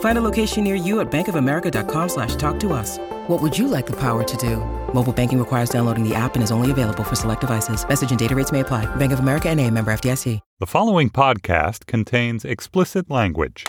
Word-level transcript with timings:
Find 0.00 0.16
a 0.16 0.22
location 0.22 0.64
near 0.64 0.74
you 0.74 1.00
at 1.00 1.10
bankofamerica.com 1.10 2.08
slash 2.08 2.34
talk 2.36 2.58
to 2.60 2.72
us. 2.72 2.98
What 3.28 3.40
would 3.40 3.56
you 3.56 3.68
like 3.68 3.86
the 3.86 3.96
power 3.96 4.22
to 4.24 4.36
do? 4.36 4.56
Mobile 4.92 5.12
banking 5.12 5.38
requires 5.38 5.70
downloading 5.70 6.06
the 6.06 6.14
app 6.14 6.34
and 6.34 6.42
is 6.42 6.50
only 6.50 6.70
available 6.70 7.04
for 7.04 7.16
select 7.16 7.40
devices. 7.40 7.86
Message 7.88 8.10
and 8.10 8.18
data 8.18 8.34
rates 8.34 8.52
may 8.52 8.60
apply. 8.60 8.86
Bank 8.96 9.12
of 9.12 9.20
America 9.20 9.48
and 9.48 9.58
a 9.58 9.70
member 9.70 9.90
FDIC. 9.90 10.40
The 10.58 10.66
following 10.66 11.08
podcast 11.08 11.86
contains 11.86 12.44
explicit 12.44 13.10
language. 13.10 13.66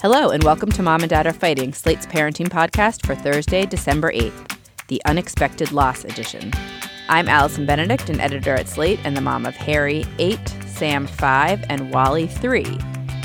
Hello, 0.00 0.30
and 0.30 0.44
welcome 0.44 0.70
to 0.72 0.82
Mom 0.82 1.02
and 1.02 1.10
Dad 1.10 1.26
Are 1.26 1.32
Fighting, 1.32 1.72
Slate's 1.72 2.06
parenting 2.06 2.48
podcast 2.48 3.04
for 3.04 3.14
Thursday, 3.14 3.66
December 3.66 4.12
8th, 4.12 4.56
the 4.86 5.02
Unexpected 5.04 5.72
Loss 5.72 6.04
edition. 6.04 6.52
I'm 7.08 7.28
Allison 7.28 7.66
Benedikt, 7.66 8.10
an 8.10 8.20
editor 8.20 8.54
at 8.54 8.68
Slate 8.68 9.00
and 9.04 9.16
the 9.16 9.20
mom 9.20 9.46
of 9.46 9.56
Harry, 9.56 10.04
8, 10.18 10.38
Sam, 10.78 11.08
5, 11.08 11.64
and 11.68 11.92
Wally, 11.92 12.28
3. 12.28 12.64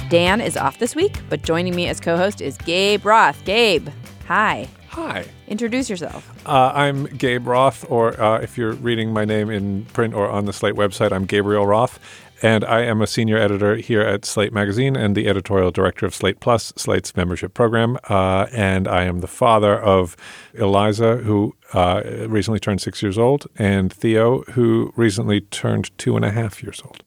Dan 0.09 0.42
is 0.42 0.58
off 0.58 0.80
this 0.80 0.96
week, 0.96 1.20
but 1.30 1.44
joining 1.44 1.76
me 1.76 1.88
as 1.88 2.00
co 2.00 2.18
host 2.18 2.42
is 2.42 2.58
Gabe 2.58 3.06
Roth. 3.06 3.46
Gabe, 3.46 3.90
hi. 4.26 4.68
Hi. 4.88 5.26
Introduce 5.48 5.88
yourself. 5.88 6.28
Uh, 6.48 6.72
I'm 6.74 7.06
Gabe 7.06 7.46
Roth, 7.46 7.86
or 7.92 8.20
uh, 8.20 8.40
if 8.40 8.58
you're 8.58 8.74
reading 8.74 9.14
my 9.14 9.24
name 9.24 9.52
in 9.52 9.86
print 9.86 10.16
or 10.16 10.28
on 10.28 10.46
the 10.46 10.54
Slate 10.54 10.74
website, 10.74 11.12
I'm 11.12 11.26
Gabriel 11.26 11.68
Roth. 11.68 12.00
And 12.42 12.66
I 12.66 12.81
am 12.81 13.04
a 13.04 13.08
senior 13.08 13.38
editor 13.38 13.76
here 13.76 14.02
at 14.02 14.26
Slate 14.26 14.52
Magazine 14.52 14.96
and 14.96 15.16
the 15.16 15.28
editorial 15.28 15.70
director 15.70 16.08
of 16.08 16.16
Slate 16.16 16.40
Plus, 16.40 16.74
Slate's 16.76 17.16
membership 17.16 17.54
program. 17.54 18.00
Uh, 18.09 18.48
and 18.52 18.88
I 18.88 19.03
am 19.03 19.20
the 19.20 19.28
father 19.28 19.80
of 19.80 20.18
Eliza, 20.56 21.18
who 21.18 21.56
uh, 21.74 22.02
recently 22.28 22.59
turned 22.59 22.81
six 22.81 23.03
years 23.03 23.20
old, 23.20 23.46
and 23.58 23.94
Theo, 23.94 24.41
who 24.53 24.91
recently 24.96 25.41
turned 25.41 25.96
two 26.00 26.16
and 26.16 26.25
a 26.25 26.31
half 26.31 26.64
years 26.64 26.81
old. 26.84 27.03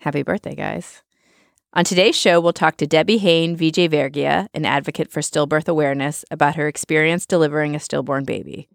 Happy 0.00 0.22
birthday, 0.22 0.54
guys. 0.54 1.02
On 1.74 1.84
today's 1.84 2.16
show, 2.16 2.40
we'll 2.40 2.54
talk 2.54 2.78
to 2.78 2.86
Debbie 2.86 3.18
Haine 3.18 3.54
Vijayvergiya, 3.54 4.48
an 4.54 4.64
advocate 4.64 5.10
for 5.10 5.20
stillbirth 5.20 5.68
awareness, 5.68 6.24
about 6.30 6.56
her 6.56 6.66
experience 6.66 7.26
delivering 7.26 7.76
a 7.76 7.80
stillborn 7.80 8.24
baby. 8.24 8.70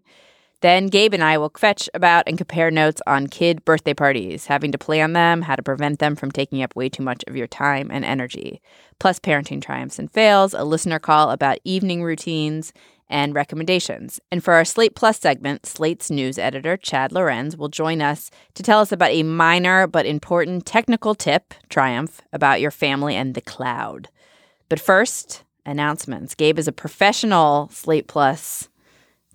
Then 0.60 0.86
Gabe 0.86 1.14
and 1.14 1.24
I 1.24 1.36
will 1.36 1.50
fetch 1.58 1.90
about 1.94 2.28
and 2.28 2.38
compare 2.38 2.70
notes 2.70 3.02
on 3.08 3.26
kid 3.26 3.64
birthday 3.64 3.92
parties, 3.92 4.46
having 4.46 4.70
to 4.70 4.78
plan 4.78 5.14
them, 5.14 5.42
how 5.42 5.56
to 5.56 5.64
prevent 5.64 5.98
them 5.98 6.14
from 6.14 6.30
taking 6.30 6.62
up 6.62 6.76
way 6.76 6.88
too 6.88 7.02
much 7.02 7.24
of 7.26 7.34
your 7.34 7.48
time 7.48 7.90
and 7.90 8.04
energy, 8.04 8.62
plus 9.00 9.18
parenting 9.18 9.60
triumphs 9.60 9.98
and 9.98 10.12
fails, 10.12 10.54
a 10.54 10.62
listener 10.62 11.00
call 11.00 11.30
about 11.30 11.58
evening 11.64 12.04
routines, 12.04 12.72
and 13.08 13.34
recommendations. 13.34 14.20
And 14.30 14.42
for 14.42 14.54
our 14.54 14.64
Slate 14.64 14.94
Plus 14.94 15.18
segment, 15.18 15.66
Slate's 15.66 16.10
news 16.10 16.38
editor, 16.38 16.76
Chad 16.76 17.12
Lorenz, 17.12 17.56
will 17.56 17.68
join 17.68 18.02
us 18.02 18.30
to 18.54 18.62
tell 18.62 18.80
us 18.80 18.92
about 18.92 19.10
a 19.10 19.22
minor 19.22 19.86
but 19.86 20.06
important 20.06 20.66
technical 20.66 21.14
tip, 21.14 21.54
triumph, 21.68 22.20
about 22.32 22.60
your 22.60 22.70
family 22.70 23.14
and 23.14 23.34
the 23.34 23.40
cloud. 23.40 24.08
But 24.68 24.80
first, 24.80 25.44
announcements. 25.64 26.34
Gabe 26.34 26.58
is 26.58 26.68
a 26.68 26.72
professional 26.72 27.68
Slate 27.72 28.06
Plus 28.06 28.68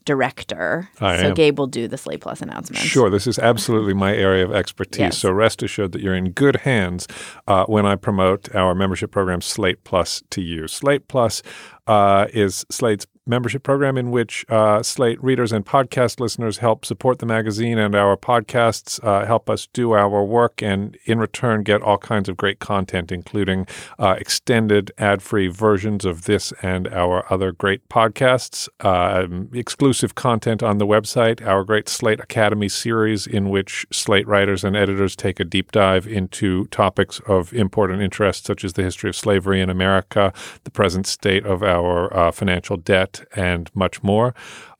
director. 0.03 0.89
I 0.99 1.17
so 1.17 1.27
am. 1.27 1.33
Gabe 1.35 1.59
will 1.59 1.67
do 1.67 1.87
the 1.87 1.97
Slate 1.97 2.21
Plus 2.21 2.41
announcements. 2.41 2.83
Sure, 2.83 3.09
this 3.09 3.27
is 3.27 3.37
absolutely 3.37 3.93
my 3.93 4.15
area 4.15 4.43
of 4.43 4.51
expertise. 4.51 4.99
Yes. 4.99 5.17
So 5.19 5.31
rest 5.31 5.61
assured 5.61 5.91
that 5.91 6.01
you're 6.01 6.15
in 6.15 6.31
good 6.31 6.57
hands 6.57 7.07
uh, 7.47 7.65
when 7.65 7.85
I 7.85 7.95
promote 7.95 8.53
our 8.55 8.73
membership 8.73 9.11
program, 9.11 9.41
Slate 9.41 9.83
Plus, 9.83 10.23
to 10.31 10.41
you. 10.41 10.67
Slate 10.67 11.07
Plus 11.07 11.43
uh, 11.85 12.27
is 12.33 12.65
Slate's 12.71 13.05
membership 13.25 13.63
program 13.63 13.97
in 13.97 14.11
which 14.11 14.45
uh, 14.49 14.81
Slate 14.81 15.21
readers 15.23 15.51
and 15.51 15.65
podcast 15.65 16.19
listeners 16.19 16.57
help 16.57 16.85
support 16.85 17.19
the 17.19 17.25
magazine 17.25 17.77
and 17.77 17.95
our 17.95 18.17
podcasts, 18.17 19.03
uh, 19.03 19.25
help 19.25 19.49
us 19.49 19.67
do 19.73 19.91
our 19.91 20.23
work, 20.23 20.61
and 20.61 20.97
in 21.05 21.19
return 21.19 21.63
get 21.63 21.81
all 21.81 21.97
kinds 21.97 22.27
of 22.29 22.37
great 22.37 22.59
content, 22.59 23.11
including 23.11 23.67
uh, 23.99 24.15
extended 24.19 24.91
ad-free 24.97 25.47
versions 25.47 26.05
of 26.05 26.25
this 26.25 26.51
and 26.63 26.87
our 26.87 27.31
other 27.31 27.51
great 27.51 27.87
podcasts, 27.89 28.67
um, 28.83 29.49
exclusive 29.53 30.15
content 30.15 30.63
on 30.63 30.77
the 30.77 30.87
website, 30.87 31.45
our 31.45 31.63
great 31.63 31.87
Slate 31.87 32.19
Academy 32.19 32.69
series 32.69 33.27
in 33.27 33.49
which 33.49 33.85
Slate 33.91 34.27
writers 34.27 34.63
and 34.63 34.75
editors 34.75 35.15
take 35.15 35.39
a 35.39 35.45
deep 35.45 35.71
dive 35.71 36.07
into 36.07 36.65
topics 36.67 37.19
of 37.27 37.53
important 37.53 38.01
interest, 38.01 38.45
such 38.45 38.63
as 38.63 38.73
the 38.73 38.83
history 38.83 39.09
of 39.09 39.15
slavery 39.15 39.61
in 39.61 39.69
America, 39.69 40.33
the 40.63 40.71
present 40.71 41.05
state 41.05 41.45
of 41.45 41.61
our 41.61 42.11
uh, 42.15 42.31
financial 42.31 42.77
debt, 42.77 43.10
and 43.35 43.69
much 43.75 44.03
more. 44.03 44.33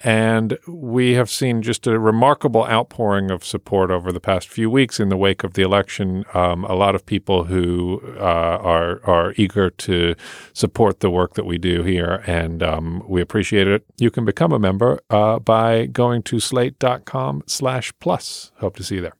And 0.03 0.57
we 0.67 1.13
have 1.13 1.29
seen 1.29 1.61
just 1.61 1.85
a 1.85 1.99
remarkable 1.99 2.65
outpouring 2.65 3.29
of 3.29 3.45
support 3.45 3.91
over 3.91 4.11
the 4.11 4.19
past 4.19 4.49
few 4.49 4.69
weeks 4.69 4.99
in 4.99 5.09
the 5.09 5.17
wake 5.17 5.43
of 5.43 5.53
the 5.53 5.61
election. 5.61 6.25
Um, 6.33 6.65
a 6.65 6.73
lot 6.73 6.95
of 6.95 7.05
people 7.05 7.43
who 7.45 8.01
uh, 8.17 8.21
are 8.21 8.99
are 9.05 9.33
eager 9.37 9.69
to 9.69 10.15
support 10.53 11.01
the 11.01 11.09
work 11.09 11.35
that 11.35 11.45
we 11.45 11.57
do 11.57 11.83
here, 11.83 12.23
and 12.25 12.63
um, 12.63 13.03
we 13.07 13.21
appreciate 13.21 13.67
it. 13.67 13.85
You 13.97 14.09
can 14.09 14.25
become 14.25 14.51
a 14.51 14.59
member 14.59 14.99
uh, 15.09 15.39
by 15.39 15.85
going 15.85 16.23
to 16.23 16.39
slate.com/plus. 16.39 18.51
Hope 18.57 18.75
to 18.77 18.83
see 18.83 18.95
you 18.95 19.01
there. 19.01 19.15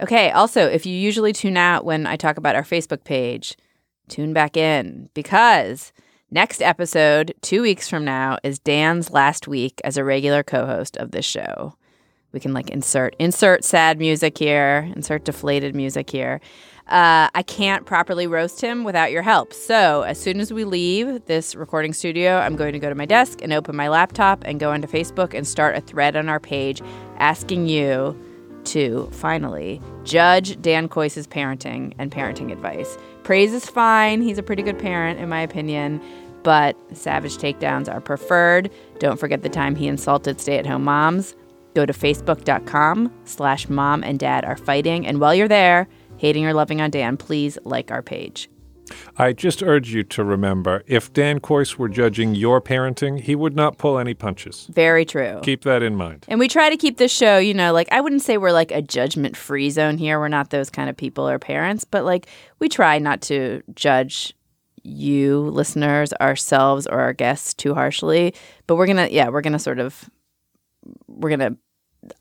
Okay, 0.00 0.30
also, 0.30 0.66
if 0.66 0.86
you 0.86 0.94
usually 0.94 1.32
tune 1.32 1.58
out 1.58 1.84
when 1.84 2.06
I 2.06 2.16
talk 2.16 2.38
about 2.38 2.56
our 2.56 2.62
Facebook 2.62 3.04
page, 3.04 3.56
tune 4.08 4.32
back 4.32 4.56
in 4.56 5.10
because 5.14 5.92
next 6.30 6.62
episode, 6.62 7.34
two 7.42 7.62
weeks 7.62 7.88
from 7.88 8.04
now, 8.04 8.38
is 8.42 8.58
Dan's 8.58 9.10
last 9.10 9.48
week 9.48 9.80
as 9.84 9.96
a 9.96 10.04
regular 10.04 10.42
co 10.42 10.66
host 10.66 10.96
of 10.96 11.10
this 11.10 11.24
show. 11.24 11.74
We 12.32 12.40
can 12.40 12.52
like 12.52 12.70
insert 12.70 13.16
insert 13.18 13.64
sad 13.64 13.98
music 13.98 14.38
here, 14.38 14.90
insert 14.94 15.24
deflated 15.24 15.74
music 15.74 16.10
here. 16.10 16.40
Uh, 16.86 17.28
I 17.34 17.42
can't 17.44 17.86
properly 17.86 18.26
roast 18.26 18.60
him 18.60 18.82
without 18.82 19.12
your 19.12 19.22
help. 19.22 19.52
So 19.52 20.02
as 20.02 20.18
soon 20.18 20.40
as 20.40 20.52
we 20.52 20.64
leave 20.64 21.24
this 21.26 21.54
recording 21.54 21.92
studio, 21.92 22.38
I'm 22.38 22.56
going 22.56 22.72
to 22.72 22.80
go 22.80 22.88
to 22.88 22.96
my 22.96 23.06
desk 23.06 23.40
and 23.42 23.52
open 23.52 23.76
my 23.76 23.88
laptop 23.88 24.42
and 24.44 24.58
go 24.58 24.72
onto 24.72 24.88
Facebook 24.88 25.32
and 25.32 25.46
start 25.46 25.76
a 25.76 25.80
thread 25.80 26.16
on 26.16 26.28
our 26.28 26.40
page 26.40 26.82
asking 27.18 27.66
you 27.66 28.20
to 28.64 29.08
finally 29.12 29.80
judge 30.04 30.60
Dan 30.60 30.88
Kois's 30.88 31.26
parenting 31.26 31.94
and 31.98 32.10
parenting 32.10 32.52
advice. 32.52 32.98
Praise 33.30 33.54
is 33.54 33.70
fine. 33.70 34.22
He's 34.22 34.38
a 34.38 34.42
pretty 34.42 34.64
good 34.64 34.76
parent, 34.76 35.20
in 35.20 35.28
my 35.28 35.40
opinion, 35.40 36.02
but 36.42 36.76
savage 36.92 37.36
takedowns 37.36 37.88
are 37.88 38.00
preferred. 38.00 38.72
Don't 38.98 39.20
forget 39.20 39.42
the 39.42 39.48
time 39.48 39.76
he 39.76 39.86
insulted 39.86 40.40
stay-at-home 40.40 40.82
moms. 40.82 41.36
Go 41.76 41.86
to 41.86 41.92
facebook.com 41.92 43.14
slash 43.26 43.68
mom 43.68 44.02
and 44.02 44.18
dad 44.18 44.44
are 44.44 44.56
fighting. 44.56 45.06
And 45.06 45.20
while 45.20 45.32
you're 45.32 45.46
there, 45.46 45.86
hating 46.16 46.44
or 46.44 46.52
loving 46.52 46.80
on 46.80 46.90
Dan, 46.90 47.16
please 47.16 47.56
like 47.62 47.92
our 47.92 48.02
page. 48.02 48.49
I 49.16 49.32
just 49.32 49.62
urge 49.62 49.92
you 49.92 50.02
to 50.04 50.24
remember 50.24 50.82
if 50.86 51.12
Dan 51.12 51.40
Kois 51.40 51.76
were 51.76 51.88
judging 51.88 52.34
your 52.34 52.60
parenting, 52.60 53.20
he 53.20 53.34
would 53.34 53.54
not 53.54 53.78
pull 53.78 53.98
any 53.98 54.14
punches. 54.14 54.68
Very 54.72 55.04
true. 55.04 55.40
Keep 55.42 55.62
that 55.62 55.82
in 55.82 55.96
mind. 55.96 56.24
And 56.28 56.40
we 56.40 56.48
try 56.48 56.70
to 56.70 56.76
keep 56.76 56.98
this 56.98 57.12
show, 57.12 57.38
you 57.38 57.54
know, 57.54 57.72
like 57.72 57.88
I 57.92 58.00
wouldn't 58.00 58.22
say 58.22 58.38
we're 58.38 58.52
like 58.52 58.72
a 58.72 58.82
judgment 58.82 59.36
free 59.36 59.70
zone 59.70 59.98
here. 59.98 60.18
We're 60.18 60.28
not 60.28 60.50
those 60.50 60.70
kind 60.70 60.90
of 60.90 60.96
people 60.96 61.28
or 61.28 61.38
parents, 61.38 61.84
but 61.84 62.04
like 62.04 62.26
we 62.58 62.68
try 62.68 62.98
not 62.98 63.20
to 63.22 63.62
judge 63.74 64.34
you 64.82 65.40
listeners, 65.40 66.12
ourselves, 66.20 66.86
or 66.86 67.00
our 67.00 67.12
guests 67.12 67.54
too 67.54 67.74
harshly. 67.74 68.34
But 68.66 68.76
we're 68.76 68.86
gonna, 68.86 69.08
yeah, 69.10 69.28
we're 69.28 69.42
gonna 69.42 69.58
sort 69.58 69.78
of, 69.78 70.08
we're 71.06 71.30
gonna 71.30 71.56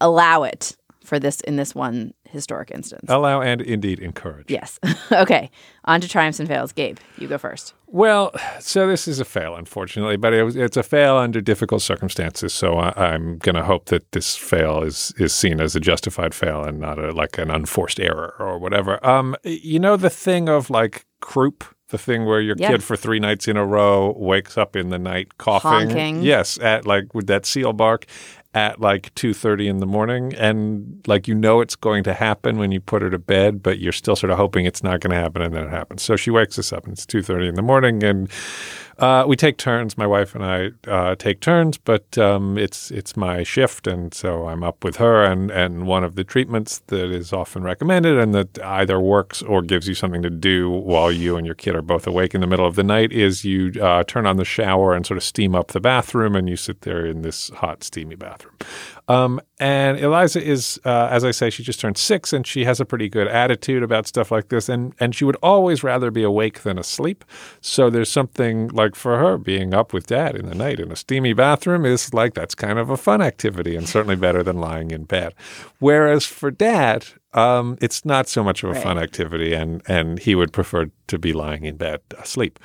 allow 0.01 0.43
it 0.43 0.75
for 1.09 1.19
this 1.19 1.41
in 1.41 1.57
this 1.57 1.75
one 1.75 2.13
historic 2.23 2.71
instance. 2.71 3.05
Allow 3.09 3.41
and 3.41 3.61
indeed 3.61 3.99
encourage. 3.99 4.49
Yes. 4.49 4.79
okay. 5.11 5.49
On 5.85 5.99
to 5.99 6.07
triumphs 6.07 6.39
and 6.39 6.47
fails. 6.47 6.71
Gabe, 6.71 6.97
you 7.17 7.27
go 7.27 7.37
first. 7.37 7.73
Well, 7.87 8.31
so 8.59 8.87
this 8.87 9.07
is 9.07 9.19
a 9.19 9.25
fail, 9.25 9.55
unfortunately, 9.55 10.15
but 10.15 10.33
it 10.33 10.43
was, 10.43 10.55
it's 10.55 10.77
a 10.77 10.83
fail 10.83 11.17
under 11.17 11.41
difficult 11.41 11.81
circumstances. 11.81 12.53
So 12.53 12.77
I, 12.77 13.13
am 13.15 13.39
going 13.39 13.55
to 13.55 13.63
hope 13.63 13.85
that 13.85 14.11
this 14.11 14.35
fail 14.35 14.83
is 14.83 15.11
is 15.17 15.33
seen 15.33 15.59
as 15.59 15.75
a 15.75 15.79
justified 15.79 16.33
fail 16.35 16.63
and 16.63 16.79
not 16.79 16.99
a, 16.99 17.11
like 17.11 17.37
an 17.39 17.49
unforced 17.49 17.99
error 17.99 18.35
or 18.39 18.59
whatever. 18.59 19.05
Um, 19.05 19.35
you 19.43 19.79
know 19.79 19.97
the 19.97 20.11
thing 20.11 20.47
of 20.47 20.69
like 20.69 21.05
croup 21.19 21.63
the 21.89 21.97
thing 21.97 22.25
where 22.25 22.39
your 22.39 22.55
Yeah. 22.57 22.69
kid 22.71 22.83
for 22.83 22.95
three 22.95 23.19
nights 23.19 23.47
in 23.47 23.57
a 23.57 23.65
row 23.65 24.13
wakes 24.15 24.57
up 24.57 24.75
in 24.75 24.89
the 24.89 24.99
night 24.99 25.37
coughing. 25.37 25.71
Honking. 25.89 26.21
Yes, 26.21 26.59
at 26.59 26.85
like 26.85 27.13
with 27.13 27.27
that 27.27 27.45
seal 27.45 27.73
bark 27.73 28.05
at 28.53 28.81
like 28.81 29.13
two 29.15 29.33
thirty 29.33 29.67
in 29.67 29.77
the 29.77 29.85
morning, 29.85 30.33
and 30.35 31.01
like 31.07 31.27
you 31.27 31.35
know 31.35 31.61
it's 31.61 31.75
going 31.75 32.03
to 32.05 32.13
happen 32.13 32.57
when 32.57 32.71
you 32.71 32.79
put 32.79 33.01
her 33.01 33.09
to 33.09 33.19
bed, 33.19 33.61
but 33.61 33.79
you're 33.79 33.91
still 33.91 34.15
sort 34.15 34.31
of 34.31 34.37
hoping 34.37 34.65
it's 34.65 34.83
not 34.83 34.99
going 35.01 35.11
to 35.11 35.17
happen, 35.17 35.41
and 35.41 35.53
then 35.53 35.65
it 35.65 35.69
happens. 35.69 36.01
So 36.01 36.15
she 36.15 36.31
wakes 36.31 36.57
us 36.57 36.73
up, 36.73 36.85
and 36.85 36.93
it's 36.93 37.05
two 37.05 37.21
thirty 37.21 37.47
in 37.47 37.55
the 37.55 37.61
morning, 37.61 38.03
and 38.03 38.29
uh, 38.99 39.25
we 39.27 39.35
take 39.35 39.57
turns. 39.57 39.97
My 39.97 40.05
wife 40.05 40.35
and 40.35 40.43
I 40.43 40.71
uh, 40.87 41.15
take 41.15 41.39
turns, 41.39 41.77
but 41.77 42.17
um, 42.17 42.57
it's 42.57 42.91
it's 42.91 43.15
my 43.15 43.43
shift, 43.43 43.87
and 43.87 44.13
so 44.13 44.47
I'm 44.47 44.63
up 44.63 44.83
with 44.83 44.97
her. 44.97 45.23
And 45.23 45.49
and 45.49 45.87
one 45.87 46.03
of 46.03 46.15
the 46.15 46.23
treatments 46.23 46.79
that 46.87 47.09
is 47.09 47.31
often 47.31 47.63
recommended, 47.63 48.17
and 48.17 48.35
that 48.35 48.59
either 48.63 48.99
works 48.99 49.41
or 49.41 49.61
gives 49.61 49.87
you 49.87 49.95
something 49.95 50.21
to 50.21 50.29
do 50.29 50.69
while 50.69 51.11
you 51.11 51.37
and 51.37 51.45
your 51.45 51.55
kid 51.55 51.75
are 51.75 51.81
both 51.81 52.05
awake 52.05 52.35
in 52.35 52.41
the 52.41 52.47
middle 52.47 52.67
of 52.67 52.75
the 52.75 52.83
night, 52.83 53.11
is 53.11 53.45
you 53.45 53.71
uh, 53.81 54.03
turn 54.03 54.25
on 54.25 54.37
the 54.37 54.45
shower 54.45 54.93
and 54.93 55.05
sort 55.05 55.17
of 55.17 55.23
steam 55.23 55.55
up 55.55 55.69
the 55.69 55.79
bathroom, 55.79 56.35
and 56.35 56.49
you 56.49 56.57
sit 56.57 56.81
there 56.81 57.05
in 57.05 57.21
this 57.21 57.49
hot, 57.49 57.83
steamy 57.83 58.15
bathroom. 58.15 58.55
Um, 59.09 59.41
and 59.59 59.99
Eliza 59.99 60.41
is, 60.41 60.79
uh, 60.85 61.07
as 61.09 61.25
I 61.25 61.31
say, 61.31 61.49
she 61.49 61.63
just 61.63 61.79
turned 61.79 61.97
six, 61.97 62.31
and 62.31 62.45
she 62.45 62.63
has 62.65 62.79
a 62.79 62.85
pretty 62.85 63.09
good 63.09 63.27
attitude 63.27 63.81
about 63.81 64.05
stuff 64.05 64.31
like 64.31 64.49
this. 64.49 64.69
And 64.69 64.93
and 64.99 65.15
she 65.15 65.25
would 65.25 65.35
always 65.41 65.83
rather 65.83 66.11
be 66.11 66.21
awake 66.21 66.61
than 66.61 66.77
asleep. 66.77 67.25
So 67.59 67.89
there's 67.89 68.11
something 68.11 68.67
like 68.67 68.95
for 68.95 69.17
her 69.17 69.37
being 69.37 69.73
up 69.73 69.93
with 69.93 70.05
dad 70.05 70.35
in 70.35 70.47
the 70.47 70.55
night 70.55 70.79
in 70.79 70.91
a 70.91 70.95
steamy 70.95 71.33
bathroom 71.33 71.85
is 71.85 72.13
like 72.13 72.35
that's 72.35 72.53
kind 72.53 72.77
of 72.77 72.91
a 72.91 72.97
fun 72.97 73.21
activity, 73.21 73.75
and 73.75 73.89
certainly 73.89 74.15
better 74.15 74.43
than 74.43 74.59
lying 74.59 74.91
in 74.91 75.05
bed. 75.05 75.33
Whereas 75.79 76.25
for 76.25 76.51
dad, 76.51 77.07
um, 77.33 77.77
it's 77.81 78.05
not 78.05 78.29
so 78.29 78.43
much 78.43 78.63
of 78.63 78.69
a 78.69 78.75
fun 78.75 78.99
activity, 78.99 79.53
and 79.53 79.81
and 79.87 80.19
he 80.19 80.35
would 80.35 80.53
prefer 80.53 80.85
to 81.07 81.17
be 81.17 81.33
lying 81.33 81.65
in 81.65 81.77
bed 81.77 82.01
asleep. 82.19 82.59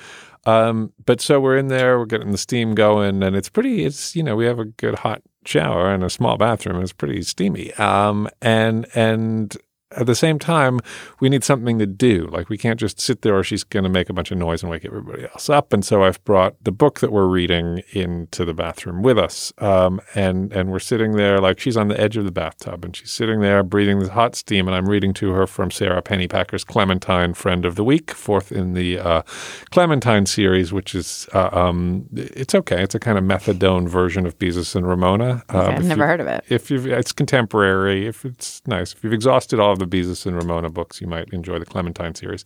Um, 0.46 0.92
but 1.06 1.22
so 1.22 1.40
we're 1.40 1.56
in 1.56 1.68
there, 1.68 1.98
we're 1.98 2.04
getting 2.04 2.30
the 2.30 2.38
steam 2.38 2.74
going, 2.74 3.22
and 3.22 3.34
it's 3.34 3.48
pretty. 3.48 3.84
It's 3.84 4.14
you 4.14 4.22
know 4.22 4.36
we 4.36 4.44
have 4.44 4.58
a 4.58 4.66
good 4.66 4.96
hot 4.96 5.22
shower 5.46 5.92
and 5.92 6.02
a 6.04 6.10
small 6.10 6.36
bathroom. 6.36 6.82
is 6.82 6.92
pretty 6.92 7.22
steamy. 7.22 7.72
Um, 7.74 8.28
and 8.42 8.86
and 8.94 9.56
at 9.96 10.06
the 10.06 10.14
same 10.14 10.38
time, 10.38 10.80
we 11.20 11.28
need 11.28 11.44
something 11.44 11.78
to 11.78 11.86
do. 11.86 12.26
Like 12.30 12.48
we 12.48 12.58
can't 12.58 12.78
just 12.80 13.00
sit 13.00 13.22
there, 13.22 13.36
or 13.38 13.44
she's 13.44 13.64
going 13.64 13.84
to 13.84 13.88
make 13.88 14.08
a 14.10 14.12
bunch 14.12 14.30
of 14.30 14.38
noise 14.38 14.62
and 14.62 14.70
wake 14.70 14.84
everybody 14.84 15.24
else 15.24 15.48
up. 15.48 15.72
And 15.72 15.84
so 15.84 16.02
I've 16.04 16.22
brought 16.24 16.54
the 16.64 16.72
book 16.72 17.00
that 17.00 17.12
we're 17.12 17.26
reading 17.26 17.82
into 17.92 18.44
the 18.44 18.54
bathroom 18.54 19.02
with 19.02 19.18
us, 19.18 19.52
um, 19.58 20.00
and 20.14 20.52
and 20.52 20.70
we're 20.70 20.78
sitting 20.78 21.12
there 21.12 21.38
like 21.38 21.58
she's 21.60 21.76
on 21.76 21.88
the 21.88 22.00
edge 22.00 22.16
of 22.16 22.24
the 22.24 22.32
bathtub, 22.32 22.84
and 22.84 22.94
she's 22.96 23.12
sitting 23.12 23.40
there 23.40 23.62
breathing 23.62 23.98
the 24.00 24.10
hot 24.12 24.34
steam, 24.36 24.66
and 24.68 24.74
I'm 24.76 24.88
reading 24.88 25.12
to 25.14 25.30
her 25.32 25.46
from 25.46 25.70
Sara 25.70 26.02
Pennypacker's 26.02 26.64
Clementine 26.64 27.34
Friend 27.34 27.64
of 27.64 27.74
the 27.76 27.84
Week, 27.84 28.10
fourth 28.10 28.52
in 28.52 28.74
the 28.74 28.98
uh, 28.98 29.22
Clementine 29.70 30.26
series, 30.26 30.72
which 30.72 30.94
is 30.94 31.28
uh, 31.34 31.48
um, 31.52 32.06
it's 32.12 32.54
okay. 32.54 32.82
It's 32.82 32.94
a 32.94 33.00
kind 33.00 33.18
of 33.18 33.24
methadone 33.24 33.88
version 33.88 34.26
of 34.26 34.38
Beezus 34.38 34.74
and 34.76 34.86
Ramona. 34.86 35.42
Um, 35.48 35.60
Okay, 35.64 35.74
I've 35.76 35.84
never 35.84 36.02
you- 36.02 36.06
heard 36.08 36.20
of 36.20 36.26
it. 36.26 36.44
if 36.48 36.70
you've 36.70 36.86
it's 36.86 37.12
contemporary, 37.12 38.06
if 38.06 38.24
it's 38.24 38.60
nice, 38.66 38.92
if 38.92 39.02
you've 39.02 39.12
exhausted 39.12 39.58
all 39.60 39.72
of 39.72 39.78
the 39.78 39.83
Beezus 39.86 40.26
and 40.26 40.36
Ramona 40.36 40.70
books, 40.70 41.00
you 41.00 41.06
might 41.06 41.32
enjoy 41.32 41.58
the 41.58 41.66
Clementine 41.66 42.14
series. 42.14 42.44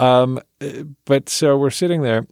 Um, 0.00 0.40
but 1.04 1.28
so 1.28 1.56
we're 1.56 1.70
sitting 1.70 2.02
there, 2.02 2.26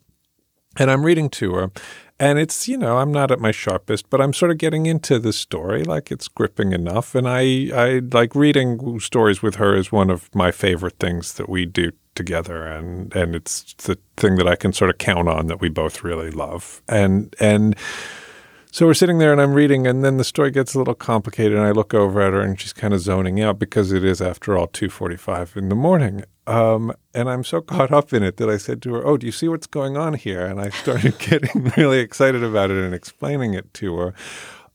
and 0.79 0.91
I'm 0.91 1.05
reading 1.05 1.31
to 1.31 1.55
her, 1.55 1.71
and 2.19 2.39
it's 2.39 2.69
you 2.69 2.79
know 2.79 2.99
I'm 2.99 3.13
not 3.13 3.31
at 3.31 3.41
my 3.41 3.51
sharpest, 3.51 4.11
but 4.11 4.21
I'm 4.21 4.33
sort 4.33 4.51
of 4.51 4.59
getting 4.59 4.87
into 4.87 5.19
the 5.19 5.33
story, 5.33 5.85
like 5.85 6.11
it's 6.11 6.29
gripping 6.29 6.73
enough, 6.73 7.15
and 7.15 7.29
I 7.29 7.71
I 7.75 8.01
like 8.13 8.35
reading 8.35 9.01
stories 9.01 9.43
with 9.43 9.57
her 9.57 9.77
is 9.77 9.93
one 9.93 10.11
of 10.11 10.35
my 10.35 10.51
favorite 10.51 10.99
things 10.99 11.35
that 11.35 11.49
we 11.49 11.67
do 11.67 11.93
together 12.17 12.67
and 12.67 13.15
and 13.15 13.37
it's 13.37 13.75
the 13.75 13.99
thing 14.17 14.37
that 14.37 14.49
I 14.49 14.57
can 14.57 14.73
sort 14.73 14.91
of 14.91 14.99
count 14.99 15.29
on 15.29 15.47
that 15.49 15.61
we 15.61 15.69
both 15.69 16.03
really 16.03 16.31
love 16.31 16.83
and 16.89 17.37
and 17.39 17.77
so 18.76 18.84
we're 18.84 18.93
sitting 18.93 19.17
there 19.17 19.32
and 19.32 19.40
I'm 19.40 19.55
reading, 19.55 19.87
and 19.87 20.05
then 20.05 20.19
the 20.19 20.23
story 20.23 20.50
gets 20.50 20.75
a 20.75 20.78
little 20.78 20.94
complicated. 20.94 21.56
And 21.56 21.67
I 21.67 21.70
look 21.70 21.94
over 21.94 22.20
at 22.20 22.34
her, 22.34 22.43
and 22.43 22.61
she's 22.61 22.75
kind 22.75 22.93
of 22.93 23.00
zoning 23.00 23.40
out 23.40 23.58
because 23.58 23.90
it 23.90 24.05
is, 24.05 24.20
after 24.20 24.55
all, 24.55 24.67
two 24.67 24.90
forty-five 24.90 25.55
in 25.56 25.70
the 25.70 25.75
morning. 25.75 26.25
Um, 26.46 26.93
and 27.14 27.31
I'm 27.31 27.43
so 27.43 27.62
caught 27.62 27.90
up 27.90 28.12
in 28.12 28.23
it 28.23 28.37
that 28.37 28.50
I 28.50 28.58
said 28.58 28.82
to 28.82 28.93
her, 28.93 29.06
"Oh, 29.06 29.17
do 29.17 29.25
you 29.25 29.32
see 29.32 29.49
what's 29.49 29.67
going 29.67 29.96
on 29.96 30.12
here?" 30.12 30.44
And 30.44 30.61
I 30.61 30.69
started 30.69 31.19
getting 31.19 31.73
really 31.78 32.00
excited 32.00 32.44
about 32.44 32.70
it 32.70 32.76
and 32.76 32.93
explaining 32.94 33.55
it 33.55 33.73
to 33.75 33.96
her. 33.96 34.14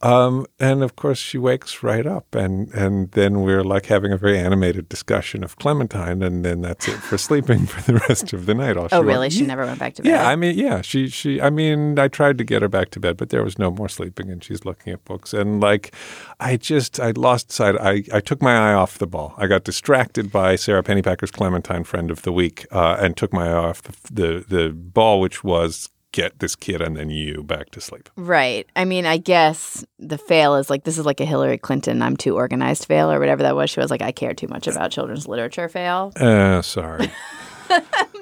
Um, 0.03 0.47
and 0.59 0.83
of 0.83 0.95
course, 0.95 1.19
she 1.19 1.37
wakes 1.37 1.83
right 1.83 2.05
up, 2.05 2.33
and 2.33 2.73
and 2.73 3.11
then 3.11 3.41
we're 3.41 3.63
like 3.63 3.85
having 3.85 4.11
a 4.11 4.17
very 4.17 4.37
animated 4.39 4.89
discussion 4.89 5.43
of 5.43 5.57
Clementine, 5.57 6.23
and 6.23 6.43
then 6.43 6.61
that's 6.61 6.87
it 6.87 6.97
for 6.97 7.17
sleeping 7.17 7.65
for 7.67 7.81
the 7.91 7.99
rest 8.09 8.33
of 8.33 8.45
the 8.47 8.53
night. 8.55 8.77
All 8.77 8.87
Oh, 8.91 9.01
really? 9.01 9.29
She 9.29 9.45
never 9.45 9.65
went 9.65 9.79
back 9.79 9.93
to 9.95 10.01
bed. 10.01 10.09
Yeah, 10.09 10.27
I 10.27 10.35
mean, 10.35 10.57
yeah, 10.57 10.81
she, 10.81 11.07
she, 11.07 11.39
I 11.39 11.49
mean, 11.49 11.99
I 11.99 12.07
tried 12.07 12.37
to 12.39 12.43
get 12.43 12.61
her 12.61 12.67
back 12.67 12.89
to 12.91 12.99
bed, 12.99 13.17
but 13.17 13.29
there 13.29 13.43
was 13.43 13.59
no 13.59 13.69
more 13.69 13.89
sleeping, 13.89 14.31
and 14.31 14.43
she's 14.43 14.65
looking 14.65 14.91
at 14.91 15.05
books, 15.05 15.33
and 15.33 15.61
like, 15.61 15.93
I 16.39 16.57
just, 16.57 16.99
I 16.99 17.11
lost 17.11 17.51
sight. 17.51 17.75
I, 17.79 18.03
I 18.11 18.19
took 18.21 18.41
my 18.41 18.55
eye 18.55 18.73
off 18.73 18.97
the 18.97 19.07
ball. 19.07 19.35
I 19.37 19.47
got 19.47 19.63
distracted 19.63 20.31
by 20.31 20.55
Sara 20.55 20.81
Pennypacker's 20.83 21.31
Clementine 21.31 21.83
Friend 21.83 22.09
of 22.09 22.23
the 22.23 22.31
Week, 22.31 22.65
uh, 22.71 22.97
and 22.99 23.15
took 23.15 23.31
my 23.33 23.47
eye 23.47 23.53
off 23.53 23.81
the, 23.83 23.93
the 24.11 24.45
the 24.47 24.69
ball, 24.69 25.19
which 25.19 25.43
was 25.43 25.89
get 26.11 26.39
this 26.39 26.55
kid 26.55 26.81
and 26.81 26.97
then 26.97 27.09
you 27.09 27.43
back 27.43 27.69
to 27.71 27.81
sleep. 27.81 28.09
Right. 28.15 28.67
I 28.75 28.85
mean, 28.85 29.05
I 29.05 29.17
guess 29.17 29.85
the 29.99 30.17
fail 30.17 30.55
is 30.55 30.69
like 30.69 30.83
this 30.83 30.97
is 30.97 31.05
like 31.05 31.19
a 31.19 31.25
Hillary 31.25 31.57
Clinton 31.57 32.01
I'm 32.01 32.17
too 32.17 32.35
organized 32.35 32.85
fail 32.85 33.11
or 33.11 33.19
whatever 33.19 33.43
that 33.43 33.55
was. 33.55 33.69
She 33.69 33.79
was 33.79 33.91
like 33.91 34.01
I 34.01 34.11
care 34.11 34.33
too 34.33 34.47
much 34.47 34.67
about 34.67 34.91
children's 34.91 35.27
literature 35.27 35.69
fail. 35.69 36.11
Uh, 36.15 36.61
sorry. 36.61 37.11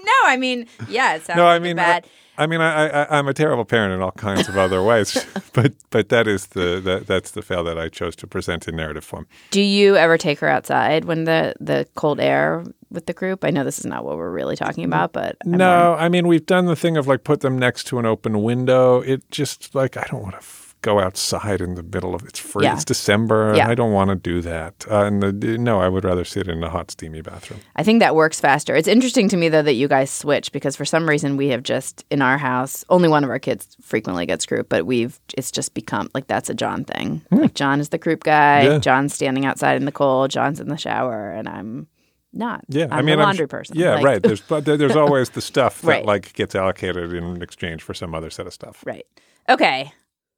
No, 0.10 0.28
I 0.28 0.38
mean, 0.38 0.68
yeah, 0.88 1.16
it 1.16 1.24
sounds 1.24 1.38
no, 1.38 1.46
like 1.46 1.54
I 1.54 1.56
a 1.58 1.60
mean, 1.60 1.76
bad. 1.76 2.06
I, 2.38 2.44
I 2.44 2.48
mean, 2.48 2.62
I, 2.62 2.88
I, 2.88 3.18
I'm 3.20 3.28
a 3.28 3.34
terrible 3.34 3.66
parent 3.66 3.94
in 3.94 4.02
all 4.02 4.12
kinds 4.12 4.48
of 4.48 4.58
other 4.58 4.82
ways, 4.82 5.26
but 5.54 5.74
but 5.90 6.10
that 6.10 6.28
is 6.28 6.48
the 6.48 6.80
that, 6.84 7.08
that's 7.08 7.32
the 7.32 7.42
fail 7.42 7.64
that 7.66 7.78
I 7.78 7.90
chose 7.90 8.16
to 8.18 8.28
present 8.28 8.68
in 8.68 8.76
narrative 8.76 9.04
form. 9.04 9.28
Do 9.52 9.62
you 9.62 9.98
ever 9.98 10.18
take 10.18 10.40
her 10.40 10.48
outside 10.48 11.06
when 11.06 11.26
the 11.26 11.54
the 11.60 11.88
cold 11.96 12.20
air 12.20 12.64
with 12.92 13.06
the 13.06 13.14
croup? 13.14 13.44
I 13.44 13.50
know 13.50 13.64
this 13.64 13.80
is 13.80 13.86
not 13.86 14.04
what 14.06 14.18
we're 14.18 14.32
really 14.32 14.56
talking 14.56 14.84
about, 14.84 15.14
but 15.14 15.38
I'm 15.46 15.52
No, 15.52 15.94
I 15.94 16.10
mean 16.10 16.28
we've 16.28 16.46
done 16.46 16.66
the 16.66 16.76
thing 16.76 16.98
of 16.98 17.08
like 17.08 17.24
put 17.24 17.42
them 17.42 17.58
next 17.58 17.86
to 17.88 18.00
an 18.00 18.06
open 18.06 18.42
window. 18.44 19.02
It 19.02 19.30
just 19.32 19.74
like 19.76 19.98
I 19.98 20.06
don't 20.10 20.22
want 20.22 20.34
to 20.34 20.40
f- 20.40 20.76
go 20.82 20.98
outside 20.98 21.60
in 21.60 21.76
the 21.76 21.84
middle 21.84 22.16
of 22.16 22.24
it's 22.24 22.40
free. 22.40 22.64
Yeah. 22.64 22.74
It's 22.74 22.86
December. 22.86 23.54
Yeah. 23.54 23.68
I 23.68 23.76
don't 23.76 23.92
want 23.92 24.12
to 24.12 24.16
do 24.16 24.40
that. 24.42 24.86
Uh, 24.90 25.04
and 25.04 25.22
the, 25.22 25.58
no, 25.58 25.82
I 25.82 25.90
would 25.90 26.06
rather 26.06 26.24
sit 26.24 26.48
in 26.48 26.64
a 26.64 26.70
hot, 26.70 26.90
steamy 26.90 27.22
bathroom. 27.22 27.60
I 27.76 27.84
think 27.84 28.00
that 28.00 28.16
works 28.16 28.40
faster. 28.40 28.78
It's 28.78 28.88
interesting 28.88 29.28
to 29.30 29.36
me 29.38 29.50
though 29.50 29.62
that 29.62 29.74
you 29.74 29.90
guys 29.90 30.10
switch 30.10 30.54
because 30.54 30.78
for 30.78 30.86
some 30.86 31.08
reason 31.08 31.36
we 31.36 31.50
have 31.50 31.64
just 31.64 32.06
in 32.10 32.22
our 32.22 32.38
house 32.38 32.86
only 32.90 33.10
one 33.10 33.26
of 33.26 33.30
our 33.30 33.40
kids 33.40 33.76
frequently 33.82 34.26
gets 34.26 34.46
croup, 34.46 34.70
but 34.70 34.86
we've 34.86 35.20
it's 35.38 35.52
just 35.52 35.74
become 35.74 36.10
like 36.14 36.28
that's 36.28 36.50
a 36.50 36.54
John 36.54 36.86
thing. 36.86 37.24
Like 37.30 37.56
John 37.56 37.82
is 37.82 37.90
the 37.90 38.00
croup 38.00 38.24
guy. 38.24 38.64
Hmm. 38.66 38.72
Yeah. 38.72 38.80
John's 38.80 39.14
standing 39.14 39.46
outside 39.46 39.76
in 39.76 39.84
the 39.84 39.92
cold. 39.92 40.32
John's 40.32 40.62
in 40.62 40.70
the 40.70 40.78
shower, 40.78 41.30
and 41.32 41.50
I'm 41.50 41.88
not. 42.34 42.64
Yeah, 42.68 42.86
I'm 42.86 42.94
I 42.94 43.02
mean, 43.02 43.20
I'm 43.20 43.26
laundry 43.26 43.46
sh- 43.48 43.50
person. 43.50 43.76
Yeah, 43.78 43.96
Like- 43.96 44.06
right. 44.06 44.24
There's 44.24 44.42
but 44.48 44.66
there's 44.66 44.96
always 44.96 45.30
the 45.32 45.42
stuff 45.42 45.82
that 45.82 45.88
Right. 45.88 46.06
like 46.06 46.34
gets 46.34 46.56
allocated 46.56 47.14
in 47.14 47.42
exchange 47.42 47.82
for 47.84 47.94
some 47.94 48.14
other 48.16 48.30
set 48.30 48.48
of 48.48 48.54
stuff. 48.54 48.84
Right. 48.86 49.06
Okay. 49.50 49.92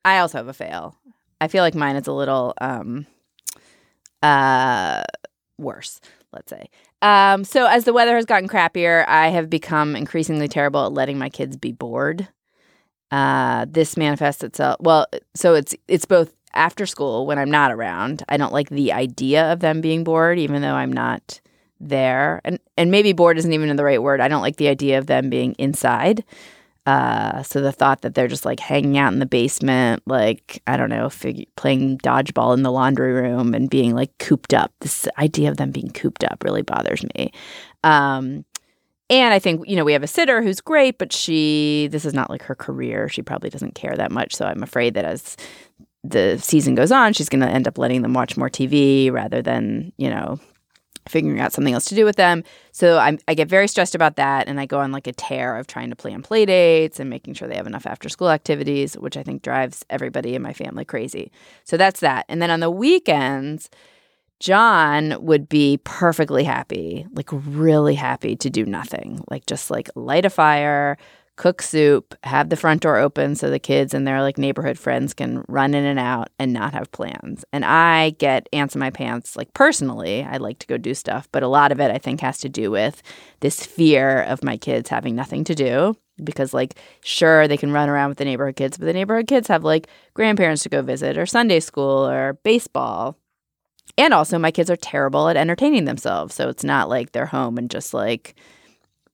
I 0.05 0.19
also 0.19 0.38
have 0.38 0.48
a 0.48 0.53
fail. 0.53 0.95
I 1.39 1.48
feel 1.48 1.63
like 1.63 1.75
mine 1.75 1.95
is 1.95 2.07
a 2.07 2.13
little 2.13 2.53
um 2.62 3.05
uh 4.24 5.03
worse, 5.57 6.00
let's 6.33 6.50
say. 6.50 6.69
Um 7.01 7.43
so 7.43 7.65
as 7.65 7.83
the 7.86 7.93
weather 7.93 8.15
has 8.15 8.25
gotten 8.25 8.48
crappier, 8.50 9.05
I 9.07 9.29
have 9.29 9.50
become 9.50 9.95
increasingly 9.95 10.48
terrible 10.48 10.86
at 10.86 10.93
letting 10.93 11.17
my 11.17 11.29
kids 11.29 11.57
be 11.57 11.71
bored. 11.71 12.27
Uh 13.12 13.65
this 13.69 13.98
manifests 13.98 14.43
itself 14.43 14.77
well, 14.79 15.07
so 15.36 15.55
it's 15.55 15.75
it's 15.88 16.05
both 16.05 16.33
after 16.53 16.86
school 16.86 17.25
when 17.25 17.39
I'm 17.39 17.51
not 17.51 17.71
around. 17.71 18.24
I 18.29 18.38
don't 18.38 18.53
like 18.53 18.69
the 18.69 18.91
idea 18.91 19.51
of 19.51 19.60
them 19.62 19.81
being 19.81 20.03
bored 20.03 20.38
even 20.39 20.62
though 20.62 20.74
I'm 20.75 20.93
not 20.93 21.41
there. 21.81 22.41
And 22.43 22.59
and 22.77 22.91
maybe 22.91 23.13
bored 23.13 23.38
isn't 23.38 23.53
even 23.53 23.75
the 23.75 23.83
right 23.83 24.01
word. 24.01 24.21
I 24.21 24.27
don't 24.27 24.41
like 24.41 24.57
the 24.57 24.67
idea 24.67 24.97
of 24.97 25.07
them 25.07 25.29
being 25.29 25.53
inside. 25.53 26.23
Uh, 26.88 27.43
so 27.43 27.61
the 27.61 27.71
thought 27.71 28.01
that 28.01 28.15
they're 28.15 28.27
just 28.27 28.43
like 28.43 28.59
hanging 28.59 28.97
out 28.97 29.13
in 29.13 29.19
the 29.19 29.25
basement, 29.25 30.01
like 30.07 30.61
I 30.65 30.77
don't 30.77 30.89
know, 30.89 31.09
fig- 31.09 31.47
playing 31.55 32.00
dodgeball 32.00 32.55
in 32.55 32.63
the 32.63 32.71
laundry 32.71 33.13
room 33.13 33.53
and 33.53 33.69
being 33.69 33.93
like 33.93 34.17
cooped 34.17 34.53
up. 34.53 34.71
This 34.79 35.07
idea 35.19 35.50
of 35.50 35.57
them 35.57 35.71
being 35.71 35.91
cooped 35.91 36.23
up 36.23 36.43
really 36.43 36.63
bothers 36.63 37.03
me. 37.15 37.31
Um, 37.83 38.45
and 39.11 39.33
I 39.33 39.39
think 39.39 39.67
you 39.67 39.75
know 39.75 39.83
we 39.83 39.93
have 39.93 40.03
a 40.03 40.07
sitter 40.07 40.41
who's 40.41 40.61
great, 40.61 40.97
but 40.97 41.13
she 41.13 41.88
this 41.91 42.05
is 42.05 42.13
not 42.13 42.29
like 42.29 42.41
her 42.43 42.55
career. 42.55 43.09
She 43.09 43.21
probably 43.21 43.50
doesn't 43.50 43.75
care 43.75 43.95
that 43.95 44.11
much. 44.11 44.35
So 44.35 44.45
I'm 44.45 44.63
afraid 44.63 44.95
that 44.95 45.05
as 45.05 45.38
the 46.03 46.39
season 46.39 46.73
goes 46.73 46.91
on, 46.91 47.13
she's 47.13 47.29
going 47.29 47.41
to 47.41 47.50
end 47.50 47.67
up 47.67 47.77
letting 47.77 48.01
them 48.01 48.13
watch 48.13 48.38
more 48.38 48.50
TV 48.50 49.11
rather 49.11 49.41
than 49.41 49.93
you 49.97 50.09
know 50.09 50.39
figuring 51.08 51.39
out 51.39 51.53
something 51.53 51.74
else 51.74 51.86
to 51.86 51.96
do 51.96 52.05
with 52.05 52.15
them. 52.15 52.43
So 52.72 52.98
I'm, 52.98 53.20
I 53.27 53.34
get 53.34 53.48
very 53.48 53.67
stressed 53.67 53.96
about 53.96 54.15
that, 54.15 54.48
and 54.48 54.60
I 54.60 54.65
go 54.65 54.79
on 54.79 54.91
like 54.91 55.08
a 55.08 55.13
tear 55.13 55.58
of 55.58 55.67
trying 55.67 55.89
to 55.89 55.96
plan 55.96 56.22
play 56.22 56.46
dates 56.46 57.00
and 57.00 57.10
making 57.10 57.34
sure 57.34 57.48
they 57.48 57.55
have 57.55 57.67
enough 57.67 57.86
after 57.86 58.10
school 58.10 58.29
activities, 58.29 58.96
which 58.96 59.17
I 59.17 59.24
think 59.24 59.41
drives 59.41 59.86
everybody 59.89 60.36
in 60.36 60.41
my 60.41 60.53
family 60.53 60.86
crazy. 60.86 61.31
So 61.63 61.77
that's 61.77 62.00
that. 62.01 62.25
And 62.29 62.41
then 62.41 62.51
on 62.51 62.60
the 62.60 62.72
weekends, 62.72 63.70
John 64.39 65.24
would 65.24 65.48
be 65.48 65.79
perfectly 65.84 66.43
happy, 66.43 67.05
like 67.13 67.29
really 67.31 67.93
happy 67.93 68.36
to 68.38 68.50
do 68.50 68.65
nothing, 68.65 69.24
like 69.29 69.46
just 69.46 69.70
like 69.70 69.89
light 69.96 70.25
a 70.25 70.31
fire, 70.31 70.98
cook 71.41 71.63
soup, 71.63 72.13
have 72.21 72.50
the 72.50 72.55
front 72.55 72.83
door 72.83 72.98
open 72.98 73.33
so 73.33 73.50
the 73.50 73.57
kids 73.57 73.95
and 73.95 74.05
their 74.05 74.21
like 74.21 74.38
neighborhood 74.38 74.77
friends 74.77 75.12
can 75.12 75.43
run 75.48 75.74
in 75.74 75.83
and 75.83 75.98
out 75.98 76.29
and 76.38 76.53
not 76.53 76.71
have 76.71 76.91
plans. 76.91 77.43
And 77.51 77.65
I 77.65 78.12
get 78.12 78.48
ants 78.53 78.75
in 78.75 78.79
my 78.79 78.91
pants 78.91 79.36
like 79.36 79.51
personally. 79.55 80.24
I 80.24 80.38
like 80.38 80.60
to 80.60 80.67
go 80.67 80.77
do 80.77 80.93
stuff, 80.93 81.27
but 81.31 81.41
a 81.41 81.48
lot 81.48 81.71
of 81.71 81.79
it 81.79 81.89
I 81.89 81.98
think 81.98 82.21
has 82.21 82.38
to 82.41 82.50
do 82.50 82.69
with 82.69 83.01
this 83.39 83.65
fear 83.65 84.21
of 84.21 84.43
my 84.43 84.55
kids 84.55 84.88
having 84.88 85.15
nothing 85.15 85.43
to 85.45 85.55
do 85.55 85.98
because 86.24 86.53
like 86.53 86.75
sure 87.03 87.48
they 87.48 87.57
can 87.57 87.71
run 87.71 87.89
around 87.89 88.10
with 88.10 88.19
the 88.19 88.25
neighborhood 88.25 88.55
kids, 88.55 88.77
but 88.77 88.86
the 88.86 88.93
neighborhood 88.93 89.25
kids 89.25 89.48
have 89.48 89.63
like 89.63 89.88
grandparents 90.13 90.62
to 90.62 90.69
go 90.69 90.83
visit 90.83 91.17
or 91.17 91.25
Sunday 91.25 91.60
school 91.60 92.07
or 92.07 92.33
baseball. 92.43 93.17
And 93.98 94.13
also 94.13 94.38
my 94.38 94.51
kids 94.51 94.69
are 94.69 94.75
terrible 94.75 95.27
at 95.27 95.38
entertaining 95.38 95.86
themselves. 95.86 96.36
So 96.36 96.50
it's 96.50 96.63
not 96.63 96.88
like 96.88 97.13
they're 97.13 97.25
home 97.25 97.57
and 97.57 97.71
just 97.71 97.95
like 97.95 98.36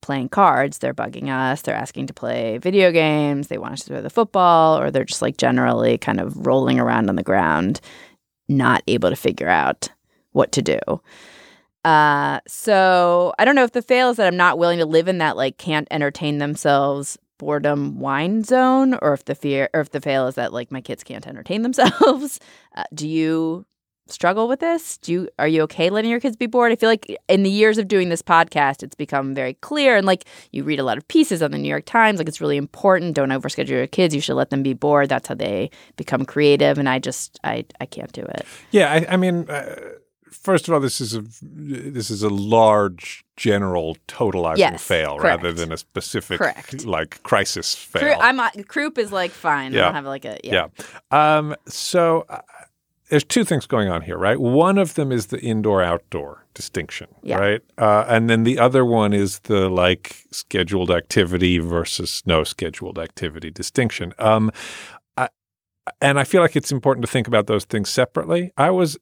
playing 0.07 0.29
cards, 0.29 0.77
they're 0.77 0.93
bugging 0.93 1.27
us, 1.27 1.61
they're 1.61 1.75
asking 1.75 2.07
to 2.07 2.13
play 2.13 2.57
video 2.59 2.93
games, 2.93 3.49
they 3.49 3.57
want 3.57 3.73
us 3.73 3.81
to 3.81 3.87
throw 3.87 4.01
the 4.01 4.09
football, 4.09 4.79
or 4.79 4.89
they're 4.89 5.03
just 5.03 5.21
like 5.21 5.35
generally 5.35 5.97
kind 5.97 6.21
of 6.21 6.47
rolling 6.47 6.79
around 6.79 7.09
on 7.09 7.17
the 7.17 7.23
ground, 7.23 7.81
not 8.47 8.81
able 8.87 9.09
to 9.09 9.17
figure 9.17 9.49
out 9.49 9.89
what 10.31 10.53
to 10.53 10.61
do. 10.61 10.79
Uh, 11.83 12.39
so 12.47 13.33
I 13.37 13.43
don't 13.43 13.55
know 13.55 13.65
if 13.65 13.73
the 13.73 13.81
fail 13.81 14.09
is 14.09 14.17
that 14.17 14.27
I'm 14.27 14.37
not 14.37 14.57
willing 14.57 14.79
to 14.79 14.85
live 14.85 15.09
in 15.09 15.17
that 15.17 15.35
like 15.35 15.57
can't 15.57 15.89
entertain 15.91 16.37
themselves 16.37 17.17
boredom 17.37 17.99
wine 17.99 18.43
zone, 18.43 18.97
or 19.01 19.13
if 19.13 19.25
the 19.25 19.35
fear 19.35 19.69
or 19.73 19.81
if 19.81 19.91
the 19.91 20.01
fail 20.01 20.27
is 20.27 20.35
that 20.35 20.53
like 20.53 20.71
my 20.71 20.81
kids 20.81 21.03
can't 21.03 21.27
entertain 21.27 21.61
themselves. 21.63 22.39
Uh, 22.75 22.83
do 22.93 23.07
you 23.09 23.65
struggle 24.11 24.47
with 24.47 24.59
this? 24.59 24.97
Do 24.97 25.11
you 25.11 25.29
are 25.39 25.47
you 25.47 25.61
okay 25.63 25.89
letting 25.89 26.09
your 26.11 26.19
kids 26.19 26.35
be 26.35 26.45
bored? 26.47 26.71
I 26.71 26.75
feel 26.75 26.89
like 26.89 27.05
in 27.27 27.43
the 27.43 27.49
years 27.49 27.77
of 27.77 27.87
doing 27.87 28.09
this 28.09 28.21
podcast, 28.21 28.83
it's 28.83 28.95
become 28.95 29.33
very 29.35 29.53
clear 29.55 29.95
and 29.97 30.05
like 30.05 30.25
you 30.51 30.63
read 30.63 30.79
a 30.79 30.83
lot 30.83 30.97
of 30.97 31.07
pieces 31.07 31.41
on 31.41 31.51
the 31.51 31.57
New 31.57 31.69
York 31.69 31.85
Times, 31.85 32.19
like 32.19 32.27
it's 32.27 32.41
really 32.41 32.57
important. 32.57 33.15
Don't 33.15 33.29
overschedule 33.29 33.69
your 33.69 33.87
kids. 33.87 34.13
You 34.15 34.21
should 34.21 34.35
let 34.35 34.49
them 34.49 34.63
be 34.63 34.73
bored. 34.73 35.09
That's 35.09 35.27
how 35.27 35.35
they 35.35 35.69
become 35.95 36.25
creative. 36.25 36.77
And 36.77 36.87
I 36.89 36.99
just 36.99 37.39
I 37.43 37.65
I 37.81 37.85
can't 37.85 38.11
do 38.11 38.21
it. 38.23 38.45
Yeah, 38.71 38.91
I, 38.91 39.05
I 39.13 39.17
mean. 39.17 39.49
Uh, 39.49 39.75
first 40.29 40.67
of 40.67 40.73
all, 40.73 40.79
this 40.79 40.99
is 41.01 41.15
a 41.15 41.23
this 41.41 42.09
is 42.09 42.21
a 42.23 42.29
large 42.29 43.23
general 43.37 43.95
totalizing 44.07 44.57
Yes, 44.59 44.83
fail 44.83 45.17
correct. 45.17 45.43
rather 45.43 45.53
than 45.53 45.71
a 45.71 45.77
specific 45.77 46.37
Correct. 46.39 46.85
like 46.85 47.21
crisis 47.23 47.73
fail. 47.75 48.01
Cru- 48.15 48.21
I'm 48.21 48.39
uh, 48.39 48.49
croup 48.67 48.97
is 48.97 49.11
like 49.11 49.31
fine. 49.31 49.73
I 49.73 49.77
Yeah. 49.77 49.85
don't 49.85 49.93
have 49.95 50.05
like 50.05 50.25
a 50.25 50.37
yeah. 50.43 50.67
Yeah. 51.11 51.37
Um, 51.37 51.55
so 51.67 52.25
uh, 52.29 52.41
there's 53.09 53.23
two 53.23 53.43
things 53.43 53.65
going 53.65 53.89
on 53.89 54.01
here, 54.01 54.17
right? 54.17 54.39
One 54.39 54.77
of 54.77 54.95
them 54.95 55.11
is 55.11 55.27
the 55.27 55.39
indoor 55.39 55.81
outdoor 55.81 56.45
distinction, 56.53 57.07
Yeah. 57.23 57.37
right? 57.37 57.61
Uh, 57.77 58.05
and 58.07 58.29
then 58.29 58.43
the 58.43 58.59
other 58.59 58.83
one 58.83 59.13
is 59.13 59.39
the 59.39 59.69
like 59.69 60.25
scheduled 60.31 60.91
activity 60.91 61.57
versus 61.59 62.23
no 62.25 62.43
scheduled 62.43 62.99
activity 62.99 63.49
distinction. 63.49 64.13
Um, 64.19 64.51
I, 65.15 65.29
and 66.01 66.19
I 66.19 66.23
feel 66.25 66.41
like 66.41 66.55
it's 66.55 66.71
important 66.71 67.05
to 67.05 67.11
think 67.11 67.27
about 67.27 67.47
those 67.47 67.65
things 67.65 67.89
separately. 67.89 68.51
I 68.57 68.71
was 68.71 68.97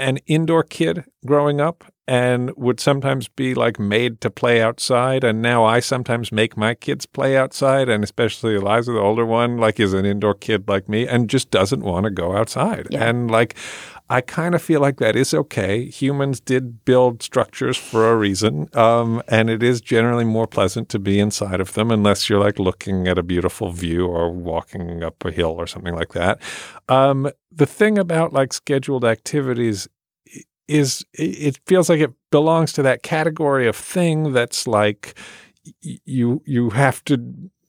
an 0.00 0.16
indoor 0.26 0.62
kid 0.62 1.04
growing 1.26 1.60
up 1.60 1.84
and 2.08 2.50
would 2.56 2.80
sometimes 2.80 3.28
be 3.28 3.54
like 3.54 3.78
made 3.78 4.20
to 4.20 4.30
play 4.30 4.60
outside 4.60 5.22
and 5.22 5.40
now 5.40 5.64
I 5.64 5.78
sometimes 5.80 6.32
make 6.32 6.56
my 6.56 6.74
kids 6.74 7.06
play 7.06 7.36
outside 7.36 7.88
and 7.88 8.02
especially 8.02 8.56
Eliza 8.56 8.92
the 8.92 8.98
older 8.98 9.24
one 9.24 9.58
like 9.58 9.78
is 9.78 9.92
an 9.92 10.04
indoor 10.04 10.34
kid 10.34 10.68
like 10.68 10.88
me 10.88 11.06
and 11.06 11.30
just 11.30 11.50
doesn't 11.50 11.82
want 11.82 12.04
to 12.04 12.10
go 12.10 12.36
outside 12.36 12.88
Yeah. 12.90 13.08
and 13.08 13.30
like 13.30 13.54
I 14.10 14.20
kind 14.20 14.56
of 14.56 14.60
feel 14.60 14.80
like 14.80 14.96
that 14.98 15.14
is 15.14 15.32
okay. 15.32 15.84
Humans 15.88 16.40
did 16.40 16.84
build 16.84 17.22
structures 17.22 17.76
for 17.76 18.10
a 18.10 18.16
reason, 18.16 18.68
um, 18.74 19.22
and 19.28 19.48
it 19.48 19.62
is 19.62 19.80
generally 19.80 20.24
more 20.24 20.48
pleasant 20.48 20.88
to 20.88 20.98
be 20.98 21.20
inside 21.20 21.60
of 21.60 21.74
them 21.74 21.92
unless 21.92 22.28
you're 22.28 22.40
like 22.40 22.58
looking 22.58 23.06
at 23.06 23.18
a 23.18 23.22
beautiful 23.22 23.70
view 23.70 24.08
or 24.08 24.28
walking 24.28 25.04
up 25.04 25.24
a 25.24 25.30
hill 25.30 25.52
or 25.52 25.68
something 25.68 25.94
like 25.94 26.12
that. 26.12 26.42
Um, 26.88 27.30
the 27.52 27.66
thing 27.66 27.98
about 27.98 28.32
like 28.32 28.52
scheduled 28.52 29.04
activities 29.04 29.86
is 30.66 31.06
it 31.12 31.60
feels 31.66 31.88
like 31.88 32.00
it 32.00 32.12
belongs 32.32 32.72
to 32.72 32.82
that 32.82 33.04
category 33.04 33.68
of 33.68 33.76
thing 33.76 34.32
that's 34.32 34.66
like 34.66 35.16
you 35.82 36.42
you 36.46 36.70
have 36.70 37.04
to 37.04 37.16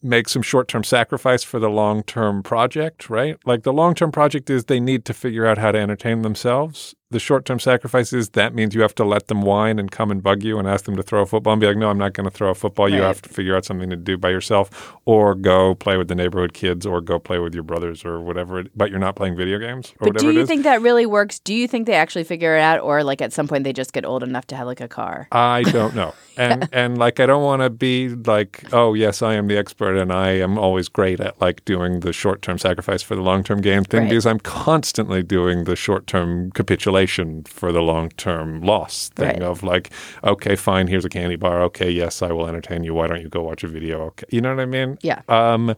make 0.01 0.29
some 0.29 0.41
short-term 0.41 0.83
sacrifice 0.83 1.43
for 1.43 1.59
the 1.59 1.69
long-term 1.69 2.43
project, 2.43 3.09
right? 3.09 3.37
Like 3.45 3.63
the 3.63 3.73
long-term 3.73 4.11
project 4.11 4.49
is 4.49 4.65
they 4.65 4.79
need 4.79 5.05
to 5.05 5.13
figure 5.13 5.45
out 5.45 5.57
how 5.57 5.71
to 5.71 5.79
entertain 5.79 6.21
themselves. 6.21 6.95
The 7.11 7.19
short-term 7.19 7.59
sacrifices, 7.59 8.29
that 8.29 8.55
means 8.55 8.73
you 8.73 8.81
have 8.81 8.95
to 8.95 9.03
let 9.03 9.27
them 9.27 9.41
whine 9.41 9.77
and 9.79 9.91
come 9.91 10.11
and 10.11 10.23
bug 10.23 10.43
you 10.43 10.57
and 10.57 10.67
ask 10.67 10.85
them 10.85 10.95
to 10.95 11.03
throw 11.03 11.21
a 11.21 11.25
football 11.25 11.53
and 11.53 11.59
be 11.59 11.67
like, 11.67 11.77
"No, 11.77 11.89
I'm 11.89 11.97
not 11.97 12.13
going 12.13 12.23
to 12.23 12.31
throw 12.35 12.49
a 12.49 12.55
football. 12.55 12.87
You 12.89 13.01
have 13.01 13.21
to 13.23 13.29
figure 13.29 13.55
out 13.55 13.65
something 13.65 13.89
to 13.89 13.95
do 13.97 14.17
by 14.17 14.29
yourself 14.29 14.95
or 15.05 15.35
go 15.35 15.75
play 15.75 15.97
with 15.97 16.07
the 16.07 16.15
neighborhood 16.15 16.53
kids 16.53 16.85
or 16.85 17.01
go 17.01 17.19
play 17.19 17.37
with 17.39 17.53
your 17.53 17.63
brothers 17.63 18.05
or 18.05 18.21
whatever, 18.21 18.59
it- 18.61 18.71
but 18.77 18.89
you're 18.89 18.99
not 18.99 19.15
playing 19.15 19.35
video 19.35 19.59
games 19.59 19.91
or 19.99 20.05
But 20.05 20.07
whatever 20.15 20.31
do 20.31 20.37
you 20.37 20.41
is." 20.43 20.47
think 20.47 20.63
that 20.63 20.81
really 20.81 21.05
works? 21.05 21.39
Do 21.39 21.53
you 21.53 21.67
think 21.67 21.85
they 21.85 21.95
actually 21.95 22.23
figure 22.23 22.55
it 22.55 22.61
out, 22.61 22.79
or 22.79 23.03
like 23.03 23.21
at 23.21 23.33
some 23.33 23.47
point 23.47 23.65
they 23.65 23.73
just 23.73 23.91
get 23.93 24.05
old 24.05 24.23
enough 24.23 24.47
to 24.47 24.55
have 24.55 24.65
like 24.67 24.79
a 24.81 24.87
car? 24.87 25.27
I 25.31 25.63
don't 25.63 25.95
know. 25.95 26.13
And 26.37 26.69
and 26.71 26.97
like 26.97 27.19
I 27.19 27.25
don't 27.25 27.43
want 27.43 27.61
to 27.61 27.69
be 27.69 28.07
like, 28.07 28.63
oh 28.71 28.93
yes, 28.93 29.21
I 29.21 29.33
am 29.33 29.47
the 29.47 29.57
expert 29.57 29.97
and 29.97 30.13
I 30.13 30.29
am 30.29 30.57
always 30.57 30.87
great 30.87 31.19
at 31.19 31.39
like 31.41 31.63
doing 31.65 31.99
the 31.99 32.13
short-term 32.13 32.57
sacrifice 32.57 33.01
for 33.03 33.15
the 33.17 33.21
long-term 33.21 33.59
gain 33.59 33.83
thing 33.83 34.03
Right. 34.03 34.09
because 34.09 34.25
I'm 34.25 34.39
constantly 34.39 35.23
doing 35.23 35.65
the 35.65 35.75
short-term 35.75 36.51
capitulation 36.51 37.00
for 37.47 37.71
the 37.71 37.81
long-term 37.81 38.61
loss 38.61 39.09
thing 39.09 39.27
Right. 39.27 39.41
of 39.43 39.63
like, 39.63 39.91
okay, 40.23 40.55
fine, 40.55 40.87
here's 40.87 41.05
a 41.05 41.09
candy 41.09 41.35
bar. 41.35 41.61
Okay, 41.63 41.89
yes, 41.89 42.21
I 42.21 42.31
will 42.31 42.47
entertain 42.47 42.83
you. 42.83 42.93
Why 42.93 43.07
don't 43.07 43.21
you 43.21 43.29
go 43.29 43.41
watch 43.41 43.63
a 43.63 43.67
video? 43.67 44.01
Okay. 44.07 44.25
You 44.29 44.41
know 44.41 44.53
what 44.55 44.61
I 44.61 44.65
mean? 44.65 44.97
Yeah. 45.01 45.21
Um 45.27 45.75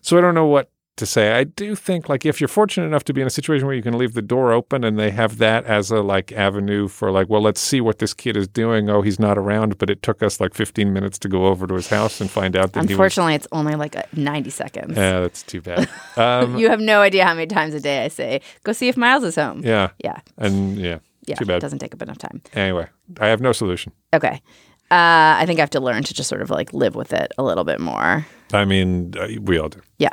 so 0.00 0.18
I 0.18 0.20
don't 0.20 0.34
know 0.34 0.46
what 0.46 0.70
to 0.96 1.06
say. 1.06 1.32
I 1.32 1.44
do 1.44 1.74
think 1.74 2.08
like 2.08 2.24
if 2.24 2.40
you're 2.40 2.48
fortunate 2.48 2.86
enough 2.86 3.04
to 3.04 3.12
be 3.12 3.20
in 3.20 3.26
a 3.26 3.30
situation 3.30 3.66
where 3.66 3.74
you 3.74 3.82
can 3.82 3.98
leave 3.98 4.14
the 4.14 4.22
door 4.22 4.52
open 4.52 4.84
and 4.84 4.98
they 4.98 5.10
have 5.10 5.38
that 5.38 5.64
as 5.64 5.90
a 5.90 6.00
like 6.00 6.32
avenue 6.32 6.88
for 6.88 7.10
like, 7.10 7.28
well, 7.28 7.40
let's 7.40 7.60
see 7.60 7.80
what 7.80 7.98
this 7.98 8.14
kid 8.14 8.36
is 8.36 8.46
doing. 8.48 8.88
Oh, 8.88 9.02
he's 9.02 9.18
not 9.18 9.36
around, 9.36 9.78
but 9.78 9.90
it 9.90 10.02
took 10.02 10.22
us 10.22 10.40
like 10.40 10.54
15 10.54 10.92
minutes 10.92 11.18
to 11.20 11.28
go 11.28 11.46
over 11.46 11.66
to 11.66 11.74
his 11.74 11.88
house 11.88 12.20
and 12.20 12.30
find 12.30 12.56
out 12.56 12.72
that 12.72 12.80
he 12.80 12.86
was. 12.86 12.90
Unfortunately, 12.92 13.34
it's 13.34 13.48
only 13.52 13.74
like 13.74 13.94
a 13.94 14.06
90 14.12 14.50
seconds. 14.50 14.96
Yeah, 14.96 15.20
that's 15.20 15.42
too 15.42 15.60
bad. 15.60 15.88
Um, 16.16 16.56
you 16.56 16.70
have 16.70 16.78
no 16.78 17.00
idea 17.00 17.24
how 17.24 17.34
many 17.34 17.48
times 17.48 17.74
a 17.74 17.80
day 17.80 18.04
I 18.04 18.08
say, 18.08 18.40
"Go 18.62 18.72
see 18.72 18.86
if 18.86 18.96
Miles 18.96 19.24
is 19.24 19.34
home." 19.34 19.62
yeah, 19.64 19.90
yeah, 19.98 20.20
and 20.38 20.78
yeah, 20.78 20.98
yeah. 21.26 21.34
too 21.34 21.44
bad. 21.44 21.56
It 21.56 21.60
doesn't 21.60 21.80
take 21.80 21.92
up 21.92 22.00
enough 22.02 22.18
time. 22.18 22.40
Anyway, 22.52 22.86
I 23.18 23.26
have 23.26 23.40
no 23.40 23.50
solution. 23.50 23.92
Okay. 24.12 24.40
Uh, 24.90 25.34
I 25.40 25.44
think 25.46 25.58
I 25.58 25.62
have 25.62 25.70
to 25.70 25.80
learn 25.80 26.04
to 26.04 26.14
just 26.14 26.28
sort 26.28 26.40
of 26.40 26.50
like 26.50 26.72
live 26.72 26.94
with 26.94 27.12
it 27.12 27.32
a 27.36 27.42
little 27.42 27.64
bit 27.64 27.80
more. 27.80 28.24
I 28.52 28.64
mean, 28.64 29.14
uh, 29.18 29.28
we 29.40 29.58
all 29.58 29.68
do. 29.68 29.80
Yeah. 29.98 30.12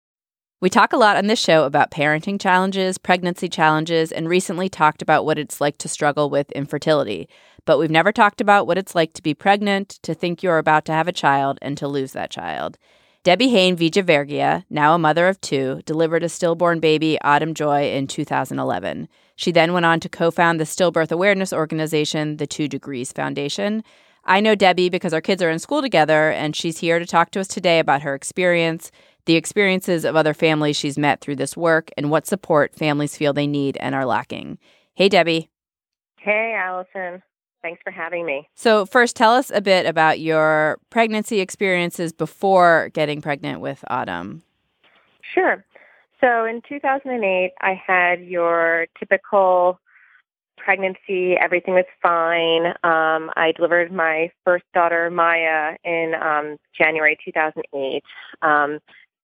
We 0.61 0.69
talk 0.69 0.93
a 0.93 0.97
lot 0.97 1.17
on 1.17 1.25
this 1.25 1.39
show 1.39 1.63
about 1.63 1.89
parenting 1.89 2.39
challenges, 2.39 2.99
pregnancy 2.99 3.49
challenges, 3.49 4.11
and 4.11 4.29
recently 4.29 4.69
talked 4.69 5.01
about 5.01 5.25
what 5.25 5.39
it's 5.39 5.59
like 5.59 5.79
to 5.79 5.89
struggle 5.89 6.29
with 6.29 6.51
infertility. 6.51 7.27
But 7.65 7.79
we've 7.79 7.89
never 7.89 8.11
talked 8.11 8.39
about 8.39 8.67
what 8.67 8.77
it's 8.77 8.93
like 8.93 9.13
to 9.13 9.23
be 9.23 9.33
pregnant, 9.33 9.89
to 10.03 10.13
think 10.13 10.43
you're 10.43 10.59
about 10.59 10.85
to 10.85 10.91
have 10.91 11.07
a 11.07 11.11
child, 11.11 11.57
and 11.63 11.75
to 11.79 11.87
lose 11.87 12.11
that 12.11 12.29
child. 12.29 12.77
Debbie 13.23 13.49
Haine 13.49 13.75
Vijayvergiya, 13.75 14.65
now 14.69 14.93
a 14.93 14.99
mother 14.99 15.27
of 15.27 15.41
two, 15.41 15.81
delivered 15.87 16.21
a 16.21 16.29
stillborn 16.29 16.79
baby, 16.79 17.19
Autumn 17.21 17.55
Joy, 17.55 17.91
in 17.91 18.05
2011. 18.05 19.07
She 19.35 19.51
then 19.51 19.73
went 19.73 19.87
on 19.87 19.99
to 20.01 20.09
co 20.09 20.29
found 20.29 20.59
the 20.59 20.65
stillbirth 20.65 21.11
awareness 21.11 21.51
organization, 21.51 22.37
the 22.37 22.45
Two 22.45 22.67
Degrees 22.67 23.11
Foundation. 23.11 23.83
I 24.25 24.39
know 24.39 24.53
Debbie 24.53 24.89
because 24.89 25.13
our 25.13 25.21
kids 25.21 25.41
are 25.41 25.49
in 25.49 25.57
school 25.57 25.81
together, 25.81 26.29
and 26.29 26.55
she's 26.55 26.77
here 26.77 26.99
to 26.99 27.05
talk 27.07 27.31
to 27.31 27.39
us 27.39 27.47
today 27.47 27.79
about 27.79 28.03
her 28.03 28.13
experience, 28.13 28.91
the 29.25 29.35
experiences 29.35 30.05
of 30.05 30.15
other 30.15 30.33
families 30.33 30.75
she's 30.75 30.97
met 30.97 31.21
through 31.21 31.37
this 31.37 31.55
work, 31.57 31.89
and 31.97 32.09
what 32.09 32.27
support 32.27 32.75
families 32.75 33.17
feel 33.17 33.33
they 33.33 33.47
need 33.47 33.77
and 33.77 33.95
are 33.95 34.05
lacking. 34.05 34.57
Hey, 34.93 35.09
Debbie. 35.09 35.49
Hey, 36.17 36.55
Allison. 36.57 37.23
Thanks 37.61 37.81
for 37.83 37.91
having 37.91 38.25
me. 38.25 38.49
So, 38.55 38.85
first, 38.85 39.15
tell 39.15 39.33
us 39.33 39.51
a 39.51 39.61
bit 39.61 39.85
about 39.85 40.19
your 40.19 40.79
pregnancy 40.89 41.39
experiences 41.39 42.11
before 42.11 42.89
getting 42.93 43.21
pregnant 43.21 43.61
with 43.61 43.83
Autumn. 43.87 44.41
Sure. 45.33 45.63
So, 46.19 46.45
in 46.45 46.61
2008, 46.67 47.51
I 47.61 47.73
had 47.87 48.23
your 48.23 48.87
typical 48.99 49.79
pregnancy. 50.57 51.35
Everything 51.35 51.73
was 51.73 51.85
fine. 52.01 52.67
Um, 52.83 53.31
I 53.35 53.51
delivered 53.55 53.91
my 53.91 54.31
first 54.43 54.65
daughter, 54.73 55.09
Maya, 55.09 55.75
in 55.83 56.13
um, 56.21 56.57
January 56.77 57.17
2008. 57.23 58.03
Um, 58.41 58.79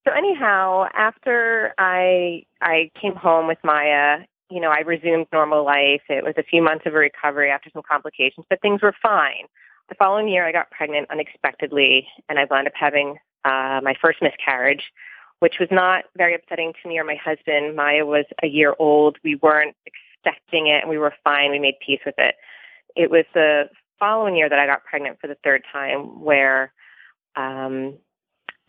so 0.07 0.13
anyhow, 0.13 0.87
after 0.93 1.73
I 1.77 2.43
I 2.61 2.91
came 2.99 3.15
home 3.15 3.47
with 3.47 3.57
Maya, 3.63 4.19
you 4.49 4.61
know, 4.61 4.69
I 4.69 4.79
resumed 4.79 5.27
normal 5.33 5.65
life. 5.65 6.01
It 6.09 6.23
was 6.23 6.35
a 6.37 6.43
few 6.43 6.61
months 6.61 6.85
of 6.85 6.93
a 6.93 6.97
recovery 6.97 7.51
after 7.51 7.69
some 7.71 7.81
complications, 7.89 8.45
but 8.49 8.61
things 8.61 8.81
were 8.81 8.93
fine. 9.01 9.45
The 9.89 9.95
following 9.95 10.27
year, 10.27 10.45
I 10.45 10.51
got 10.51 10.71
pregnant 10.71 11.09
unexpectedly, 11.11 12.07
and 12.29 12.39
I 12.39 12.45
wound 12.49 12.67
up 12.67 12.73
having 12.75 13.17
uh, 13.43 13.81
my 13.83 13.95
first 14.01 14.21
miscarriage, 14.21 14.91
which 15.39 15.59
was 15.59 15.69
not 15.71 16.05
very 16.15 16.35
upsetting 16.35 16.73
to 16.81 16.89
me 16.89 16.99
or 16.99 17.03
my 17.03 17.15
husband. 17.15 17.75
Maya 17.75 18.05
was 18.05 18.25
a 18.41 18.47
year 18.47 18.75
old. 18.79 19.17
We 19.23 19.35
weren't 19.35 19.75
expecting 19.85 20.67
it, 20.67 20.81
and 20.81 20.89
we 20.89 20.97
were 20.97 21.13
fine. 21.23 21.51
We 21.51 21.59
made 21.59 21.75
peace 21.85 22.01
with 22.05 22.15
it. 22.17 22.35
It 22.95 23.11
was 23.11 23.25
the 23.33 23.69
following 23.99 24.35
year 24.35 24.49
that 24.49 24.59
I 24.59 24.65
got 24.65 24.85
pregnant 24.85 25.19
for 25.19 25.27
the 25.27 25.37
third 25.43 25.63
time, 25.71 26.21
where 26.21 26.71
um, 27.35 27.97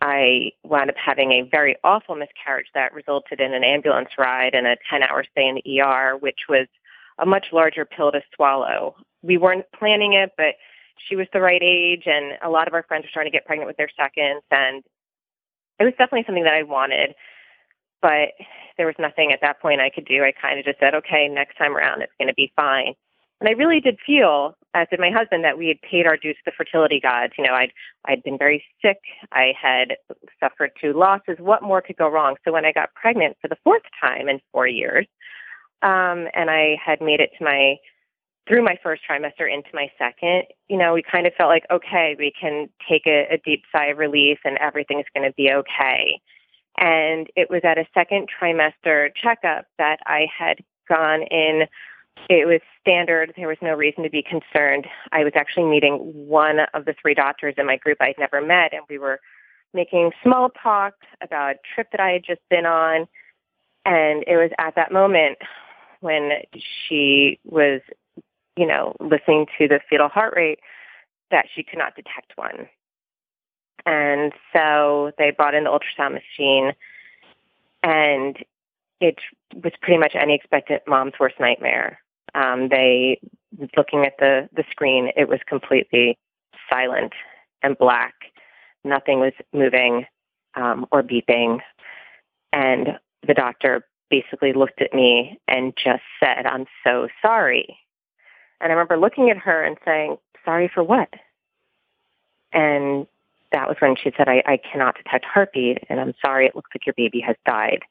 I 0.01 0.51
wound 0.63 0.89
up 0.89 0.95
having 0.97 1.31
a 1.31 1.41
very 1.41 1.75
awful 1.83 2.15
miscarriage 2.15 2.67
that 2.73 2.93
resulted 2.93 3.41
in 3.41 3.53
an 3.53 3.63
ambulance 3.63 4.09
ride 4.17 4.55
and 4.55 4.65
a 4.65 4.77
10 4.89 5.03
hour 5.03 5.25
stay 5.29 5.47
in 5.47 5.55
the 5.55 5.81
ER, 5.81 6.17
which 6.17 6.41
was 6.47 6.67
a 7.17 7.25
much 7.25 7.47
larger 7.51 7.85
pill 7.85 8.11
to 8.11 8.21
swallow. 8.35 8.95
We 9.21 9.37
weren't 9.37 9.65
planning 9.77 10.13
it, 10.13 10.31
but 10.37 10.55
she 11.07 11.15
was 11.15 11.27
the 11.33 11.41
right 11.41 11.61
age, 11.61 12.03
and 12.05 12.37
a 12.41 12.49
lot 12.49 12.67
of 12.67 12.73
our 12.73 12.83
friends 12.83 13.03
were 13.03 13.09
starting 13.09 13.31
to 13.31 13.35
get 13.35 13.45
pregnant 13.45 13.67
with 13.67 13.77
their 13.77 13.89
seconds, 13.97 14.43
and 14.51 14.83
it 15.79 15.83
was 15.83 15.93
definitely 15.97 16.23
something 16.25 16.43
that 16.43 16.53
I 16.53 16.63
wanted. 16.63 17.15
But 18.01 18.29
there 18.77 18.85
was 18.85 18.95
nothing 18.99 19.31
at 19.33 19.41
that 19.41 19.61
point 19.61 19.81
I 19.81 19.89
could 19.89 20.05
do. 20.05 20.23
I 20.23 20.31
kind 20.31 20.59
of 20.59 20.65
just 20.65 20.79
said, 20.79 20.95
okay, 20.95 21.27
next 21.27 21.57
time 21.57 21.75
around, 21.75 22.01
it's 22.01 22.13
going 22.17 22.29
to 22.29 22.33
be 22.33 22.53
fine. 22.55 22.93
And 23.39 23.47
I 23.47 23.53
really 23.53 23.79
did 23.79 23.97
feel, 24.05 24.57
as 24.73 24.87
did 24.89 24.99
my 24.99 25.11
husband, 25.11 25.43
that 25.43 25.57
we 25.57 25.67
had 25.67 25.81
paid 25.81 26.05
our 26.05 26.17
dues 26.17 26.35
to 26.35 26.41
the 26.45 26.51
fertility 26.51 26.99
gods. 26.99 27.33
You 27.37 27.45
know, 27.45 27.53
I'd 27.53 27.71
I'd 28.05 28.23
been 28.23 28.37
very 28.37 28.63
sick. 28.81 28.99
I 29.31 29.53
had 29.59 29.95
suffered 30.39 30.71
two 30.79 30.93
losses. 30.93 31.37
What 31.39 31.63
more 31.63 31.81
could 31.81 31.97
go 31.97 32.09
wrong? 32.09 32.35
So 32.43 32.51
when 32.51 32.65
I 32.65 32.71
got 32.71 32.93
pregnant 32.95 33.37
for 33.41 33.47
the 33.47 33.57
fourth 33.63 33.83
time 34.01 34.27
in 34.27 34.41
four 34.51 34.67
years, 34.67 35.07
um, 35.81 36.27
and 36.33 36.49
I 36.49 36.77
had 36.83 37.01
made 37.01 37.21
it 37.21 37.31
to 37.37 37.43
my 37.43 37.77
through 38.47 38.63
my 38.63 38.77
first 38.81 39.03
trimester 39.07 39.51
into 39.51 39.69
my 39.73 39.91
second, 39.97 40.43
you 40.67 40.77
know, 40.77 40.93
we 40.93 41.03
kind 41.03 41.27
of 41.27 41.33
felt 41.35 41.49
like, 41.49 41.65
okay, 41.69 42.15
we 42.17 42.33
can 42.39 42.67
take 42.89 43.03
a, 43.05 43.27
a 43.31 43.37
deep 43.45 43.61
sigh 43.71 43.87
of 43.87 43.99
relief 43.99 44.39
and 44.43 44.57
everything's 44.57 45.05
going 45.15 45.29
to 45.29 45.33
be 45.35 45.51
okay. 45.51 46.19
And 46.79 47.27
it 47.35 47.49
was 47.49 47.61
at 47.63 47.77
a 47.77 47.85
second 47.93 48.27
trimester 48.27 49.09
checkup 49.15 49.65
that 49.77 49.99
I 50.07 50.25
had 50.35 50.63
gone 50.87 51.21
in 51.29 51.67
it 52.27 52.47
was 52.47 52.61
standard. 52.81 53.33
There 53.35 53.47
was 53.47 53.57
no 53.61 53.73
reason 53.73 54.03
to 54.03 54.09
be 54.09 54.23
concerned. 54.23 54.87
I 55.11 55.23
was 55.23 55.33
actually 55.35 55.65
meeting 55.65 55.97
one 56.27 56.59
of 56.73 56.85
the 56.85 56.95
three 57.01 57.13
doctors 57.13 57.55
in 57.57 57.65
my 57.65 57.77
group 57.77 57.97
I'd 58.01 58.15
never 58.17 58.41
met, 58.41 58.73
and 58.73 58.83
we 58.89 58.97
were 58.97 59.19
making 59.73 60.11
small 60.23 60.49
talk 60.49 60.95
about 61.21 61.55
a 61.55 61.59
trip 61.75 61.87
that 61.91 61.99
I 61.99 62.11
had 62.11 62.23
just 62.25 62.41
been 62.49 62.65
on. 62.65 63.07
And 63.85 64.23
it 64.27 64.37
was 64.37 64.51
at 64.57 64.75
that 64.75 64.91
moment 64.91 65.37
when 66.01 66.31
she 66.51 67.39
was, 67.45 67.81
you 68.57 68.65
know, 68.65 68.95
listening 68.99 69.45
to 69.57 69.67
the 69.67 69.79
fetal 69.89 70.09
heart 70.09 70.33
rate 70.35 70.59
that 71.31 71.45
she 71.53 71.63
could 71.63 71.79
not 71.79 71.95
detect 71.95 72.33
one. 72.35 72.67
And 73.85 74.33
so 74.53 75.11
they 75.17 75.31
brought 75.31 75.55
in 75.55 75.63
the 75.63 75.69
ultrasound 75.69 76.13
machine, 76.13 76.73
and 77.81 78.37
it 78.99 79.19
was 79.63 79.73
pretty 79.81 79.99
much 79.99 80.15
any 80.15 80.35
expectant 80.35 80.83
mom's 80.87 81.13
worst 81.19 81.39
nightmare. 81.39 81.99
Um, 82.35 82.69
they, 82.69 83.19
looking 83.75 84.05
at 84.05 84.13
the, 84.19 84.49
the 84.53 84.63
screen, 84.71 85.11
it 85.15 85.27
was 85.27 85.39
completely 85.47 86.17
silent 86.69 87.13
and 87.63 87.77
black. 87.77 88.13
Nothing 88.83 89.19
was 89.19 89.33
moving 89.53 90.05
um, 90.55 90.85
or 90.91 91.03
beeping. 91.03 91.59
And 92.53 92.99
the 93.27 93.33
doctor 93.33 93.85
basically 94.09 94.53
looked 94.53 94.81
at 94.81 94.93
me 94.93 95.39
and 95.47 95.73
just 95.75 96.03
said, 96.19 96.45
I'm 96.45 96.65
so 96.83 97.07
sorry. 97.21 97.77
And 98.61 98.71
I 98.71 98.75
remember 98.75 98.97
looking 98.97 99.29
at 99.29 99.37
her 99.37 99.63
and 99.63 99.77
saying, 99.85 100.17
sorry 100.43 100.69
for 100.73 100.83
what? 100.83 101.09
And 102.51 103.07
that 103.51 103.67
was 103.67 103.77
when 103.79 103.95
she 103.95 104.11
said, 104.17 104.27
I, 104.27 104.43
I 104.45 104.57
cannot 104.57 104.95
detect 104.95 105.25
heartbeat 105.25 105.79
and 105.89 105.99
I'm 105.99 106.13
sorry, 106.21 106.45
it 106.45 106.55
looks 106.55 106.71
like 106.73 106.85
your 106.85 106.93
baby 106.95 107.19
has 107.21 107.35
died. 107.45 107.83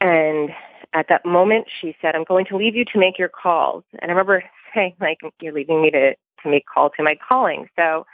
And 0.00 0.50
at 0.94 1.06
that 1.08 1.26
moment, 1.26 1.66
she 1.80 1.96
said, 2.00 2.14
I'm 2.14 2.24
going 2.24 2.46
to 2.46 2.56
leave 2.56 2.76
you 2.76 2.84
to 2.86 2.98
make 2.98 3.18
your 3.18 3.28
calls. 3.28 3.82
And 4.00 4.10
I 4.10 4.14
remember 4.14 4.44
saying, 4.74 4.94
like, 5.00 5.18
you're 5.40 5.52
leaving 5.52 5.82
me 5.82 5.90
to, 5.90 6.14
to 6.14 6.48
make 6.48 6.64
calls 6.72 6.92
to 6.96 7.02
my 7.02 7.16
calling. 7.28 7.68
So 7.76 8.06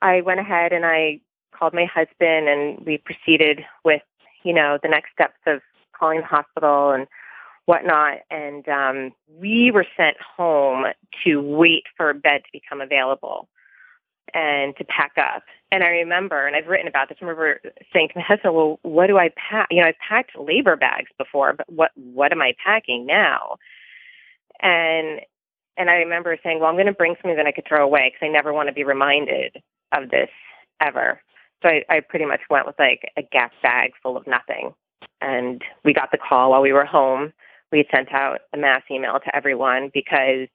I 0.00 0.20
went 0.20 0.40
ahead 0.40 0.72
and 0.72 0.86
I 0.86 1.20
called 1.52 1.74
my 1.74 1.84
husband 1.84 2.48
and 2.48 2.86
we 2.86 2.98
proceeded 2.98 3.62
with, 3.84 4.02
you 4.44 4.54
know, 4.54 4.78
the 4.82 4.88
next 4.88 5.12
steps 5.12 5.38
of 5.46 5.60
calling 5.98 6.20
the 6.20 6.26
hospital 6.26 6.92
and 6.92 7.06
whatnot. 7.66 8.18
And 8.30 8.66
um, 8.68 9.12
we 9.38 9.70
were 9.70 9.86
sent 9.96 10.16
home 10.20 10.86
to 11.24 11.42
wait 11.42 11.84
for 11.96 12.08
a 12.08 12.14
bed 12.14 12.42
to 12.44 12.50
become 12.52 12.80
available 12.80 13.48
and 14.34 14.76
to 14.76 14.84
pack 14.84 15.12
up. 15.18 15.42
And 15.72 15.84
I 15.84 15.88
remember, 15.88 16.46
and 16.46 16.56
I've 16.56 16.66
written 16.66 16.88
about 16.88 17.08
this, 17.08 17.18
I 17.20 17.24
remember 17.24 17.60
saying 17.92 18.08
to 18.08 18.18
my 18.18 18.24
husband, 18.24 18.54
well, 18.54 18.78
what 18.82 19.06
do 19.06 19.18
I 19.18 19.30
pack? 19.50 19.68
You 19.70 19.82
know, 19.82 19.88
I've 19.88 19.98
packed 20.06 20.38
labor 20.38 20.76
bags 20.76 21.10
before, 21.18 21.52
but 21.52 21.70
what, 21.70 21.90
what 21.94 22.32
am 22.32 22.42
I 22.42 22.54
packing 22.64 23.06
now? 23.06 23.56
And, 24.60 25.20
and 25.76 25.88
I 25.88 25.94
remember 25.94 26.36
saying, 26.42 26.60
well, 26.60 26.68
I'm 26.68 26.74
going 26.74 26.86
to 26.86 26.92
bring 26.92 27.14
something 27.16 27.36
that 27.36 27.46
I 27.46 27.52
could 27.52 27.66
throw 27.68 27.84
away 27.84 28.12
because 28.12 28.26
I 28.26 28.32
never 28.32 28.52
want 28.52 28.68
to 28.68 28.74
be 28.74 28.84
reminded 28.84 29.62
of 29.92 30.10
this 30.10 30.30
ever. 30.80 31.20
So 31.62 31.68
I, 31.68 31.84
I 31.88 32.00
pretty 32.00 32.24
much 32.24 32.40
went 32.50 32.66
with 32.66 32.78
like 32.78 33.12
a 33.16 33.22
gas 33.22 33.52
bag 33.62 33.92
full 34.02 34.16
of 34.16 34.26
nothing. 34.26 34.74
And 35.20 35.62
we 35.84 35.92
got 35.92 36.10
the 36.10 36.18
call 36.18 36.50
while 36.50 36.62
we 36.62 36.72
were 36.72 36.84
home. 36.84 37.32
We 37.70 37.86
sent 37.94 38.12
out 38.12 38.40
a 38.52 38.56
mass 38.56 38.82
email 38.90 39.20
to 39.20 39.36
everyone 39.36 39.90
because 39.94 40.48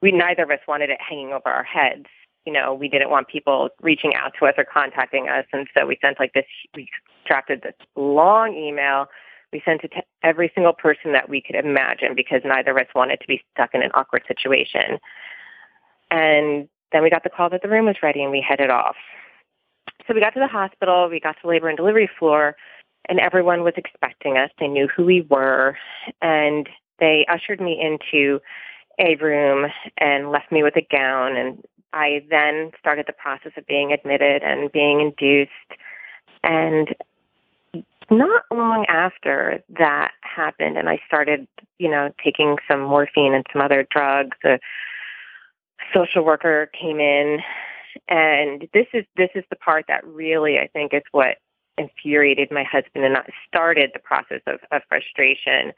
we 0.00 0.12
neither 0.12 0.44
of 0.44 0.50
us 0.50 0.58
wanted 0.68 0.90
it 0.90 0.98
hanging 1.00 1.32
over 1.32 1.48
our 1.48 1.64
heads 1.64 2.06
you 2.44 2.52
know, 2.52 2.74
we 2.74 2.88
didn't 2.88 3.10
want 3.10 3.28
people 3.28 3.70
reaching 3.80 4.14
out 4.14 4.32
to 4.38 4.46
us 4.46 4.54
or 4.56 4.64
contacting 4.64 5.28
us. 5.28 5.44
And 5.52 5.68
so 5.74 5.86
we 5.86 5.98
sent 6.00 6.18
like 6.18 6.32
this, 6.32 6.44
we 6.74 6.88
drafted 7.26 7.62
this 7.62 7.74
long 7.96 8.54
email. 8.54 9.06
We 9.52 9.62
sent 9.64 9.84
it 9.84 9.92
to 9.92 10.02
every 10.22 10.50
single 10.54 10.72
person 10.72 11.12
that 11.12 11.28
we 11.28 11.40
could 11.40 11.56
imagine 11.56 12.14
because 12.16 12.40
neither 12.44 12.72
of 12.72 12.78
us 12.78 12.86
wanted 12.94 13.20
to 13.20 13.26
be 13.26 13.42
stuck 13.54 13.74
in 13.74 13.82
an 13.82 13.90
awkward 13.94 14.22
situation. 14.26 14.98
And 16.10 16.68
then 16.90 17.02
we 17.02 17.10
got 17.10 17.22
the 17.22 17.30
call 17.30 17.50
that 17.50 17.62
the 17.62 17.68
room 17.68 17.86
was 17.86 17.96
ready 18.02 18.22
and 18.22 18.30
we 18.30 18.44
headed 18.46 18.70
off. 18.70 18.96
So 20.06 20.14
we 20.14 20.20
got 20.20 20.34
to 20.34 20.40
the 20.40 20.48
hospital, 20.48 21.08
we 21.08 21.20
got 21.20 21.36
to 21.42 21.48
labor 21.48 21.68
and 21.68 21.76
delivery 21.76 22.10
floor, 22.18 22.56
and 23.08 23.20
everyone 23.20 23.62
was 23.62 23.74
expecting 23.76 24.36
us. 24.36 24.50
They 24.58 24.68
knew 24.68 24.88
who 24.88 25.04
we 25.04 25.22
were, 25.22 25.76
and 26.20 26.68
they 26.98 27.26
ushered 27.28 27.60
me 27.60 27.80
into 27.80 28.40
a 28.98 29.16
room 29.16 29.70
and 29.98 30.30
left 30.30 30.50
me 30.50 30.62
with 30.62 30.76
a 30.76 30.86
gown 30.90 31.36
and 31.36 31.64
I 31.92 32.24
then 32.30 32.72
started 32.78 33.06
the 33.06 33.12
process 33.12 33.52
of 33.56 33.66
being 33.66 33.92
admitted 33.92 34.42
and 34.42 34.70
being 34.72 35.00
induced. 35.00 35.50
And 36.42 36.94
not 38.10 38.44
long 38.50 38.84
after 38.88 39.62
that 39.78 40.12
happened, 40.22 40.76
and 40.76 40.88
I 40.88 41.00
started, 41.06 41.46
you 41.78 41.90
know, 41.90 42.12
taking 42.22 42.56
some 42.68 42.80
morphine 42.82 43.34
and 43.34 43.46
some 43.52 43.62
other 43.62 43.86
drugs, 43.90 44.36
a 44.44 44.58
social 45.94 46.24
worker 46.24 46.70
came 46.78 47.00
in, 47.00 47.40
and 48.08 48.68
this 48.72 48.86
is 48.92 49.04
this 49.16 49.30
is 49.34 49.44
the 49.50 49.56
part 49.56 49.86
that 49.88 50.06
really 50.06 50.58
I 50.58 50.68
think 50.68 50.94
is 50.94 51.02
what 51.12 51.38
infuriated 51.78 52.50
my 52.50 52.64
husband 52.64 53.04
and 53.04 53.16
started 53.48 53.90
the 53.94 53.98
process 53.98 54.40
of, 54.46 54.60
of 54.70 54.82
frustration. 54.88 55.72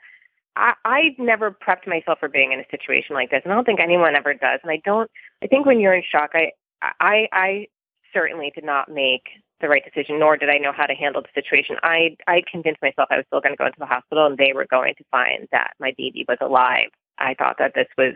I, 0.57 0.75
I 0.85 1.01
never 1.19 1.51
prepped 1.51 1.87
myself 1.87 2.19
for 2.21 2.29
being 2.29 2.53
in 2.53 2.61
a 2.61 2.65
situation 2.71 3.15
like 3.15 3.31
this, 3.31 3.43
and 3.45 3.53
I 3.53 3.57
don't 3.57 3.65
think 3.65 3.81
anyone 3.81 4.15
ever 4.15 4.35
does. 4.35 4.61
And 4.63 4.71
I 4.71 4.81
don't. 4.85 5.11
I 5.43 5.47
think 5.47 5.67
when 5.67 5.81
you're 5.81 5.95
in 5.95 6.03
shock, 6.09 6.31
I, 6.35 6.53
I, 6.83 7.29
I 7.33 7.67
certainly 8.13 8.53
did 8.55 8.65
not 8.65 8.89
make 8.89 9.23
the 9.61 9.69
right 9.69 9.83
decision, 9.85 10.19
nor 10.19 10.37
did 10.37 10.51
I 10.51 10.59
know 10.59 10.73
how 10.73 10.87
to 10.87 10.95
handle 10.95 11.23
the 11.23 11.29
situation. 11.35 11.77
I, 11.83 12.17
I 12.27 12.43
convinced 12.51 12.83
myself 12.83 13.09
I 13.11 13.17
was 13.17 13.25
still 13.27 13.41
going 13.41 13.55
to 13.55 13.57
go 13.57 13.67
into 13.67 13.79
the 13.79 13.87
hospital, 13.87 14.27
and 14.27 14.39
they 14.39 14.53
were 14.55 14.67
going 14.67 14.95
to 14.99 15.05
find 15.11 15.49
that 15.53 15.73
my 15.81 15.95
baby 15.97 16.25
was 16.29 16.39
alive. 16.41 16.89
I 17.19 17.35
thought 17.35 17.57
that 17.59 17.73
this 17.75 17.89
was 17.97 18.15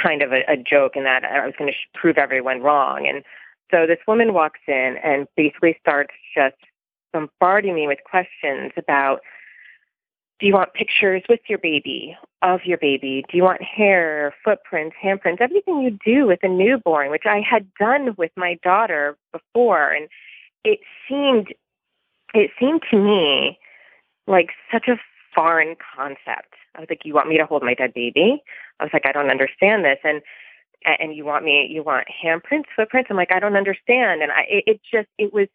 kind 0.00 0.22
of 0.22 0.32
a, 0.32 0.42
a 0.48 0.56
joke, 0.56 0.92
and 0.94 1.06
that 1.06 1.24
I 1.24 1.44
was 1.44 1.54
going 1.58 1.70
to 1.70 1.76
sh- 1.76 1.90
prove 1.94 2.18
everyone 2.18 2.60
wrong. 2.62 3.06
And 3.06 3.24
so 3.70 3.86
this 3.86 3.98
woman 4.06 4.34
walks 4.34 4.60
in 4.68 4.96
and 5.02 5.26
basically 5.36 5.76
starts 5.80 6.14
just 6.36 6.56
bombarding 7.12 7.74
me 7.74 7.86
with 7.86 7.98
questions 8.04 8.72
about 8.76 9.20
do 10.42 10.48
you 10.48 10.54
want 10.54 10.74
pictures 10.74 11.22
with 11.28 11.38
your 11.48 11.58
baby, 11.58 12.16
of 12.42 12.64
your 12.64 12.76
baby? 12.76 13.24
Do 13.30 13.36
you 13.36 13.44
want 13.44 13.62
hair, 13.62 14.34
footprints, 14.44 14.96
handprints, 15.00 15.40
everything 15.40 15.82
you 15.82 15.96
do 16.04 16.26
with 16.26 16.40
a 16.42 16.48
newborn, 16.48 17.12
which 17.12 17.26
I 17.26 17.40
had 17.40 17.72
done 17.78 18.16
with 18.18 18.32
my 18.36 18.58
daughter 18.64 19.16
before. 19.30 19.92
And 19.92 20.08
it 20.64 20.80
seemed, 21.08 21.54
it 22.34 22.50
seemed 22.58 22.82
to 22.90 22.96
me 22.98 23.56
like 24.26 24.50
such 24.72 24.88
a 24.88 24.98
foreign 25.32 25.76
concept. 25.96 26.54
I 26.74 26.80
was 26.80 26.88
like, 26.90 27.02
you 27.04 27.14
want 27.14 27.28
me 27.28 27.38
to 27.38 27.46
hold 27.46 27.62
my 27.62 27.74
dead 27.74 27.94
baby? 27.94 28.42
I 28.80 28.82
was 28.82 28.90
like, 28.92 29.06
I 29.06 29.12
don't 29.12 29.30
understand 29.30 29.84
this. 29.84 29.98
And, 30.02 30.22
and 30.84 31.14
you 31.14 31.24
want 31.24 31.44
me, 31.44 31.68
you 31.70 31.84
want 31.84 32.08
handprints, 32.08 32.64
footprints? 32.74 33.10
I'm 33.12 33.16
like, 33.16 33.30
I 33.30 33.38
don't 33.38 33.56
understand. 33.56 34.22
And 34.22 34.32
I, 34.32 34.40
it, 34.48 34.64
it 34.66 34.80
just, 34.92 35.08
it 35.18 35.32
was 35.32 35.46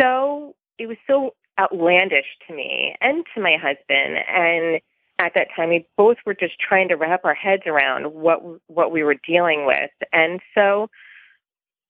so, 0.00 0.54
it 0.78 0.86
was 0.86 0.96
so 1.08 1.34
outlandish 1.58 2.26
to 2.46 2.54
me 2.54 2.96
and 3.00 3.24
to 3.34 3.40
my 3.40 3.56
husband. 3.56 4.18
And 4.28 4.80
at 5.18 5.32
that 5.34 5.48
time, 5.54 5.70
we 5.70 5.86
both 5.96 6.18
were 6.26 6.34
just 6.34 6.58
trying 6.60 6.88
to 6.88 6.94
wrap 6.94 7.24
our 7.24 7.34
heads 7.34 7.62
around 7.66 8.12
what 8.12 8.40
what 8.66 8.92
we 8.92 9.02
were 9.02 9.16
dealing 9.26 9.66
with. 9.66 9.90
And 10.12 10.40
so, 10.54 10.88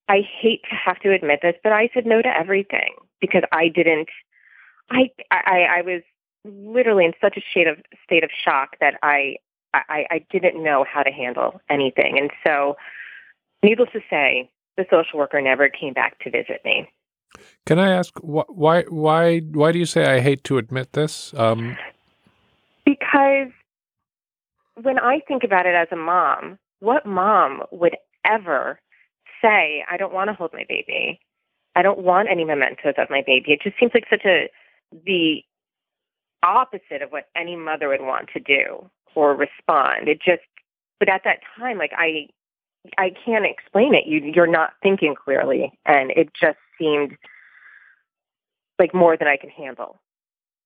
I 0.09 0.21
hate 0.21 0.63
to 0.71 0.77
have 0.77 1.01
to 1.01 1.13
admit 1.13 1.41
this, 1.43 1.57
but 1.63 1.73
I 1.73 1.91
said 1.93 2.07
no 2.07 2.23
to 2.23 2.29
everything 2.29 2.95
because 3.21 3.43
I 3.53 3.69
didn't. 3.69 4.09
I 4.91 5.11
I, 5.31 5.67
I 5.79 5.83
was 5.83 6.03
literally 6.45 7.05
in 7.05 7.13
such 7.21 7.37
a 7.37 7.43
state 7.51 7.67
of 7.67 7.79
state 8.05 8.23
of 8.23 8.31
shock 8.31 8.77
that 8.81 8.95
I, 9.03 9.37
I 9.75 10.07
I 10.11 10.27
didn't 10.31 10.63
know 10.63 10.85
how 10.89 11.03
to 11.03 11.11
handle 11.11 11.61
anything. 11.69 12.19
And 12.19 12.31
so, 12.47 12.77
needless 13.63 13.91
to 13.93 14.01
say, 14.09 14.51
the 14.77 14.87
social 14.91 15.19
worker 15.19 15.41
never 15.41 15.69
came 15.69 15.93
back 15.93 16.19
to 16.21 16.31
visit 16.31 16.61
me. 16.65 16.89
Can 17.67 17.79
I 17.79 17.91
ask 17.91 18.15
wh- 18.21 18.49
why 18.49 18.83
why 18.89 19.41
why 19.41 19.73
do 19.73 19.79
you 19.79 19.87
say 19.87 20.07
I 20.07 20.21
hate 20.21 20.45
to 20.45 20.59
admit 20.59 20.93
this? 20.93 21.35
Um, 21.35 21.77
because 22.85 23.49
when 24.81 24.99
I 24.99 25.21
think 25.27 25.43
about 25.45 25.67
it 25.67 25.75
as 25.75 25.89
a 25.91 25.97
mom, 25.97 26.59
what 26.81 27.07
mom 27.07 27.63
would 27.71 27.97
ever 28.25 28.79
say, 29.43 29.85
"I 29.91 29.97
don't 29.97 30.13
want 30.13 30.29
to 30.29 30.35
hold 30.35 30.53
my 30.53 30.65
baby. 30.69 31.21
I 31.75 31.83
don't 31.83 31.99
want 31.99 32.29
any 32.31 32.45
mementos 32.45 32.95
of 32.99 33.11
my 33.11 33.23
baby." 33.27 33.53
It 33.53 33.63
just 33.63 33.79
seems 33.79 33.93
like 33.95 34.07
such 34.09 34.25
a 34.25 34.49
the 35.05 35.43
opposite 36.43 37.03
of 37.03 37.11
what 37.11 37.29
any 37.35 37.57
mother 37.57 37.89
would 37.89 38.03
want 38.03 38.29
to 38.35 38.41
do 38.41 38.89
or 39.15 39.35
respond. 39.35 40.09
It 40.09 40.21
just, 40.23 40.43
but 41.01 41.09
at 41.09 41.23
that 41.25 41.41
time, 41.59 41.79
like 41.79 41.93
I, 41.97 42.29
I 42.99 43.13
can't 43.25 43.47
explain 43.47 43.95
it. 43.95 44.07
You, 44.07 44.21
you're 44.21 44.47
not 44.47 44.75
thinking 44.83 45.15
clearly, 45.15 45.77
and 45.87 46.11
it 46.13 46.31
just 46.39 46.59
seemed 46.79 47.17
like 48.79 48.95
more 48.95 49.17
than 49.17 49.29
I 49.29 49.37
can 49.37 49.51
handle. 49.51 50.01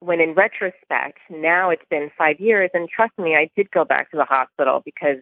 When 0.01 0.20
in 0.20 0.35
retrospect, 0.35 1.18
now 1.29 1.70
it's 1.70 1.85
been 1.90 2.11
five 2.16 2.40
years, 2.40 2.70
and 2.73 2.88
trust 2.88 3.12
me, 3.18 3.37
I 3.37 3.51
did 3.55 3.70
go 3.70 3.85
back 3.85 4.11
to 4.11 4.16
the 4.16 4.25
hospital 4.25 4.83
because 4.85 5.18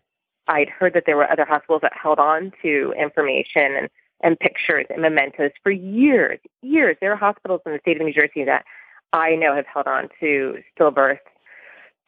I'd 0.47 0.69
heard 0.69 0.95
that 0.95 1.05
there 1.05 1.17
were 1.17 1.31
other 1.31 1.45
hospitals 1.45 1.83
that 1.83 1.93
held 2.01 2.19
on 2.19 2.53
to 2.63 2.95
information 2.99 3.75
and, 3.77 3.89
and 4.23 4.39
pictures 4.39 4.87
and 4.89 5.03
mementos 5.03 5.51
for 5.63 5.71
years, 5.71 6.39
years. 6.63 6.97
There 7.01 7.13
are 7.13 7.17
hospitals 7.17 7.61
in 7.67 7.73
the 7.73 7.79
state 7.81 8.01
of 8.01 8.07
New 8.07 8.13
Jersey 8.13 8.45
that 8.45 8.65
I 9.13 9.35
know 9.35 9.55
have 9.55 9.67
held 9.67 9.87
on 9.87 10.09
to 10.21 10.59
stillbirth 10.79 11.19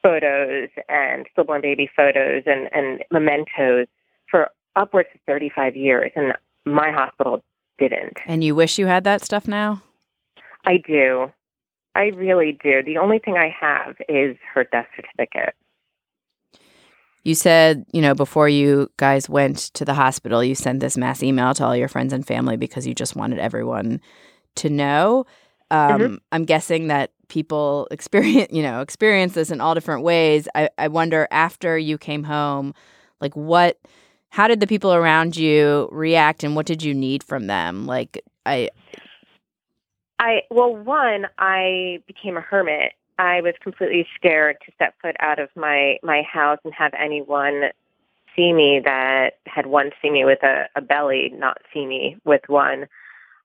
photos 0.03 0.69
and 0.88 1.27
stillborn 1.33 1.61
baby 1.61 1.90
photos 1.95 2.45
and, 2.47 2.69
and 2.73 3.05
mementos 3.11 3.87
for 4.31 4.51
upwards 4.77 5.09
of 5.14 5.21
35 5.27 5.77
years. 5.77 6.12
And 6.16 6.33
my 6.64 6.90
hospital 6.90 7.43
didn't. 7.81 8.19
And 8.27 8.45
you 8.45 8.55
wish 8.55 8.79
you 8.79 8.87
had 8.87 9.05
that 9.05 9.25
stuff 9.25 9.49
now? 9.49 9.83
I 10.64 10.77
do. 10.77 11.33
I 11.95 12.07
really 12.07 12.59
do. 12.62 12.83
The 12.85 12.99
only 12.99 13.19
thing 13.19 13.37
I 13.37 13.55
have 13.61 13.97
is 14.09 14.37
her 14.55 14.64
death 14.64 14.87
certificate. 14.95 15.55
You 17.25 17.35
said, 17.35 17.85
you 17.93 18.01
know, 18.01 18.14
before 18.14 18.49
you 18.49 18.90
guys 18.97 19.29
went 19.29 19.59
to 19.75 19.85
the 19.85 19.95
hospital, 19.95 20.43
you 20.43 20.55
sent 20.55 20.81
this 20.81 20.97
mass 20.97 21.23
email 21.23 21.53
to 21.55 21.64
all 21.64 21.77
your 21.77 21.88
friends 21.88 22.12
and 22.12 22.27
family 22.27 22.57
because 22.57 22.87
you 22.87 22.95
just 22.95 23.16
wanted 23.16 23.38
everyone 23.38 24.01
to 24.57 24.71
know. 24.71 25.27
Um, 25.71 26.01
mm-hmm. 26.01 26.14
I'm 26.33 26.45
guessing 26.45 26.88
that 26.88 27.12
people 27.29 27.88
experience, 27.90 28.49
you 28.53 28.62
know, 28.62 28.81
experience 28.81 29.35
this 29.35 29.51
in 29.51 29.61
all 29.61 29.75
different 29.75 30.03
ways. 30.03 30.49
I, 30.55 30.71
I 30.79 30.88
wonder 30.88 31.29
after 31.31 31.77
you 31.77 31.99
came 31.99 32.25
home, 32.25 32.75
like 33.21 33.37
what, 33.37 33.79
how 34.31 34.49
did 34.49 34.61
the 34.61 34.66
people 34.66 34.95
around 34.95 35.37
you 35.37 35.88
react, 35.93 36.43
and 36.43 36.57
what 36.57 36.66
did 36.66 36.83
you 36.83 36.95
need 36.95 37.23
from 37.23 37.47
them? 37.47 37.87
Like, 37.87 38.23
I, 38.47 38.71
I 40.19 40.43
well, 40.51 40.75
one, 40.75 41.27
I 41.38 42.03
became 42.07 42.37
a 42.37 42.40
hermit. 42.40 42.93
I 43.19 43.43
was 43.43 43.55
completely 43.62 44.07
scared 44.16 44.57
to 44.64 44.73
step 44.75 44.95
foot 45.03 45.16
out 45.21 45.38
of 45.38 45.51
my 45.55 45.99
my 46.03 46.23
house 46.23 46.59
and 46.64 46.73
have 46.73 46.93
anyone 46.99 47.64
see 48.37 48.53
me 48.53 48.81
that 48.85 49.38
had 49.47 49.66
once 49.66 49.93
seen 50.01 50.12
me 50.12 50.25
with 50.25 50.43
a, 50.43 50.69
a 50.77 50.81
belly, 50.81 51.33
not 51.35 51.59
see 51.73 51.87
me 51.87 52.16
with 52.25 52.43
one. 52.47 52.87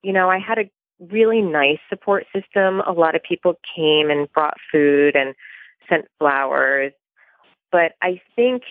You 0.04 0.14
know, 0.14 0.30
I 0.30 0.38
had 0.38 0.60
a 0.60 0.70
really 1.00 1.42
nice 1.42 1.80
support 1.90 2.26
system. 2.34 2.82
A 2.82 2.92
lot 2.92 3.16
of 3.16 3.24
people 3.24 3.56
came 3.76 4.10
and 4.10 4.32
brought 4.32 4.58
food 4.72 5.16
and 5.16 5.34
sent 5.90 6.06
flowers. 6.20 6.94
But 7.72 7.94
I 8.02 8.22
think, 8.36 8.64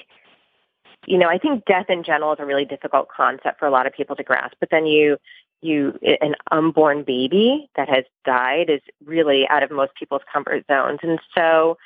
you 1.07 1.19
know, 1.19 1.29
I 1.29 1.39
think 1.39 1.65
death 1.65 1.87
in 1.89 2.03
general 2.05 2.33
is 2.33 2.39
a 2.41 2.47
really 2.47 2.65
difficult 2.65 3.09
concept 3.15 3.59
for 3.59 3.67
a 3.67 3.71
lot 3.71 3.87
of 3.87 3.93
people 3.93 4.17
to 4.17 4.23
grasp. 4.23 4.57
But 4.61 4.71
then 4.71 4.87
you 4.87 5.19
you 5.61 5.99
an 6.21 6.35
unborn 6.51 7.05
baby 7.05 7.71
that 7.77 7.89
has 7.89 8.05
died 8.25 8.69
is 8.69 8.81
really 9.05 9.49
out 9.49 9.63
of 9.63 9.71
most 9.71 9.95
people's 9.95 10.23
comfort 10.31 10.65
zones. 10.71 10.99
And 11.03 11.19
so 11.35 11.79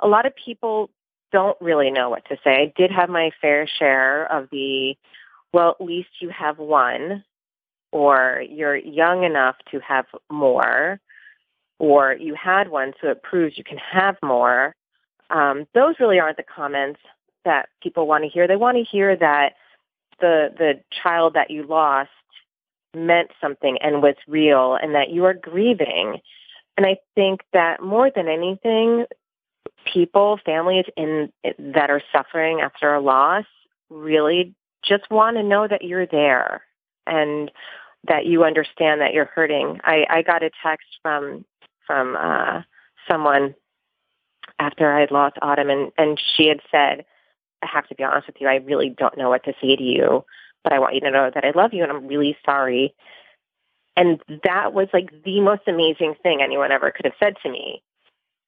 a 0.00 0.06
lot 0.06 0.26
of 0.26 0.34
people 0.36 0.90
don't 1.32 1.56
really 1.60 1.90
know 1.90 2.10
what 2.10 2.24
to 2.26 2.36
say. 2.44 2.50
I 2.50 2.72
did 2.76 2.90
have 2.90 3.08
my 3.08 3.30
fair 3.40 3.66
share 3.66 4.30
of 4.30 4.48
the 4.50 4.94
well, 5.52 5.76
at 5.78 5.84
least 5.84 6.08
you 6.20 6.30
have 6.30 6.58
one, 6.58 7.24
or 7.92 8.42
you're 8.50 8.76
young 8.76 9.22
enough 9.22 9.54
to 9.70 9.78
have 9.78 10.04
more, 10.28 11.00
or 11.78 12.12
you 12.12 12.34
had 12.34 12.68
one, 12.68 12.92
so 13.00 13.08
it 13.08 13.22
proves 13.22 13.56
you 13.56 13.62
can 13.62 13.78
have 13.78 14.16
more. 14.20 14.74
Um, 15.30 15.66
those 15.72 15.94
really 16.00 16.18
aren't 16.18 16.36
the 16.36 16.42
comments 16.42 16.98
that 17.44 17.68
people 17.82 18.06
want 18.06 18.24
to 18.24 18.30
hear. 18.30 18.46
They 18.46 18.56
want 18.56 18.76
to 18.76 18.84
hear 18.84 19.16
that 19.16 19.54
the 20.20 20.48
the 20.56 20.80
child 21.02 21.34
that 21.34 21.50
you 21.50 21.64
lost 21.66 22.10
meant 22.94 23.30
something 23.40 23.78
and 23.80 24.02
was 24.02 24.14
real 24.28 24.76
and 24.80 24.94
that 24.94 25.10
you 25.10 25.24
are 25.24 25.34
grieving. 25.34 26.20
And 26.76 26.86
I 26.86 26.98
think 27.14 27.40
that 27.52 27.82
more 27.82 28.10
than 28.14 28.28
anything, 28.28 29.06
people, 29.92 30.38
families 30.44 30.86
in 30.96 31.32
that 31.58 31.90
are 31.90 32.02
suffering 32.12 32.60
after 32.60 32.94
a 32.94 33.00
loss 33.00 33.44
really 33.90 34.54
just 34.84 35.10
want 35.10 35.36
to 35.36 35.42
know 35.42 35.66
that 35.66 35.82
you're 35.82 36.06
there 36.06 36.62
and 37.06 37.50
that 38.06 38.26
you 38.26 38.44
understand 38.44 39.00
that 39.00 39.14
you're 39.14 39.24
hurting. 39.24 39.80
I, 39.82 40.04
I 40.08 40.22
got 40.22 40.42
a 40.42 40.50
text 40.62 40.86
from 41.02 41.44
from 41.86 42.16
uh, 42.16 42.62
someone 43.10 43.54
after 44.58 44.92
I 44.92 45.00
had 45.00 45.10
lost 45.10 45.36
Autumn, 45.42 45.70
and, 45.70 45.92
and 45.98 46.20
she 46.36 46.46
had 46.46 46.60
said, 46.70 47.04
"I 47.64 47.68
have 47.72 47.88
to 47.88 47.94
be 47.94 48.04
honest 48.04 48.26
with 48.26 48.36
you. 48.40 48.48
I 48.48 48.56
really 48.56 48.90
don't 48.90 49.18
know 49.18 49.30
what 49.30 49.44
to 49.44 49.54
say 49.60 49.74
to 49.76 49.82
you 49.82 50.24
but 50.64 50.72
I 50.72 50.80
want 50.80 50.94
you 50.94 51.00
to 51.02 51.10
know 51.10 51.30
that 51.32 51.44
I 51.44 51.52
love 51.54 51.74
you 51.74 51.82
and 51.82 51.92
I'm 51.92 52.08
really 52.08 52.36
sorry. 52.44 52.94
And 53.96 54.20
that 54.42 54.72
was 54.72 54.88
like 54.92 55.10
the 55.24 55.40
most 55.40 55.62
amazing 55.68 56.14
thing 56.22 56.40
anyone 56.42 56.72
ever 56.72 56.90
could 56.90 57.04
have 57.04 57.14
said 57.22 57.34
to 57.42 57.50
me. 57.50 57.82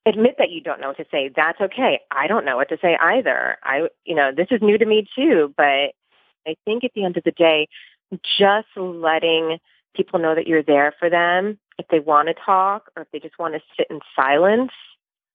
Admit 0.07 0.37
that 0.39 0.51
you 0.51 0.61
don't 0.61 0.81
know 0.81 0.89
what 0.89 0.97
to 0.97 1.07
say. 1.11 1.31
That's 1.35 1.61
okay. 1.61 2.01
I 2.11 2.27
don't 2.27 2.45
know 2.45 2.57
what 2.57 2.71
to 2.71 2.79
say 2.81 2.97
either. 3.01 3.59
I, 3.63 3.89
you 4.05 4.15
know, 4.15 4.31
this 4.35 4.49
is 4.51 4.63
new 4.63 4.79
to 4.79 4.87
me 4.87 5.07
too, 5.15 5.53
but 5.57 5.93
I 6.47 6.57
think 6.65 6.85
at 6.85 6.93
the 6.95 7.05
end 7.05 7.17
of 7.17 7.25
the 7.25 7.33
day, 7.33 7.69
just 8.39 8.69
letting 8.77 9.59
people 9.95 10.19
know 10.19 10.35
that 10.35 10.47
you're 10.47 10.63
there 10.63 10.95
for 10.99 11.11
them 11.11 11.59
if 11.79 11.87
they 11.89 11.99
want 12.01 12.29
to 12.29 12.35
talk 12.35 12.91
or 12.97 13.03
if 13.03 13.11
they 13.13 13.19
just 13.19 13.39
want 13.39 13.55
to 13.55 13.61
sit 13.77 13.89
in 13.91 14.01
silence 14.15 14.71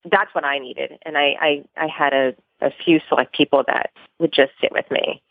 that's 0.10 0.34
what 0.34 0.44
i 0.44 0.58
needed 0.58 0.94
and 1.06 1.18
i 1.18 1.36
i, 1.40 1.64
I 1.78 1.88
had 1.88 2.14
a, 2.14 2.34
a 2.62 2.72
few 2.84 3.00
select 3.08 3.36
people 3.36 3.64
that 3.68 3.92
would 4.20 4.32
just 4.34 4.52
sit 4.62 4.72
with 4.72 4.90
me 4.90 5.22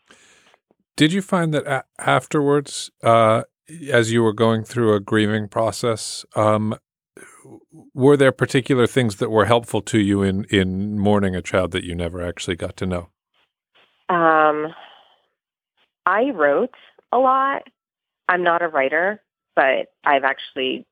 did 1.01 1.13
you 1.13 1.21
find 1.21 1.53
that 1.53 1.65
a- 1.65 1.85
afterwards, 1.97 2.91
uh, 3.03 3.43
as 3.91 4.11
you 4.11 4.21
were 4.21 4.33
going 4.33 4.63
through 4.63 4.93
a 4.93 4.99
grieving 4.99 5.47
process, 5.47 6.25
um, 6.35 6.75
were 7.93 8.17
there 8.17 8.31
particular 8.31 8.87
things 8.87 9.15
that 9.15 9.29
were 9.29 9.45
helpful 9.45 9.81
to 9.81 9.99
you 9.99 10.21
in 10.21 10.45
in 10.51 10.99
mourning 10.99 11.35
a 11.35 11.41
child 11.41 11.71
that 11.71 11.83
you 11.83 11.95
never 11.95 12.21
actually 12.21 12.55
got 12.55 12.77
to 12.77 12.85
know? 12.85 13.09
Um, 14.09 14.73
I 16.05 16.31
wrote 16.35 16.75
a 17.11 17.17
lot. 17.17 17.63
I'm 18.29 18.43
not 18.43 18.61
a 18.61 18.67
writer, 18.67 19.21
but 19.55 19.87
I've 20.03 20.23
actually 20.23 20.85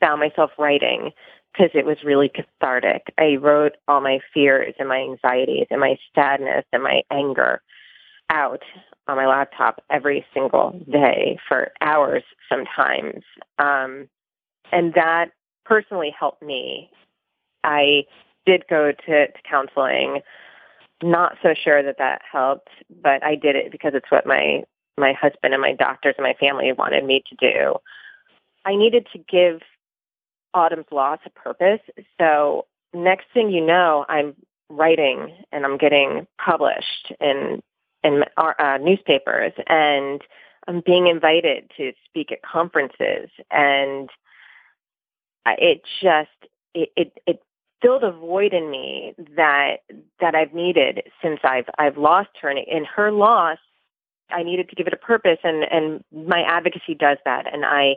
found 0.00 0.20
myself 0.20 0.50
writing 0.58 1.10
because 1.54 1.70
it 1.74 1.86
was 1.86 1.98
really 2.04 2.28
cathartic. 2.28 3.12
I 3.18 3.36
wrote 3.36 3.76
all 3.86 4.00
my 4.00 4.20
fears 4.32 4.74
and 4.78 4.88
my 4.88 4.98
anxieties 4.98 5.66
and 5.70 5.80
my 5.80 5.96
sadness 6.14 6.64
and 6.72 6.82
my 6.82 7.02
anger 7.10 7.62
out 8.30 8.62
on 9.06 9.16
my 9.16 9.26
laptop 9.26 9.82
every 9.90 10.24
single 10.34 10.80
day 10.90 11.38
for 11.46 11.70
hours 11.80 12.24
sometimes. 12.48 13.22
Um, 13.58 14.08
and 14.72 14.94
that 14.94 15.30
personally 15.64 16.14
helped 16.18 16.42
me. 16.42 16.90
I 17.62 18.04
did 18.46 18.64
go 18.68 18.92
to, 18.92 19.26
to 19.26 19.42
counseling. 19.48 20.20
Not 21.02 21.36
so 21.42 21.54
sure 21.54 21.82
that 21.82 21.98
that 21.98 22.22
helped, 22.30 22.70
but 23.02 23.22
I 23.22 23.36
did 23.36 23.56
it 23.56 23.70
because 23.70 23.92
it's 23.94 24.10
what 24.10 24.26
my 24.26 24.64
my 24.96 25.12
husband 25.12 25.52
and 25.52 25.60
my 25.60 25.72
doctors 25.72 26.14
and 26.16 26.24
my 26.24 26.34
family 26.34 26.72
wanted 26.72 27.04
me 27.04 27.22
to 27.28 27.36
do. 27.36 27.74
I 28.64 28.76
needed 28.76 29.08
to 29.12 29.18
give 29.18 29.60
Autumn's 30.54 30.86
loss 30.90 31.18
a 31.26 31.30
purpose. 31.30 31.80
So 32.18 32.66
next 32.94 33.26
thing 33.34 33.50
you 33.50 33.64
know, 33.64 34.06
I'm 34.08 34.34
writing 34.70 35.34
and 35.52 35.64
I'm 35.64 35.76
getting 35.76 36.26
published 36.44 37.12
in 37.20 37.62
in 38.02 38.22
uh, 38.36 38.78
newspapers 38.80 39.52
and 39.66 40.20
I'm 40.68 40.82
being 40.84 41.06
invited 41.06 41.70
to 41.76 41.92
speak 42.04 42.32
at 42.32 42.42
conferences. 42.42 43.30
And 43.50 44.10
it 45.46 45.82
just 46.02 46.30
it, 46.74 46.90
it 46.96 47.18
it 47.26 47.42
filled 47.82 48.04
a 48.04 48.12
void 48.12 48.52
in 48.54 48.70
me 48.70 49.14
that 49.36 49.78
that 50.20 50.34
I've 50.34 50.54
needed 50.54 51.02
since 51.22 51.40
I've 51.44 51.68
I've 51.78 51.98
lost 51.98 52.30
her. 52.40 52.48
And 52.48 52.58
in 52.58 52.84
her 52.84 53.10
loss 53.10 53.58
I 54.30 54.42
needed 54.42 54.70
to 54.70 54.76
give 54.76 54.86
it 54.86 54.92
a 54.92 54.98
purpose 54.98 55.38
and 55.42 55.64
and 55.64 56.04
my 56.12 56.42
advocacy 56.42 56.94
does 56.94 57.18
that. 57.24 57.52
And 57.52 57.64
I 57.64 57.96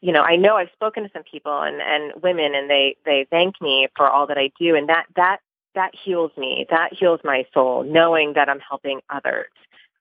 you 0.00 0.12
know 0.12 0.22
I 0.22 0.36
know 0.36 0.56
I've 0.56 0.70
spoken 0.72 1.02
to 1.04 1.10
some 1.12 1.24
people 1.30 1.60
and 1.62 1.80
and 1.80 2.22
women 2.22 2.54
and 2.54 2.68
they 2.68 2.96
they 3.04 3.26
thank 3.30 3.60
me 3.60 3.88
for 3.96 4.08
all 4.08 4.26
that 4.26 4.38
I 4.38 4.50
do 4.58 4.74
and 4.74 4.88
that 4.88 5.06
that 5.16 5.38
that 5.74 5.92
heals 5.94 6.32
me 6.36 6.66
that 6.70 6.92
heals 6.92 7.20
my 7.24 7.44
soul 7.52 7.84
knowing 7.84 8.34
that 8.34 8.48
I'm 8.48 8.60
helping 8.60 9.00
others 9.10 9.50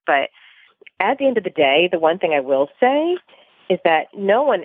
but 0.06 0.30
at 1.00 1.18
the 1.18 1.28
end 1.28 1.38
of 1.38 1.44
the 1.44 1.50
day 1.50 1.90
the 1.92 2.00
one 2.00 2.20
thing 2.20 2.34
I 2.34 2.40
will 2.40 2.70
say 2.80 3.18
is 3.70 3.80
that 3.84 4.08
no 4.16 4.44
one 4.44 4.64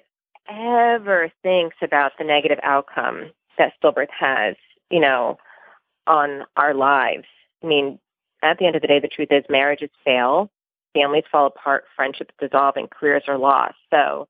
ever 0.49 1.31
thinks 1.42 1.77
about 1.83 2.12
the 2.18 2.25
negative 2.25 2.59
outcome 2.62 3.31
that 3.59 3.73
stillbirth 3.83 4.11
has, 4.18 4.57
you 4.90 5.01
know, 5.01 5.38
on 6.07 6.45
our 6.57 6.75
lives. 6.75 7.27
I 7.62 7.66
mean, 7.66 7.99
at 8.42 8.59
the 8.59 8.66
end 8.66 8.77
of 8.77 8.83
the 8.83 8.88
day, 8.88 9.01
the 9.01 9.09
truth 9.09 9.29
is 9.31 9.45
marriages 9.49 9.90
fail, 10.05 10.51
families 10.95 11.25
fall 11.31 11.47
apart, 11.47 11.85
friendships 11.95 12.35
dissolve, 12.40 12.77
and 12.77 12.90
careers 12.90 13.25
are 13.29 13.38
lost. 13.38 13.77
So, 13.90 14.29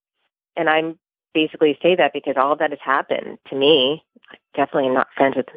and 0.56 0.68
I'm 0.68 0.98
basically 1.34 1.78
say 1.82 1.96
that 1.96 2.12
because 2.12 2.34
all 2.36 2.52
of 2.52 2.58
that 2.58 2.70
has 2.70 2.78
happened 2.84 3.38
to 3.48 3.56
me. 3.56 4.02
I 4.30 4.36
definitely 4.54 4.90
not 4.90 5.08
friends 5.16 5.36
with 5.36 5.48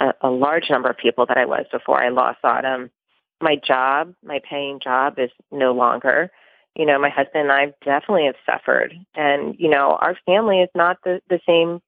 a, 0.00 0.14
a 0.22 0.30
large 0.30 0.70
number 0.70 0.88
of 0.88 0.96
people 0.96 1.26
that 1.26 1.36
I 1.36 1.44
was 1.44 1.66
before 1.70 2.02
I 2.02 2.08
lost 2.08 2.38
Autumn. 2.42 2.90
My 3.40 3.56
job, 3.56 4.14
my 4.24 4.40
paying 4.48 4.80
job 4.80 5.18
is 5.18 5.30
no 5.50 5.72
longer 5.72 6.30
you 6.76 6.86
know, 6.86 6.98
my 6.98 7.08
husband 7.08 7.50
and 7.50 7.52
I 7.52 7.74
definitely 7.84 8.26
have 8.26 8.36
suffered. 8.46 8.94
And, 9.14 9.56
you 9.58 9.68
know, 9.68 9.98
our 10.00 10.16
family 10.26 10.60
is 10.60 10.68
not 10.74 10.98
the, 11.04 11.20
the 11.28 11.40
same 11.46 11.80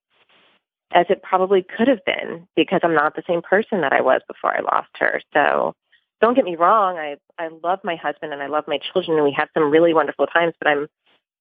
as 0.92 1.06
it 1.08 1.22
probably 1.22 1.62
could 1.62 1.88
have 1.88 2.04
been 2.04 2.46
because 2.56 2.80
I'm 2.82 2.94
not 2.94 3.16
the 3.16 3.22
same 3.26 3.42
person 3.42 3.80
that 3.80 3.92
I 3.92 4.00
was 4.00 4.20
before 4.28 4.54
I 4.54 4.60
lost 4.60 4.90
her. 4.98 5.22
So 5.32 5.74
don't 6.20 6.34
get 6.34 6.44
me 6.44 6.56
wrong, 6.56 6.98
I 6.98 7.16
I 7.38 7.48
love 7.64 7.80
my 7.82 7.96
husband 7.96 8.32
and 8.32 8.42
I 8.42 8.46
love 8.46 8.64
my 8.68 8.78
children 8.78 9.16
and 9.16 9.24
we 9.24 9.32
have 9.32 9.48
some 9.54 9.70
really 9.70 9.94
wonderful 9.94 10.26
times, 10.26 10.54
but 10.58 10.68
I'm 10.68 10.88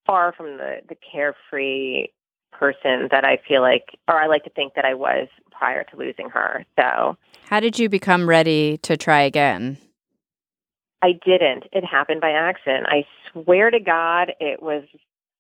far 0.06 0.34
from 0.34 0.58
the, 0.58 0.78
the 0.90 0.96
carefree 0.96 2.08
person 2.52 3.08
that 3.12 3.24
I 3.26 3.40
feel 3.48 3.62
like 3.62 3.98
or 4.08 4.22
I 4.22 4.28
like 4.28 4.44
to 4.44 4.50
think 4.50 4.74
that 4.76 4.86
I 4.86 4.94
was 4.94 5.28
prior 5.52 5.84
to 5.86 5.98
losing 5.98 6.30
her. 6.30 6.66
So 6.78 7.18
How 7.46 7.60
did 7.60 7.80
you 7.80 7.90
become 7.90 8.28
ready 8.28 8.78
to 8.80 8.98
try 8.98 9.22
again? 9.22 9.78
I 11.02 11.14
didn't. 11.26 11.66
It 11.72 11.84
happened 11.84 12.22
by 12.22 12.32
accident. 12.32 12.86
I 12.88 13.06
swear 13.32 13.72
to 13.72 13.80
God, 13.80 14.34
it 14.40 14.62
was 14.62 14.84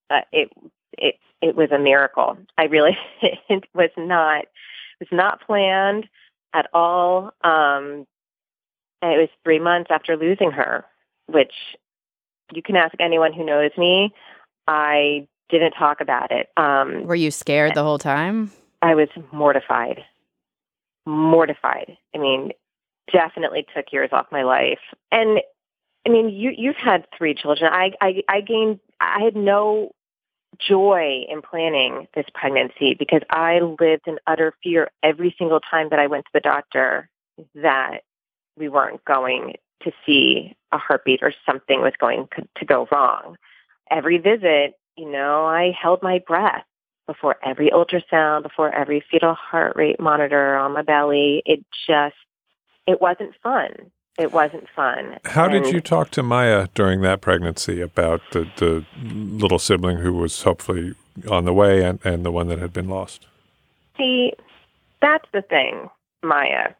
uh, 0.09 0.21
it 0.31 0.51
it 0.97 1.15
it 1.41 1.55
was 1.55 1.69
a 1.71 1.79
miracle. 1.79 2.37
I 2.57 2.63
really 2.63 2.97
it 3.21 3.65
was 3.73 3.91
not 3.97 4.43
it 4.99 5.09
was 5.11 5.11
not 5.11 5.45
planned 5.45 6.07
at 6.53 6.67
all. 6.73 7.31
Um, 7.43 8.05
it 9.03 9.17
was 9.17 9.29
three 9.43 9.59
months 9.59 9.89
after 9.91 10.15
losing 10.15 10.51
her, 10.51 10.85
which 11.27 11.53
you 12.53 12.61
can 12.61 12.75
ask 12.75 12.93
anyone 12.99 13.33
who 13.33 13.45
knows 13.45 13.71
me. 13.77 14.13
I 14.71 15.27
didn't 15.49 15.73
talk 15.73 15.99
about 15.99 16.31
it. 16.31 16.47
Um, 16.55 17.03
Were 17.05 17.13
you 17.13 17.29
scared 17.29 17.75
the 17.75 17.83
whole 17.83 17.97
time? 17.97 18.51
I 18.81 18.95
was 18.95 19.09
mortified. 19.33 20.05
Mortified. 21.05 21.97
I 22.15 22.17
mean, 22.17 22.53
definitely 23.11 23.65
took 23.75 23.91
years 23.91 24.11
off 24.13 24.27
my 24.31 24.43
life. 24.43 24.79
And 25.11 25.41
I 26.07 26.09
mean, 26.09 26.29
you 26.29 26.53
you've 26.57 26.77
had 26.77 27.05
three 27.17 27.35
children. 27.35 27.69
I 27.73 27.91
I, 27.99 28.23
I 28.29 28.39
gained. 28.39 28.79
I 29.01 29.19
had 29.21 29.35
no 29.35 29.91
joy 30.57 31.25
in 31.27 31.41
planning 31.41 32.07
this 32.15 32.25
pregnancy 32.33 32.93
because 32.97 33.21
I 33.29 33.59
lived 33.59 34.07
in 34.07 34.19
utter 34.25 34.53
fear 34.63 34.89
every 35.03 35.35
single 35.37 35.59
time 35.59 35.89
that 35.89 35.99
I 35.99 36.07
went 36.07 36.25
to 36.25 36.31
the 36.33 36.39
doctor 36.39 37.09
that 37.55 37.99
we 38.57 38.69
weren't 38.69 39.03
going 39.03 39.55
to 39.83 39.91
see 40.05 40.55
a 40.71 40.77
heartbeat 40.77 41.23
or 41.23 41.33
something 41.45 41.81
was 41.81 41.93
going 41.99 42.29
to 42.57 42.65
go 42.65 42.87
wrong. 42.91 43.35
Every 43.91 44.17
visit, 44.17 44.75
you 44.95 45.11
know, 45.11 45.45
I 45.45 45.71
held 45.79 46.01
my 46.01 46.19
breath 46.25 46.63
before 47.07 47.35
every 47.45 47.69
ultrasound, 47.69 48.43
before 48.43 48.73
every 48.73 49.03
fetal 49.11 49.35
heart 49.35 49.75
rate 49.75 49.99
monitor 49.99 50.55
on 50.55 50.73
my 50.73 50.81
belly. 50.81 51.43
It 51.45 51.65
just, 51.87 52.15
it 52.87 53.01
wasn't 53.01 53.33
fun 53.43 53.91
it 54.17 54.31
wasn't 54.31 54.67
fun. 54.75 55.17
How 55.25 55.45
and 55.45 55.63
did 55.63 55.73
you 55.73 55.81
talk 55.81 56.11
to 56.11 56.23
Maya 56.23 56.67
during 56.73 57.01
that 57.01 57.21
pregnancy 57.21 57.81
about 57.81 58.21
the, 58.31 58.47
the 58.57 58.85
little 59.03 59.59
sibling 59.59 59.97
who 59.97 60.13
was 60.13 60.43
hopefully 60.43 60.93
on 61.29 61.45
the 61.45 61.53
way 61.53 61.83
and, 61.83 61.99
and 62.03 62.25
the 62.25 62.31
one 62.31 62.47
that 62.47 62.59
had 62.59 62.73
been 62.73 62.89
lost? 62.89 63.25
See, 63.97 64.33
that's 65.01 65.27
the 65.33 65.41
thing, 65.41 65.89
Maya. 66.23 66.73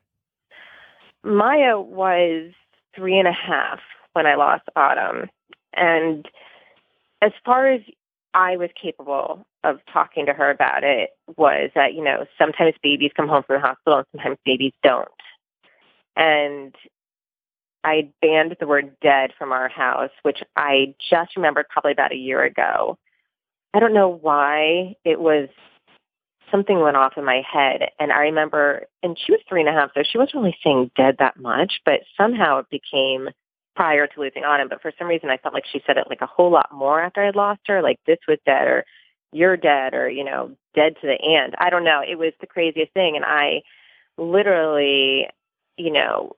Maya 1.23 1.79
was 1.79 2.51
three 2.95 3.17
and 3.17 3.27
a 3.27 3.33
half 3.33 3.79
when 4.13 4.25
I 4.25 4.35
lost 4.35 4.63
Autumn. 4.75 5.29
And 5.73 6.27
as 7.21 7.31
far 7.45 7.67
as 7.67 7.81
I 8.33 8.57
was 8.57 8.69
capable 8.81 9.45
of 9.63 9.79
talking 9.91 10.25
to 10.25 10.33
her 10.33 10.49
about 10.49 10.83
it 10.83 11.11
was 11.37 11.69
that, 11.75 11.93
you 11.93 12.03
know, 12.03 12.25
sometimes 12.37 12.75
babies 12.81 13.11
come 13.15 13.27
home 13.27 13.43
from 13.43 13.57
the 13.57 13.67
hospital 13.67 13.99
and 13.99 14.07
sometimes 14.11 14.37
babies 14.45 14.73
don't. 14.83 15.07
And 16.15 16.75
I 17.83 18.09
banned 18.21 18.55
the 18.59 18.67
word 18.67 18.95
dead 19.01 19.31
from 19.37 19.51
our 19.51 19.67
house, 19.67 20.11
which 20.23 20.39
I 20.55 20.95
just 21.09 21.35
remembered 21.35 21.67
probably 21.69 21.91
about 21.91 22.13
a 22.13 22.17
year 22.17 22.43
ago. 22.43 22.97
I 23.73 23.79
don't 23.79 23.93
know 23.93 24.09
why 24.09 24.95
it 25.03 25.19
was 25.19 25.49
something 26.51 26.79
went 26.79 26.97
off 26.97 27.13
in 27.17 27.25
my 27.25 27.41
head. 27.49 27.89
And 27.99 28.11
I 28.11 28.23
remember, 28.23 28.87
and 29.01 29.17
she 29.17 29.31
was 29.31 29.41
three 29.47 29.61
and 29.61 29.69
a 29.69 29.73
half, 29.73 29.91
so 29.93 30.03
she 30.03 30.17
wasn't 30.17 30.35
really 30.35 30.57
saying 30.63 30.91
dead 30.95 31.15
that 31.19 31.39
much, 31.39 31.79
but 31.85 32.01
somehow 32.17 32.59
it 32.59 32.69
became 32.69 33.29
prior 33.75 34.07
to 34.07 34.19
losing 34.19 34.43
Autumn. 34.43 34.69
But 34.69 34.81
for 34.81 34.91
some 34.97 35.07
reason, 35.07 35.29
I 35.29 35.37
felt 35.37 35.53
like 35.53 35.65
she 35.71 35.81
said 35.85 35.97
it 35.97 36.07
like 36.09 36.21
a 36.21 36.27
whole 36.27 36.51
lot 36.51 36.69
more 36.73 37.01
after 37.01 37.23
I'd 37.23 37.35
lost 37.35 37.61
her, 37.67 37.81
like 37.81 37.99
this 38.05 38.19
was 38.27 38.37
dead 38.45 38.67
or 38.67 38.85
you're 39.31 39.57
dead 39.57 39.93
or, 39.93 40.09
you 40.09 40.23
know, 40.23 40.55
dead 40.75 40.95
to 41.01 41.07
the 41.07 41.21
end. 41.21 41.55
I 41.57 41.69
don't 41.69 41.83
know. 41.83 42.01
It 42.07 42.17
was 42.17 42.33
the 42.41 42.47
craziest 42.47 42.93
thing. 42.93 43.15
And 43.15 43.25
I 43.25 43.61
literally, 44.17 45.27
you 45.77 45.91
know, 45.91 46.35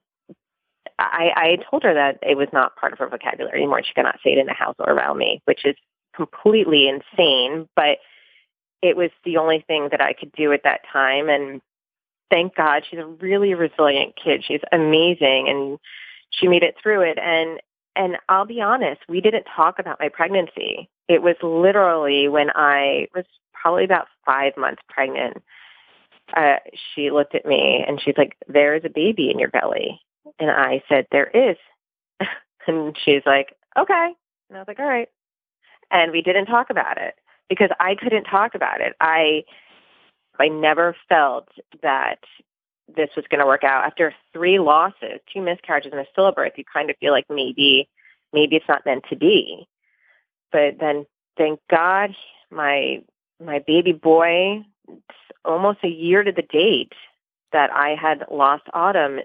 I, 0.99 1.31
I 1.35 1.57
told 1.69 1.83
her 1.83 1.93
that 1.93 2.19
it 2.21 2.37
was 2.37 2.49
not 2.53 2.75
part 2.75 2.93
of 2.93 2.99
her 2.99 3.09
vocabulary 3.09 3.59
anymore. 3.59 3.81
She 3.83 3.93
could 3.93 4.03
not 4.03 4.19
say 4.23 4.33
it 4.33 4.37
in 4.37 4.45
the 4.45 4.53
house 4.53 4.75
or 4.77 4.93
around 4.93 5.17
me, 5.17 5.41
which 5.45 5.65
is 5.65 5.75
completely 6.15 6.87
insane. 6.87 7.67
But 7.75 7.97
it 8.81 8.95
was 8.95 9.09
the 9.25 9.37
only 9.37 9.63
thing 9.65 9.87
that 9.91 10.01
I 10.01 10.13
could 10.13 10.31
do 10.33 10.51
at 10.51 10.63
that 10.65 10.81
time. 10.91 11.29
And 11.29 11.61
thank 12.29 12.55
God 12.55 12.83
she's 12.89 12.99
a 12.99 13.05
really 13.05 13.55
resilient 13.55 14.13
kid. 14.21 14.43
She's 14.45 14.61
amazing 14.71 15.47
and 15.49 15.79
she 16.33 16.47
made 16.47 16.63
it 16.63 16.75
through 16.81 17.01
it. 17.01 17.17
And 17.17 17.59
and 17.95 18.17
I'll 18.27 18.45
be 18.45 18.61
honest, 18.61 19.01
we 19.07 19.21
didn't 19.21 19.45
talk 19.55 19.77
about 19.77 19.99
my 19.99 20.09
pregnancy. 20.09 20.89
It 21.07 21.21
was 21.21 21.35
literally 21.43 22.27
when 22.27 22.49
I 22.55 23.07
was 23.13 23.25
probably 23.53 23.83
about 23.83 24.07
five 24.25 24.53
months 24.57 24.81
pregnant. 24.89 25.43
Uh, 26.35 26.55
she 26.95 27.11
looked 27.11 27.35
at 27.35 27.45
me 27.45 27.83
and 27.87 28.01
she's 28.01 28.17
like, 28.17 28.35
"There 28.47 28.75
is 28.75 28.83
a 28.85 28.89
baby 28.89 29.29
in 29.29 29.37
your 29.39 29.49
belly." 29.49 30.01
And 30.39 30.49
I 30.49 30.83
said, 30.89 31.07
there 31.11 31.27
is. 31.27 31.57
and 32.67 32.97
she's 33.03 33.21
like, 33.25 33.55
okay. 33.77 34.13
And 34.49 34.57
I 34.57 34.61
was 34.61 34.67
like, 34.67 34.79
all 34.79 34.87
right. 34.87 35.09
and 35.91 36.11
we 36.11 36.21
didn't 36.21 36.45
talk 36.45 36.69
about 36.69 36.97
it 36.97 37.15
because 37.49 37.69
I 37.79 37.95
couldn't 37.95 38.25
talk 38.25 38.55
about 38.55 38.81
it. 38.81 38.93
I 38.99 39.43
I 40.39 40.47
never 40.47 40.95
felt 41.07 41.49
that 41.83 42.19
this 42.95 43.10
was 43.15 43.25
going 43.29 43.39
to 43.39 43.45
work 43.45 43.63
out. 43.63 43.86
After 43.86 44.13
three 44.34 44.60
losses, 44.60 45.19
two 45.34 45.41
miscarriages, 45.41 45.91
and 45.91 46.01
a 46.01 46.19
stillbirth, 46.19 46.58
you 46.58 46.63
kind 46.71 46.89
of 46.89 46.97
feel 46.97 47.12
like 47.12 47.25
maybe 47.29 47.89
maybe 48.32 48.56
it's 48.56 48.67
not 48.67 48.86
meant 48.86 49.06
to 49.10 49.15
be. 49.15 49.67
But 50.51 50.75
then, 50.79 51.06
thank 51.38 51.60
God, 51.69 52.15
my 52.51 53.03
my 53.43 53.60
baby 53.60 53.91
boy, 53.91 54.63
almost 55.43 55.79
a 55.84 55.88
year 55.88 56.23
to 56.23 56.32
the 56.32 56.41
date 56.41 56.93
that 57.51 57.71
I 57.71 57.95
had 57.95 58.25
lost 58.32 58.63
Autumn 58.73 59.19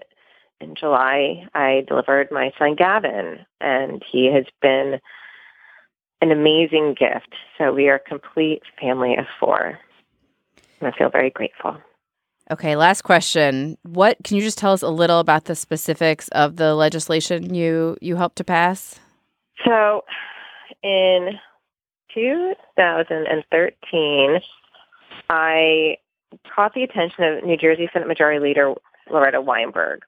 in 0.61 0.75
July, 0.75 1.47
I 1.53 1.85
delivered 1.87 2.31
my 2.31 2.51
son 2.59 2.75
Gavin, 2.75 3.45
and 3.61 4.03
he 4.11 4.25
has 4.33 4.45
been 4.61 4.99
an 6.21 6.31
amazing 6.31 6.95
gift. 6.99 7.33
So 7.57 7.73
we 7.73 7.87
are 7.87 7.95
a 7.95 7.99
complete 7.99 8.61
family 8.79 9.15
of 9.15 9.25
four. 9.39 9.79
And 10.79 10.93
I 10.93 10.97
feel 10.97 11.09
very 11.09 11.29
grateful. 11.29 11.77
Okay, 12.51 12.75
last 12.75 13.03
question. 13.03 13.77
What 13.83 14.17
can 14.23 14.35
you 14.35 14.41
just 14.41 14.57
tell 14.57 14.73
us 14.73 14.81
a 14.81 14.89
little 14.89 15.19
about 15.19 15.45
the 15.45 15.55
specifics 15.55 16.29
of 16.29 16.55
the 16.55 16.73
legislation 16.73 17.53
you 17.53 17.95
you 18.01 18.15
helped 18.15 18.37
to 18.37 18.43
pass? 18.43 18.99
So, 19.65 20.03
in 20.81 21.37
2013, 22.13 24.39
I 25.29 25.97
caught 26.55 26.73
the 26.73 26.83
attention 26.83 27.23
of 27.23 27.43
New 27.43 27.57
Jersey 27.57 27.87
Senate 27.93 28.07
Majority 28.07 28.39
Leader 28.39 28.73
Loretta 29.11 29.41
Weinberg, 29.41 30.01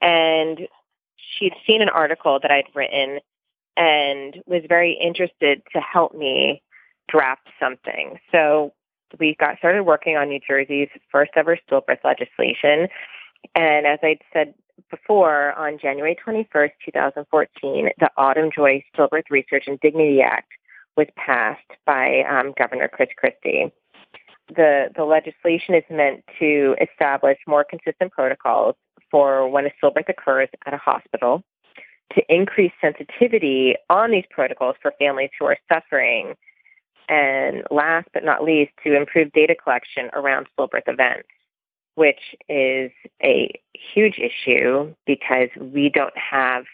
and 0.00 0.68
she'd 1.16 1.54
seen 1.66 1.82
an 1.82 1.88
article 1.88 2.38
that 2.40 2.52
I'd 2.52 2.66
written 2.74 3.18
and 3.76 4.42
was 4.46 4.62
very 4.68 4.92
interested 4.92 5.62
to 5.72 5.80
help 5.80 6.14
me 6.14 6.62
draft 7.08 7.48
something. 7.60 8.20
So 8.30 8.72
we 9.18 9.36
got 9.38 9.58
started 9.58 9.84
working 9.84 10.16
on 10.16 10.28
New 10.28 10.40
Jersey's 10.46 10.88
first 11.10 11.32
ever 11.36 11.56
stillbirth 11.56 12.04
legislation. 12.04 12.88
And 13.54 13.86
as 13.86 13.98
I 14.02 14.18
said 14.32 14.54
before, 14.90 15.52
on 15.52 15.78
January 15.78 16.16
21st, 16.24 16.70
2014, 16.84 17.90
the 17.98 18.10
Autumn 18.16 18.50
Joy 18.54 18.82
Stillbirth 18.94 19.30
Research 19.30 19.64
and 19.66 19.78
Dignity 19.80 20.20
Act 20.20 20.50
was 20.96 21.06
passed 21.16 21.70
by 21.86 22.22
um, 22.28 22.52
Governor 22.58 22.88
Chris 22.88 23.08
Christie. 23.16 23.72
The, 24.54 24.88
the 24.96 25.04
legislation 25.04 25.74
is 25.74 25.84
meant 25.90 26.24
to 26.38 26.74
establish 26.80 27.38
more 27.46 27.64
consistent 27.64 28.12
protocols 28.12 28.76
for 29.10 29.48
when 29.48 29.66
a 29.66 29.70
stillbirth 29.82 30.08
occurs 30.08 30.48
at 30.66 30.74
a 30.74 30.78
hospital, 30.78 31.42
to 32.14 32.22
increase 32.28 32.72
sensitivity 32.80 33.74
on 33.90 34.10
these 34.10 34.24
protocols 34.30 34.76
for 34.80 34.92
families 34.98 35.30
who 35.38 35.46
are 35.46 35.58
suffering 35.72 36.34
and 37.08 37.62
last 37.70 38.08
but 38.12 38.24
not 38.24 38.44
least, 38.44 38.72
to 38.84 38.96
improve 38.96 39.32
data 39.32 39.54
collection 39.54 40.10
around 40.12 40.46
stillbirth 40.56 40.86
events, 40.86 41.28
which 41.94 42.36
is 42.48 42.90
a 43.22 43.60
huge 43.72 44.18
issue 44.18 44.94
because 45.06 45.48
we 45.58 45.88
don't 45.88 46.16
have 46.16 46.64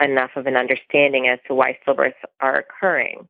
enough 0.00 0.30
of 0.36 0.46
an 0.46 0.56
understanding 0.56 1.28
as 1.28 1.38
to 1.46 1.54
why 1.54 1.76
stillbirths 1.86 2.12
are 2.40 2.56
occurring. 2.56 3.28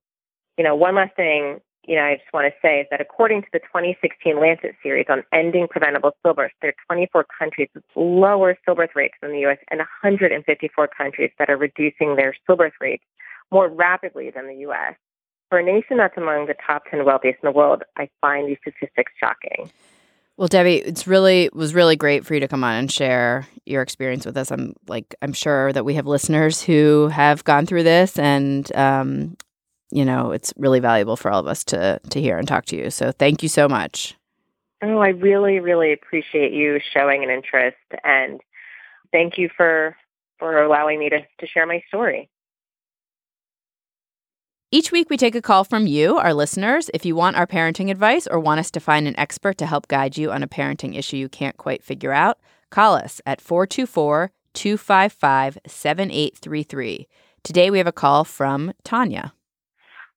You 0.56 0.64
know, 0.64 0.74
one 0.74 0.96
last 0.96 1.16
thing, 1.16 1.60
you 1.86 1.94
know, 1.94 2.02
I 2.02 2.16
just 2.16 2.32
want 2.34 2.52
to 2.52 2.60
say 2.60 2.80
is 2.80 2.86
that 2.90 3.00
according 3.00 3.42
to 3.42 3.48
the 3.52 3.60
2016 3.60 4.38
Lancet 4.38 4.74
series 4.82 5.06
on 5.08 5.22
ending 5.32 5.68
preventable 5.68 6.12
stillbirths, 6.22 6.50
there 6.60 6.70
are 6.70 6.94
24 6.94 7.26
countries 7.38 7.68
with 7.74 7.84
lower 7.96 8.56
stillbirth 8.66 8.94
rates 8.94 9.14
than 9.22 9.32
the 9.32 9.40
U.S. 9.40 9.58
and 9.70 9.78
154 9.78 10.88
countries 10.88 11.30
that 11.38 11.48
are 11.48 11.56
reducing 11.56 12.16
their 12.16 12.34
stillbirth 12.46 12.72
rates 12.80 13.04
more 13.50 13.68
rapidly 13.68 14.30
than 14.30 14.46
the 14.46 14.56
U.S. 14.56 14.96
For 15.48 15.58
a 15.58 15.64
nation 15.64 15.96
that's 15.96 16.16
among 16.16 16.46
the 16.46 16.54
top 16.66 16.84
10 16.90 17.04
wealthiest 17.04 17.38
in 17.42 17.46
the 17.46 17.56
world, 17.56 17.82
I 17.96 18.08
find 18.20 18.48
these 18.48 18.58
statistics 18.60 19.12
shocking. 19.18 19.70
Well, 20.38 20.46
Debbie, 20.46 20.76
it's 20.76 21.08
really 21.08 21.46
it 21.46 21.56
was 21.56 21.74
really 21.74 21.96
great 21.96 22.24
for 22.24 22.34
you 22.34 22.40
to 22.40 22.46
come 22.46 22.62
on 22.62 22.76
and 22.76 22.92
share 22.92 23.48
your 23.66 23.82
experience 23.82 24.24
with 24.24 24.36
us. 24.36 24.52
I'm 24.52 24.74
like 24.86 25.16
I'm 25.20 25.32
sure 25.32 25.72
that 25.72 25.84
we 25.84 25.94
have 25.94 26.06
listeners 26.06 26.62
who 26.62 27.08
have 27.08 27.42
gone 27.42 27.66
through 27.66 27.82
this, 27.82 28.16
and 28.16 28.70
um, 28.76 29.36
you 29.90 30.04
know 30.04 30.30
it's 30.30 30.54
really 30.56 30.78
valuable 30.78 31.16
for 31.16 31.32
all 31.32 31.40
of 31.40 31.48
us 31.48 31.64
to 31.64 32.00
to 32.10 32.20
hear 32.20 32.38
and 32.38 32.46
talk 32.46 32.66
to 32.66 32.76
you. 32.76 32.88
So 32.90 33.10
thank 33.10 33.42
you 33.42 33.48
so 33.48 33.68
much. 33.68 34.14
Oh, 34.80 34.98
I 34.98 35.08
really, 35.08 35.58
really 35.58 35.92
appreciate 35.92 36.52
you 36.52 36.78
showing 36.94 37.24
an 37.24 37.30
interest, 37.30 37.76
and 38.04 38.40
thank 39.10 39.38
you 39.38 39.50
for 39.56 39.96
for 40.38 40.62
allowing 40.62 41.00
me 41.00 41.08
to 41.08 41.18
to 41.18 41.46
share 41.48 41.66
my 41.66 41.82
story. 41.88 42.30
Each 44.70 44.92
week, 44.92 45.08
we 45.08 45.16
take 45.16 45.34
a 45.34 45.40
call 45.40 45.64
from 45.64 45.86
you, 45.86 46.18
our 46.18 46.34
listeners. 46.34 46.90
If 46.92 47.06
you 47.06 47.16
want 47.16 47.36
our 47.36 47.46
parenting 47.46 47.90
advice 47.90 48.26
or 48.26 48.38
want 48.38 48.60
us 48.60 48.70
to 48.72 48.80
find 48.80 49.08
an 49.08 49.18
expert 49.18 49.56
to 49.58 49.66
help 49.66 49.88
guide 49.88 50.18
you 50.18 50.30
on 50.30 50.42
a 50.42 50.46
parenting 50.46 50.94
issue 50.94 51.16
you 51.16 51.30
can't 51.30 51.56
quite 51.56 51.82
figure 51.82 52.12
out, 52.12 52.38
call 52.68 52.92
us 52.92 53.22
at 53.24 53.40
424 53.40 54.30
255 54.52 55.58
7833. 55.66 57.08
Today, 57.42 57.70
we 57.70 57.78
have 57.78 57.86
a 57.86 57.92
call 57.92 58.24
from 58.24 58.74
Tanya. 58.84 59.32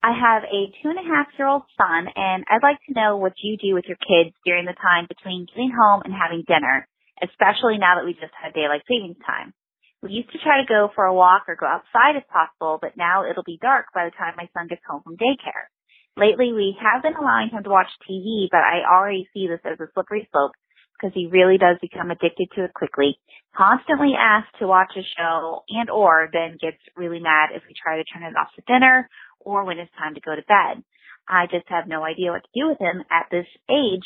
I 0.04 0.12
have 0.20 0.44
a 0.44 0.68
two 0.84 0.90
and 0.90 1.00
a 1.00 1.08
half 1.08 1.28
year 1.40 1.48
old 1.48 1.64
son, 1.78 2.08
and 2.14 2.44
I'd 2.50 2.62
like 2.62 2.80
to 2.90 2.94
know 2.94 3.16
what 3.16 3.32
you 3.42 3.56
do 3.56 3.74
with 3.74 3.86
your 3.88 3.96
kids 4.04 4.36
during 4.44 4.66
the 4.66 4.74
time 4.74 5.06
between 5.08 5.46
getting 5.46 5.72
home 5.72 6.02
and 6.04 6.14
having 6.14 6.44
dinner, 6.46 6.90
especially 7.24 7.78
now 7.78 7.96
that 7.96 8.04
we 8.04 8.12
just 8.20 8.34
had 8.36 8.54
daylight 8.54 8.82
savings 8.86 9.16
time. 9.26 9.54
We 10.02 10.18
used 10.18 10.32
to 10.32 10.40
try 10.42 10.58
to 10.62 10.68
go 10.68 10.90
for 10.96 11.06
a 11.06 11.14
walk 11.14 11.46
or 11.48 11.56
go 11.56 11.68
outside 11.68 12.18
if 12.18 12.28
possible, 12.28 12.80
but 12.82 12.98
now 12.98 13.30
it'll 13.30 13.46
be 13.46 13.60
dark 13.62 13.86
by 13.94 14.06
the 14.06 14.18
time 14.18 14.34
my 14.36 14.50
son 14.54 14.68
gets 14.68 14.82
home 14.88 15.04
from 15.04 15.18
daycare. 15.18 15.70
Lately, 16.18 16.52
we 16.54 16.76
have 16.82 17.04
been 17.04 17.16
allowing 17.16 17.50
him 17.50 17.64
to 17.64 17.70
watch 17.70 17.88
TV, 18.10 18.48
but 18.50 18.66
I 18.66 18.82
already 18.82 19.30
see 19.34 19.48
this 19.48 19.62
as 19.64 19.80
a 19.80 19.92
slippery 19.94 20.28
slope 20.32 20.52
because 20.98 21.14
he 21.14 21.30
really 21.32 21.58
does 21.58 21.78
become 21.82 22.10
addicted 22.10 22.50
to 22.56 22.66
it 22.66 22.74
quickly. 22.74 23.18
Constantly 23.56 24.14
asks 24.18 24.52
to 24.60 24.68
watch 24.68 24.92
a 24.98 25.06
show 25.18 25.64
and 25.70 25.90
or 25.90 26.30
then 26.34 26.58
gets 26.60 26.82
really 26.98 27.20
mad 27.20 27.50
if 27.54 27.64
we 27.68 27.74
try 27.78 27.98
to 27.98 28.04
turn 28.04 28.24
it 28.24 28.36
off 28.36 28.50
for 28.56 28.64
dinner 28.66 29.08
or 29.40 29.66
when 29.66 29.78
it's 29.78 29.92
time 29.98 30.16
to 30.16 30.22
go 30.22 30.36
to 30.36 30.42
bed. 30.50 30.84
I 31.30 31.46
just 31.46 31.70
have 31.70 31.88
no 31.88 32.04
idea 32.04 32.32
what 32.32 32.44
to 32.44 32.60
do 32.60 32.68
with 32.70 32.80
him 32.80 33.04
at 33.10 33.30
this 33.32 33.48
age 33.70 34.06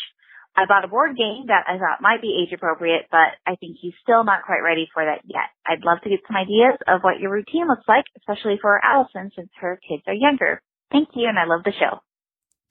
I 0.57 0.65
bought 0.65 0.85
a 0.85 0.87
board 0.87 1.17
game 1.17 1.47
that 1.47 1.65
I 1.67 1.77
thought 1.77 2.01
might 2.01 2.21
be 2.21 2.41
age 2.41 2.53
appropriate, 2.53 3.07
but 3.11 3.35
I 3.45 3.55
think 3.55 3.77
he's 3.81 3.93
still 4.01 4.23
not 4.23 4.45
quite 4.45 4.63
ready 4.63 4.87
for 4.93 5.03
that 5.03 5.21
yet. 5.25 5.51
I'd 5.67 5.83
love 5.83 5.99
to 6.03 6.09
get 6.09 6.19
some 6.27 6.37
ideas 6.37 6.79
of 6.87 7.01
what 7.01 7.19
your 7.19 7.31
routine 7.31 7.67
looks 7.67 7.83
like, 7.87 8.05
especially 8.17 8.57
for 8.61 8.79
Allison 8.83 9.31
since 9.35 9.49
her 9.59 9.79
kids 9.87 10.03
are 10.07 10.13
younger. 10.13 10.61
Thank 10.91 11.09
you, 11.13 11.27
and 11.27 11.37
I 11.37 11.45
love 11.45 11.63
the 11.65 11.73
show. 11.73 11.99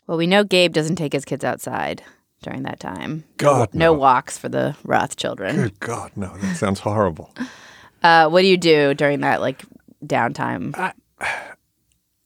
Well, 0.07 0.17
we 0.17 0.27
know 0.27 0.45
Gabe 0.45 0.73
doesn't 0.73 0.97
take 0.97 1.13
his 1.13 1.25
kids 1.25 1.45
outside 1.45 2.03
during 2.43 2.63
that 2.63 2.81
time. 2.81 3.25
God, 3.37 3.75
no, 3.75 3.93
no. 3.93 3.99
walks 3.99 4.39
for 4.39 4.49
the 4.49 4.77
Roth 4.85 5.17
children. 5.17 5.57
Good 5.57 5.81
God, 5.81 6.13
no, 6.17 6.37
that 6.39 6.57
sounds 6.57 6.81
horrible. 6.81 7.35
Uh, 8.03 8.29
what 8.29 8.43
do 8.43 8.49
you 8.49 8.59
do 8.59 8.93
during 8.93 9.21
that 9.21 9.41
like 9.41 9.65
downtime? 10.05 10.77
I, 10.77 10.93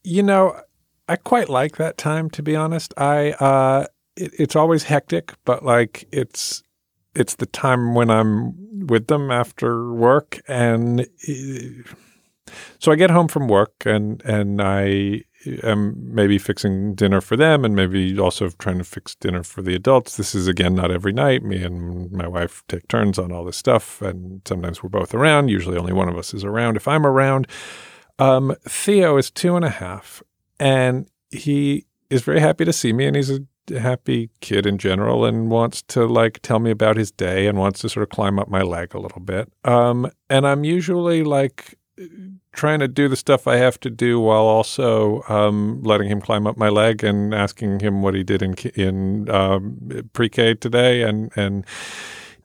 you 0.03 0.25
know, 0.25 0.61
I 1.09 1.15
quite 1.15 1.49
like 1.49 1.77
that 1.77 1.97
time 1.97 2.31
to 2.31 2.43
be 2.43 2.57
honest. 2.57 2.93
I 2.97 3.31
uh, 3.31 3.87
it, 4.19 4.33
it's 4.39 4.57
always 4.57 4.85
hectic, 4.85 5.33
but 5.45 5.65
like 5.65 6.07
it's 6.13 6.63
it's 7.15 7.37
the 7.37 7.47
time 7.47 7.95
when 7.95 8.11
I'm 8.11 8.87
with 8.87 9.07
them 9.07 9.31
after 9.31 9.93
work, 9.93 10.41
and 10.47 11.07
so 12.79 12.93
I 12.93 12.97
get 12.97 13.11
home 13.11 13.29
from 13.29 13.49
work 13.49 13.73
and 13.85 14.23
and 14.25 14.61
I 14.61 15.23
am 15.63 15.95
maybe 16.15 16.39
fixing 16.39 16.95
dinner 16.95 17.21
for 17.21 17.37
them, 17.37 17.65
and 17.65 17.75
maybe 17.75 18.19
also 18.19 18.51
trying 18.51 18.79
to 18.79 18.85
fix 18.85 19.15
dinner 19.15 19.43
for 19.43 19.63
the 19.63 19.75
adults. 19.75 20.17
This 20.17 20.35
is 20.35 20.49
again 20.49 20.75
not 20.75 20.91
every 20.91 21.13
night. 21.13 21.43
Me 21.43 21.63
and 21.63 22.11
my 22.13 22.27
wife 22.27 22.63
take 22.69 22.89
turns 22.89 23.19
on 23.19 23.33
all 23.33 23.45
this 23.45 23.57
stuff, 23.57 24.03
and 24.03 24.43
sometimes 24.47 24.83
we're 24.83 24.89
both 24.89 25.15
around. 25.15 25.49
Usually, 25.49 25.79
only 25.79 25.93
one 25.93 26.09
of 26.09 26.19
us 26.19 26.35
is 26.35 26.45
around. 26.45 26.77
If 26.77 26.89
I'm 26.89 27.07
around, 27.07 27.47
um, 28.19 28.55
Theo 28.65 29.17
is 29.17 29.31
two 29.31 29.57
and 29.57 29.65
a 29.65 29.71
half, 29.71 30.23
and 30.59 31.09
he 31.31 31.87
is 32.11 32.23
very 32.23 32.41
happy 32.41 32.65
to 32.65 32.73
see 32.73 32.93
me, 32.93 33.07
and 33.07 33.17
he's 33.17 33.31
a 33.31 33.41
happy 33.71 34.31
kid 34.41 34.67
in 34.67 34.79
general 34.79 35.25
and 35.25 35.51
wants 35.51 35.83
to 35.83 36.07
like 36.07 36.41
tell 36.43 36.59
me 36.59 36.71
about 36.71 36.97
his 36.97 37.11
day 37.11 37.47
and 37.47 37.59
wants 37.59 37.81
to 37.81 37.89
sort 37.89 38.03
of 38.03 38.11
climb 38.11 38.39
up 38.39 38.49
my 38.49 38.63
leg 38.63 38.95
a 38.95 38.99
little 38.99 39.21
bit. 39.21 39.51
Um, 39.65 40.11
and 40.31 40.47
I'm 40.47 40.65
usually 40.65 41.23
like 41.23 41.79
trying 42.53 42.81
to 42.81 42.89
do 42.89 43.09
the 43.09 43.17
stuff 43.17 43.47
I 43.47 43.57
have 43.57 43.79
to 43.81 43.91
do 43.91 44.21
while 44.21 44.45
also 44.45 45.23
um, 45.29 45.83
letting 45.83 46.09
him 46.09 46.21
climb 46.21 46.47
up 46.47 46.57
my 46.57 46.69
leg 46.69 47.05
and 47.05 47.35
asking 47.35 47.81
him 47.81 48.03
what 48.03 48.15
he 48.15 48.23
did 48.23 48.43
in 48.43 48.55
in 48.75 49.31
um, 49.31 50.09
pre-K 50.13 50.55
today. 50.55 51.03
And 51.03 51.31
and 51.37 51.65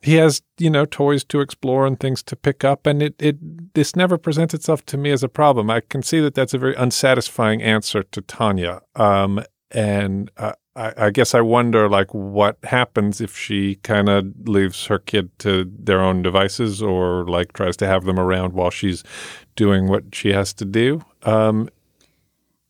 he 0.01 0.15
has 0.15 0.41
you 0.57 0.69
know 0.69 0.85
toys 0.85 1.23
to 1.25 1.39
explore 1.39 1.85
and 1.85 1.99
things 1.99 2.21
to 2.23 2.35
pick 2.35 2.63
up. 2.63 2.85
And 2.85 3.01
it 3.01 3.15
it 3.19 3.73
this 3.73 3.95
never 3.95 4.17
presents 4.17 4.53
itself 4.53 4.85
to 4.87 4.97
me 4.97 5.11
as 5.11 5.23
a 5.23 5.29
problem. 5.29 5.69
I 5.69 5.81
can 5.81 6.03
see 6.03 6.19
that 6.21 6.35
that's 6.35 6.53
a 6.53 6.59
very 6.59 6.75
unsatisfying 6.75 7.61
answer 7.61 8.03
to 8.03 8.21
tanya. 8.21 8.81
Um, 8.95 9.43
and 9.71 10.29
uh, 10.37 10.53
I, 10.75 10.93
I, 10.97 11.09
guess 11.11 11.35
I 11.35 11.41
wonder 11.41 11.87
like 11.87 12.13
what 12.13 12.57
happens 12.63 13.21
if 13.21 13.37
she 13.37 13.75
kind 13.75 14.09
of 14.09 14.25
leaves 14.47 14.85
her 14.87 14.97
kid 14.97 15.29
to 15.39 15.71
their 15.77 16.01
own 16.01 16.21
devices 16.23 16.81
or 16.81 17.27
like 17.27 17.53
tries 17.53 17.77
to 17.77 17.87
have 17.87 18.05
them 18.05 18.19
around 18.19 18.53
while 18.53 18.71
she's 18.71 19.03
doing 19.55 19.87
what 19.87 20.03
she 20.13 20.33
has 20.33 20.53
to 20.55 20.65
do. 20.65 21.03
Um, 21.23 21.69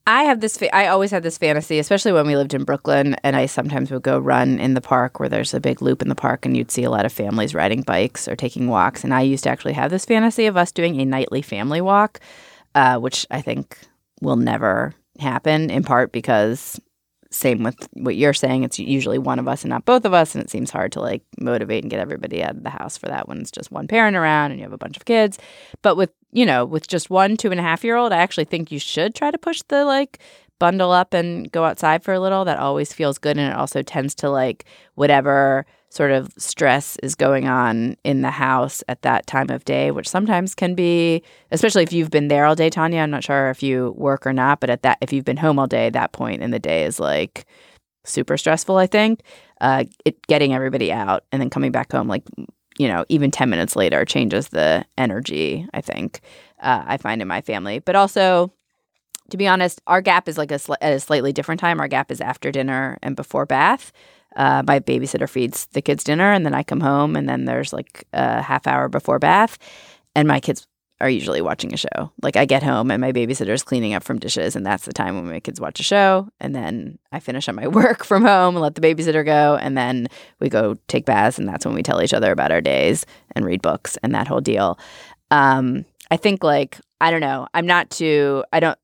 I 0.06 0.24
have 0.24 0.42
this. 0.42 0.58
Fa- 0.58 0.76
I 0.76 0.88
always 0.88 1.12
had 1.12 1.24
this 1.24 1.38
fantasy, 1.38 1.80
especially 1.80 2.12
when 2.12 2.28
we 2.28 2.36
lived 2.36 2.54
in 2.54 2.66
Brooklyn, 2.66 3.16
and 3.24 3.38
I 3.38 3.46
sometimes 3.46 3.90
would 3.90 4.02
go 4.04 4.20
run 4.20 4.60
in 4.60 4.74
the 4.74 4.82
park 4.82 5.18
where 5.18 5.30
there's 5.30 5.54
a 5.54 5.62
big 5.62 5.82
loop 5.82 6.02
in 6.02 6.10
the 6.10 6.16
park, 6.16 6.46
and 6.46 6.58
you'd 6.58 6.72
see 6.72 6.84
a 6.84 6.90
lot 6.90 7.06
of 7.06 7.14
families 7.14 7.56
riding 7.56 7.84
bikes 7.84 8.28
or 8.28 8.36
taking 8.36 8.68
walks. 8.68 9.06
And 9.06 9.14
I 9.14 9.22
used 9.22 9.46
to 9.46 9.50
actually 9.50 9.74
have 9.74 9.92
this 9.92 10.04
fantasy 10.04 10.46
of 10.46 10.58
us 10.58 10.74
doing 10.74 11.00
a 11.00 11.06
nightly 11.06 11.42
family 11.42 11.80
walk, 11.80 12.20
uh, 12.76 13.00
which 13.00 13.26
I 13.32 13.40
think 13.40 13.78
will 14.20 14.36
never 14.36 14.94
happen. 15.20 15.70
In 15.70 15.84
part 15.84 16.12
because 16.12 16.82
same 17.34 17.64
with 17.64 17.88
what 17.94 18.16
you're 18.16 18.34
saying, 18.34 18.64
it's 18.64 18.80
usually 18.80 19.18
one 19.18 19.40
of 19.40 19.48
us 19.48 19.64
and 19.64 19.70
not 19.70 19.86
both 19.86 20.06
of 20.06 20.14
us, 20.14 20.36
and 20.36 20.44
it 20.44 20.50
seems 20.50 20.72
hard 20.72 20.92
to 20.94 21.00
like 21.00 21.24
motivate 21.40 21.84
and 21.84 21.92
get 21.92 22.00
everybody 22.00 22.44
out 22.44 22.56
of 22.56 22.64
the 22.64 22.70
house 22.70 22.98
for 22.98 23.08
that 23.08 23.28
when 23.28 23.40
it's 23.40 23.52
just 23.52 23.72
one 23.72 23.88
parent 23.88 24.16
around 24.16 24.52
and 24.52 24.60
you 24.60 24.66
have 24.66 24.74
a 24.74 24.78
bunch 24.78 24.98
of 24.98 25.06
kids. 25.06 25.38
But 25.82 25.98
with 25.98 26.12
you 26.32 26.46
know, 26.46 26.66
with 26.66 26.88
just 26.88 27.10
one 27.10 27.38
two 27.38 27.52
and 27.52 27.60
a 27.60 27.64
half 27.64 27.84
year 27.84 27.96
old, 27.96 28.14
I 28.14 28.18
actually 28.18 28.46
think 28.46 28.72
you 28.72 28.80
should 28.80 29.16
try 29.16 29.32
to 29.32 29.38
push 29.38 29.62
the 29.68 29.86
like 29.86 30.20
bundle 30.60 30.92
up 30.92 31.14
and 31.14 31.52
go 31.52 31.66
outside 31.66 32.04
for 32.04 32.14
a 32.14 32.20
little. 32.20 32.46
That 32.46 32.60
always 32.60 32.94
feels 32.94 33.18
good, 33.18 33.38
and 33.38 33.52
it 33.52 33.58
also 33.58 33.82
tends 33.82 34.16
to 34.16 34.30
like 34.30 34.66
whatever 34.96 35.66
sort 35.94 36.12
of 36.12 36.34
stress 36.38 36.98
is 37.04 37.14
going 37.14 37.48
on 37.48 37.96
in 38.04 38.22
the 38.22 38.32
house 38.32 38.84
at 38.88 39.04
that 39.04 39.28
time 39.28 39.52
of 39.52 39.64
day, 39.64 39.92
which 39.92 40.10
sometimes 40.10 40.56
can 40.56 40.74
be, 40.74 41.22
especially 41.52 41.84
if 41.84 41.94
you've 41.94 42.10
been 42.10 42.30
there 42.30 42.46
all 42.46 42.56
day, 42.56 42.70
Tanya. 42.70 43.02
I'm 43.02 43.12
not 43.12 43.24
sure 43.24 43.52
if 43.52 43.62
you 43.62 43.94
work 43.96 44.26
or 44.26 44.34
not, 44.34 44.60
but 44.60 44.72
at 44.72 44.82
that, 44.82 44.98
if 45.02 45.14
you've 45.14 45.26
been 45.26 45.38
home 45.38 45.60
all 45.60 45.68
day, 45.68 45.92
that 45.92 46.12
point 46.12 46.42
in 46.42 46.50
the 46.50 46.58
day 46.58 46.84
is 46.84 47.00
like 47.00 47.46
super 48.06 48.38
stressful. 48.38 48.78
I 48.78 48.88
think 48.88 49.22
uh, 49.62 49.84
it 50.04 50.26
getting 50.26 50.52
everybody 50.54 50.92
out 50.92 51.26
and 51.32 51.40
then 51.40 51.52
coming 51.52 51.72
back 51.72 51.92
home, 51.92 52.08
like 52.08 52.24
you 52.80 52.88
know, 52.88 53.06
even 53.10 53.30
ten 53.30 53.52
minutes 53.52 53.76
later, 53.76 54.04
changes 54.04 54.50
the 54.50 54.84
energy. 54.98 55.68
I 55.76 55.82
think 55.82 56.22
uh, 56.60 56.84
I 56.88 56.98
find 56.98 57.22
in 57.22 57.28
my 57.28 57.42
family, 57.42 57.80
but 57.80 57.96
also. 57.96 58.52
To 59.30 59.38
be 59.38 59.48
honest, 59.48 59.82
our 59.88 60.02
gap 60.02 60.28
is 60.28 60.38
like 60.38 60.52
a 60.52 60.56
sli- 60.56 60.76
at 60.82 60.92
a 60.94 61.00
slightly 61.00 61.32
different 61.32 61.62
time. 61.62 61.80
Our 61.80 61.88
gap 61.88 62.12
is 62.12 62.20
after 62.20 62.52
dinner 62.52 63.00
and 63.02 63.16
before 63.16 63.46
bath 63.46 63.94
uh, 64.36 64.64
my 64.66 64.80
babysitter 64.80 65.30
feeds 65.30 65.68
the 65.68 65.82
kids 65.82 66.04
dinner 66.04 66.32
and 66.32 66.46
then 66.46 66.54
I 66.54 66.64
come 66.64 66.80
home 66.80 67.16
and 67.16 67.28
then 67.28 67.46
there's 67.46 67.74
like 67.74 68.06
a 68.14 68.42
half 68.42 68.68
hour 68.68 68.90
before 68.90 69.20
bath 69.20 69.58
and 70.16 70.28
my 70.28 70.40
kids 70.40 70.68
are 71.02 71.10
usually 71.10 71.42
watching 71.42 71.74
a 71.74 71.78
show. 71.78 72.12
Like 72.22 72.38
I 72.38 72.46
get 72.46 72.64
home 72.64 72.90
and 72.90 73.02
my 73.02 73.12
babysitter's 73.12 73.64
cleaning 73.64 73.94
up 73.94 74.04
from 74.04 74.20
dishes 74.20 74.56
and 74.56 74.66
that's 74.66 74.86
the 74.86 74.94
time 74.94 75.16
when 75.16 75.28
my 75.28 75.40
kids 75.40 75.60
watch 75.60 75.80
a 75.80 75.84
show 75.84 76.30
and 76.40 76.56
then 76.56 76.98
I 77.12 77.20
finish 77.20 77.50
up 77.50 77.56
my 77.56 77.68
work 77.80 78.06
from 78.06 78.24
home 78.24 78.56
and 78.56 78.62
let 78.62 78.76
the 78.76 78.82
babysitter 78.82 79.26
go 79.26 79.58
and 79.60 79.78
then 79.78 80.08
we 80.40 80.50
go 80.50 80.76
take 80.88 81.06
baths 81.06 81.38
and 81.38 81.48
that's 81.48 81.66
when 81.66 81.76
we 81.76 81.84
tell 81.84 82.02
each 82.02 82.14
other 82.14 82.32
about 82.32 82.52
our 82.52 82.62
days 82.62 83.06
and 83.36 83.46
read 83.46 83.62
books 83.62 83.98
and 84.02 84.16
that 84.16 84.28
whole 84.28 84.42
deal. 84.42 84.80
Um, 85.30 85.86
I 86.10 86.18
think 86.18 86.44
like 86.44 86.80
I 87.02 87.12
don't 87.12 87.22
know. 87.22 87.48
I'm 87.54 87.66
not 87.66 87.90
too 87.90 88.46
I 88.54 88.60
don't 88.60 88.80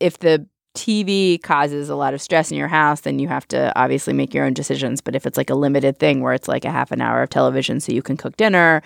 if 0.00 0.18
the 0.20 0.46
TV 0.78 1.42
causes 1.42 1.88
a 1.88 1.96
lot 1.96 2.14
of 2.14 2.22
stress 2.22 2.50
in 2.52 2.56
your 2.56 2.68
house, 2.68 3.00
then 3.00 3.18
you 3.18 3.26
have 3.26 3.48
to 3.48 3.76
obviously 3.76 4.12
make 4.12 4.32
your 4.32 4.44
own 4.44 4.54
decisions. 4.54 5.00
But 5.00 5.16
if 5.16 5.26
it's 5.26 5.36
like 5.36 5.50
a 5.50 5.54
limited 5.54 5.98
thing 5.98 6.20
where 6.20 6.32
it's 6.32 6.46
like 6.46 6.64
a 6.64 6.70
half 6.70 6.92
an 6.92 7.00
hour 7.00 7.22
of 7.22 7.30
television 7.30 7.80
so 7.80 7.92
you 7.92 8.02
can 8.02 8.16
cook 8.16 8.36
dinner 8.36 8.82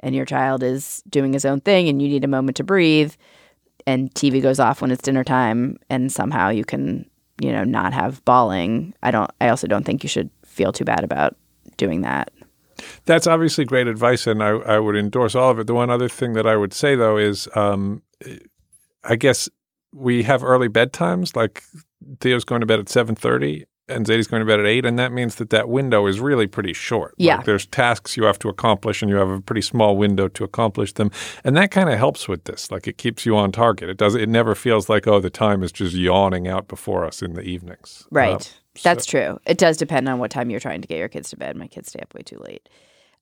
and 0.00 0.14
your 0.14 0.24
child 0.24 0.62
is 0.62 1.02
doing 1.08 1.32
his 1.32 1.44
own 1.44 1.60
thing 1.60 1.88
and 1.88 2.02
you 2.02 2.08
need 2.08 2.24
a 2.24 2.28
moment 2.28 2.56
to 2.56 2.64
breathe 2.64 3.14
and 3.86 4.12
TV 4.14 4.42
goes 4.42 4.58
off 4.58 4.82
when 4.82 4.90
it's 4.90 5.02
dinner 5.02 5.24
time 5.24 5.78
and 5.88 6.12
somehow 6.12 6.48
you 6.48 6.64
can, 6.64 7.08
you 7.40 7.52
know, 7.52 7.64
not 7.64 7.92
have 7.92 8.24
bawling, 8.24 8.92
I 9.02 9.10
don't 9.10 9.30
I 9.40 9.48
also 9.48 9.66
don't 9.66 9.84
think 9.84 10.02
you 10.02 10.08
should 10.08 10.30
feel 10.44 10.72
too 10.72 10.84
bad 10.84 11.04
about 11.04 11.36
doing 11.76 12.02
that. 12.02 12.32
That's 13.06 13.26
obviously 13.26 13.64
great 13.64 13.86
advice, 13.86 14.26
and 14.26 14.42
I, 14.42 14.50
I 14.50 14.78
would 14.78 14.94
endorse 14.94 15.34
all 15.34 15.50
of 15.50 15.58
it. 15.58 15.66
The 15.66 15.74
one 15.74 15.90
other 15.90 16.08
thing 16.08 16.34
that 16.34 16.46
I 16.46 16.56
would 16.56 16.72
say, 16.72 16.94
though, 16.94 17.16
is 17.16 17.48
um, 17.56 18.02
I 19.02 19.16
guess 19.16 19.48
we 19.92 20.22
have 20.24 20.44
early 20.44 20.68
bedtimes. 20.68 21.34
Like 21.36 21.62
Theo's 22.20 22.44
going 22.44 22.60
to 22.60 22.66
bed 22.66 22.78
at 22.78 22.88
seven 22.88 23.14
thirty, 23.14 23.64
and 23.88 24.06
Zadie's 24.06 24.26
going 24.26 24.40
to 24.40 24.46
bed 24.46 24.60
at 24.60 24.66
eight, 24.66 24.84
and 24.84 24.98
that 24.98 25.12
means 25.12 25.36
that 25.36 25.50
that 25.50 25.68
window 25.68 26.06
is 26.06 26.20
really 26.20 26.46
pretty 26.46 26.72
short. 26.72 27.14
Yeah, 27.16 27.36
like 27.36 27.46
there's 27.46 27.66
tasks 27.66 28.16
you 28.16 28.24
have 28.24 28.38
to 28.40 28.48
accomplish, 28.48 29.02
and 29.02 29.10
you 29.10 29.16
have 29.16 29.30
a 29.30 29.40
pretty 29.40 29.62
small 29.62 29.96
window 29.96 30.28
to 30.28 30.44
accomplish 30.44 30.92
them, 30.92 31.10
and 31.44 31.56
that 31.56 31.70
kind 31.70 31.88
of 31.88 31.98
helps 31.98 32.28
with 32.28 32.44
this. 32.44 32.70
Like 32.70 32.86
it 32.86 32.98
keeps 32.98 33.24
you 33.26 33.36
on 33.36 33.52
target. 33.52 33.88
It 33.88 33.96
does. 33.96 34.14
It 34.14 34.28
never 34.28 34.54
feels 34.54 34.88
like 34.88 35.06
oh, 35.06 35.20
the 35.20 35.30
time 35.30 35.62
is 35.62 35.72
just 35.72 35.94
yawning 35.94 36.46
out 36.48 36.68
before 36.68 37.04
us 37.04 37.22
in 37.22 37.34
the 37.34 37.42
evenings. 37.42 38.06
Right. 38.10 38.34
Um, 38.34 38.82
That's 38.82 39.06
so- 39.06 39.10
true. 39.10 39.40
It 39.46 39.58
does 39.58 39.76
depend 39.76 40.08
on 40.08 40.18
what 40.18 40.30
time 40.30 40.50
you're 40.50 40.60
trying 40.60 40.82
to 40.82 40.88
get 40.88 40.98
your 40.98 41.08
kids 41.08 41.30
to 41.30 41.36
bed. 41.36 41.56
My 41.56 41.66
kids 41.66 41.88
stay 41.88 42.00
up 42.00 42.14
way 42.14 42.22
too 42.22 42.38
late. 42.38 42.68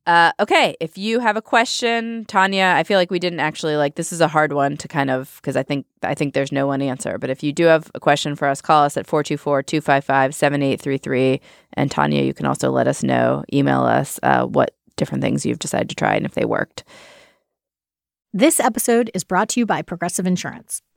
Uh, 0.07 0.33
okay, 0.39 0.77
if 0.79 0.97
you 0.97 1.19
have 1.19 1.37
a 1.37 1.43
question, 1.43 2.25
Tanya, 2.27 2.75
I 2.77 2.85
feel 2.85 2.97
like 2.97 3.11
we 3.11 3.19
didn't 3.19 3.41
actually 3.41 3.77
like 3.77 3.97
this 3.97 4.13
is 4.13 4.21
a 4.21 4.29
hard 4.29 4.53
one 4.53 4.77
to 4.77 4.87
kind 4.87 5.11
of 5.11 5.35
because 5.37 5.57
I 5.57 5.65
think 5.65 5.85
I 6.03 6.15
think 6.15 6.33
there's 6.33 6.53
no 6.53 6.69
one 6.69 6.81
answer. 6.81 7.19
But 7.19 7.29
if 7.29 7.43
you 7.43 7.53
do 7.53 7.65
have 7.65 7.91
a 7.93 7.99
question 7.99 8.37
for 8.37 8.47
us, 8.47 8.61
call 8.61 8.85
us 8.85 8.97
at 8.97 9.09
424-255-7833. 9.09 11.41
And 11.73 11.91
Tanya, 11.91 12.23
you 12.23 12.33
can 12.33 12.47
also 12.47 12.71
let 12.71 12.87
us 12.87 13.03
know, 13.03 13.43
email 13.53 13.83
us 13.83 14.21
uh, 14.23 14.47
what 14.47 14.77
different 14.97 15.23
things 15.23 15.45
you've 15.45 15.59
decided 15.59 15.89
to 15.89 15.97
try 15.97 16.15
and 16.15 16.25
if 16.25 16.35
they 16.35 16.45
worked. 16.45 16.85
This 18.33 18.61
episode 18.61 19.11
is 19.13 19.25
brought 19.25 19.49
to 19.51 19.61
you 19.61 19.67
by 19.67 19.83
Progressive 19.83 20.27
Insurance. 20.27 20.83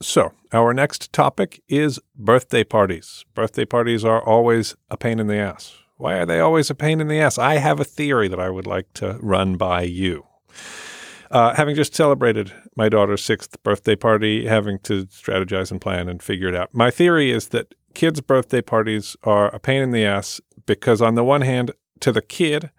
So, 0.00 0.32
our 0.52 0.72
next 0.72 1.12
topic 1.12 1.60
is 1.68 1.98
birthday 2.14 2.62
parties. 2.62 3.24
Birthday 3.34 3.64
parties 3.64 4.04
are 4.04 4.22
always 4.22 4.76
a 4.90 4.96
pain 4.96 5.18
in 5.18 5.26
the 5.26 5.38
ass. 5.38 5.74
Why 5.96 6.14
are 6.14 6.26
they 6.26 6.38
always 6.38 6.70
a 6.70 6.74
pain 6.76 7.00
in 7.00 7.08
the 7.08 7.18
ass? 7.18 7.36
I 7.36 7.56
have 7.56 7.80
a 7.80 7.84
theory 7.84 8.28
that 8.28 8.38
I 8.38 8.48
would 8.48 8.66
like 8.66 8.92
to 8.94 9.18
run 9.20 9.56
by 9.56 9.82
you. 9.82 10.24
Uh, 11.32 11.54
having 11.54 11.74
just 11.74 11.96
celebrated 11.96 12.52
my 12.76 12.88
daughter's 12.88 13.24
sixth 13.24 13.60
birthday 13.64 13.96
party, 13.96 14.46
having 14.46 14.78
to 14.84 15.06
strategize 15.06 15.72
and 15.72 15.80
plan 15.80 16.08
and 16.08 16.22
figure 16.22 16.48
it 16.48 16.54
out, 16.54 16.72
my 16.72 16.92
theory 16.92 17.32
is 17.32 17.48
that 17.48 17.74
kids' 17.94 18.20
birthday 18.20 18.62
parties 18.62 19.16
are 19.24 19.48
a 19.48 19.58
pain 19.58 19.82
in 19.82 19.90
the 19.90 20.04
ass 20.04 20.40
because, 20.64 21.02
on 21.02 21.16
the 21.16 21.24
one 21.24 21.40
hand, 21.40 21.72
to 22.00 22.12
the 22.12 22.22
kid, 22.22 22.70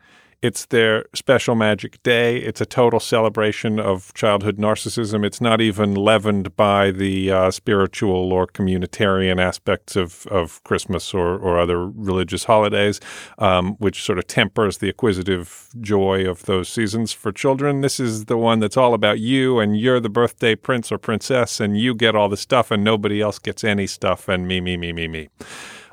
it's 0.42 0.68
their 0.68 1.06
special 1.14 1.54
magic 1.56 2.02
day. 2.02 2.38
It's 2.38 2.62
a 2.62 2.66
total 2.66 3.00
celebration 3.00 3.80
of 3.80 4.14
childhood 4.14 4.58
narcissism. 4.58 5.26
It's 5.26 5.42
not 5.42 5.60
even 5.60 5.94
leavened 5.96 6.56
by 6.56 6.92
the 6.92 7.32
uh, 7.32 7.52
spiritual 7.52 8.32
or 8.32 8.48
communitarian 8.48 9.42
aspects 9.42 9.98
of, 9.98 10.26
of 10.28 10.64
Christmas 10.64 11.14
or, 11.14 11.38
or 11.38 11.60
other 11.60 11.86
religious 11.86 12.46
holidays, 12.46 13.02
um, 13.38 13.76
which 13.80 14.02
sort 14.02 14.18
of 14.18 14.28
tempers 14.28 14.78
the 14.78 14.88
acquisitive 14.90 15.70
joy 15.82 16.26
of 16.26 16.46
those 16.46 16.70
seasons 16.70 17.12
for 17.12 17.34
children. 17.34 17.82
This 17.82 18.00
is 18.00 18.26
the 18.26 18.38
one 18.38 18.60
that's 18.60 18.78
all 18.78 18.94
about 18.94 19.20
you, 19.20 19.60
and 19.60 19.78
you're 19.78 20.00
the 20.00 20.10
birthday 20.10 20.56
prince 20.56 20.90
or 20.90 20.98
princess, 20.98 21.60
and 21.60 21.78
you 21.78 21.94
get 21.94 22.16
all 22.16 22.30
the 22.30 22.38
stuff, 22.38 22.72
and 22.72 22.84
nobody 22.84 23.20
else 23.20 23.40
gets 23.40 23.66
any 23.66 23.88
stuff, 23.88 24.30
and 24.30 24.48
me, 24.48 24.62
me, 24.62 24.78
me, 24.78 24.94
me, 24.94 25.08
me. 25.08 25.30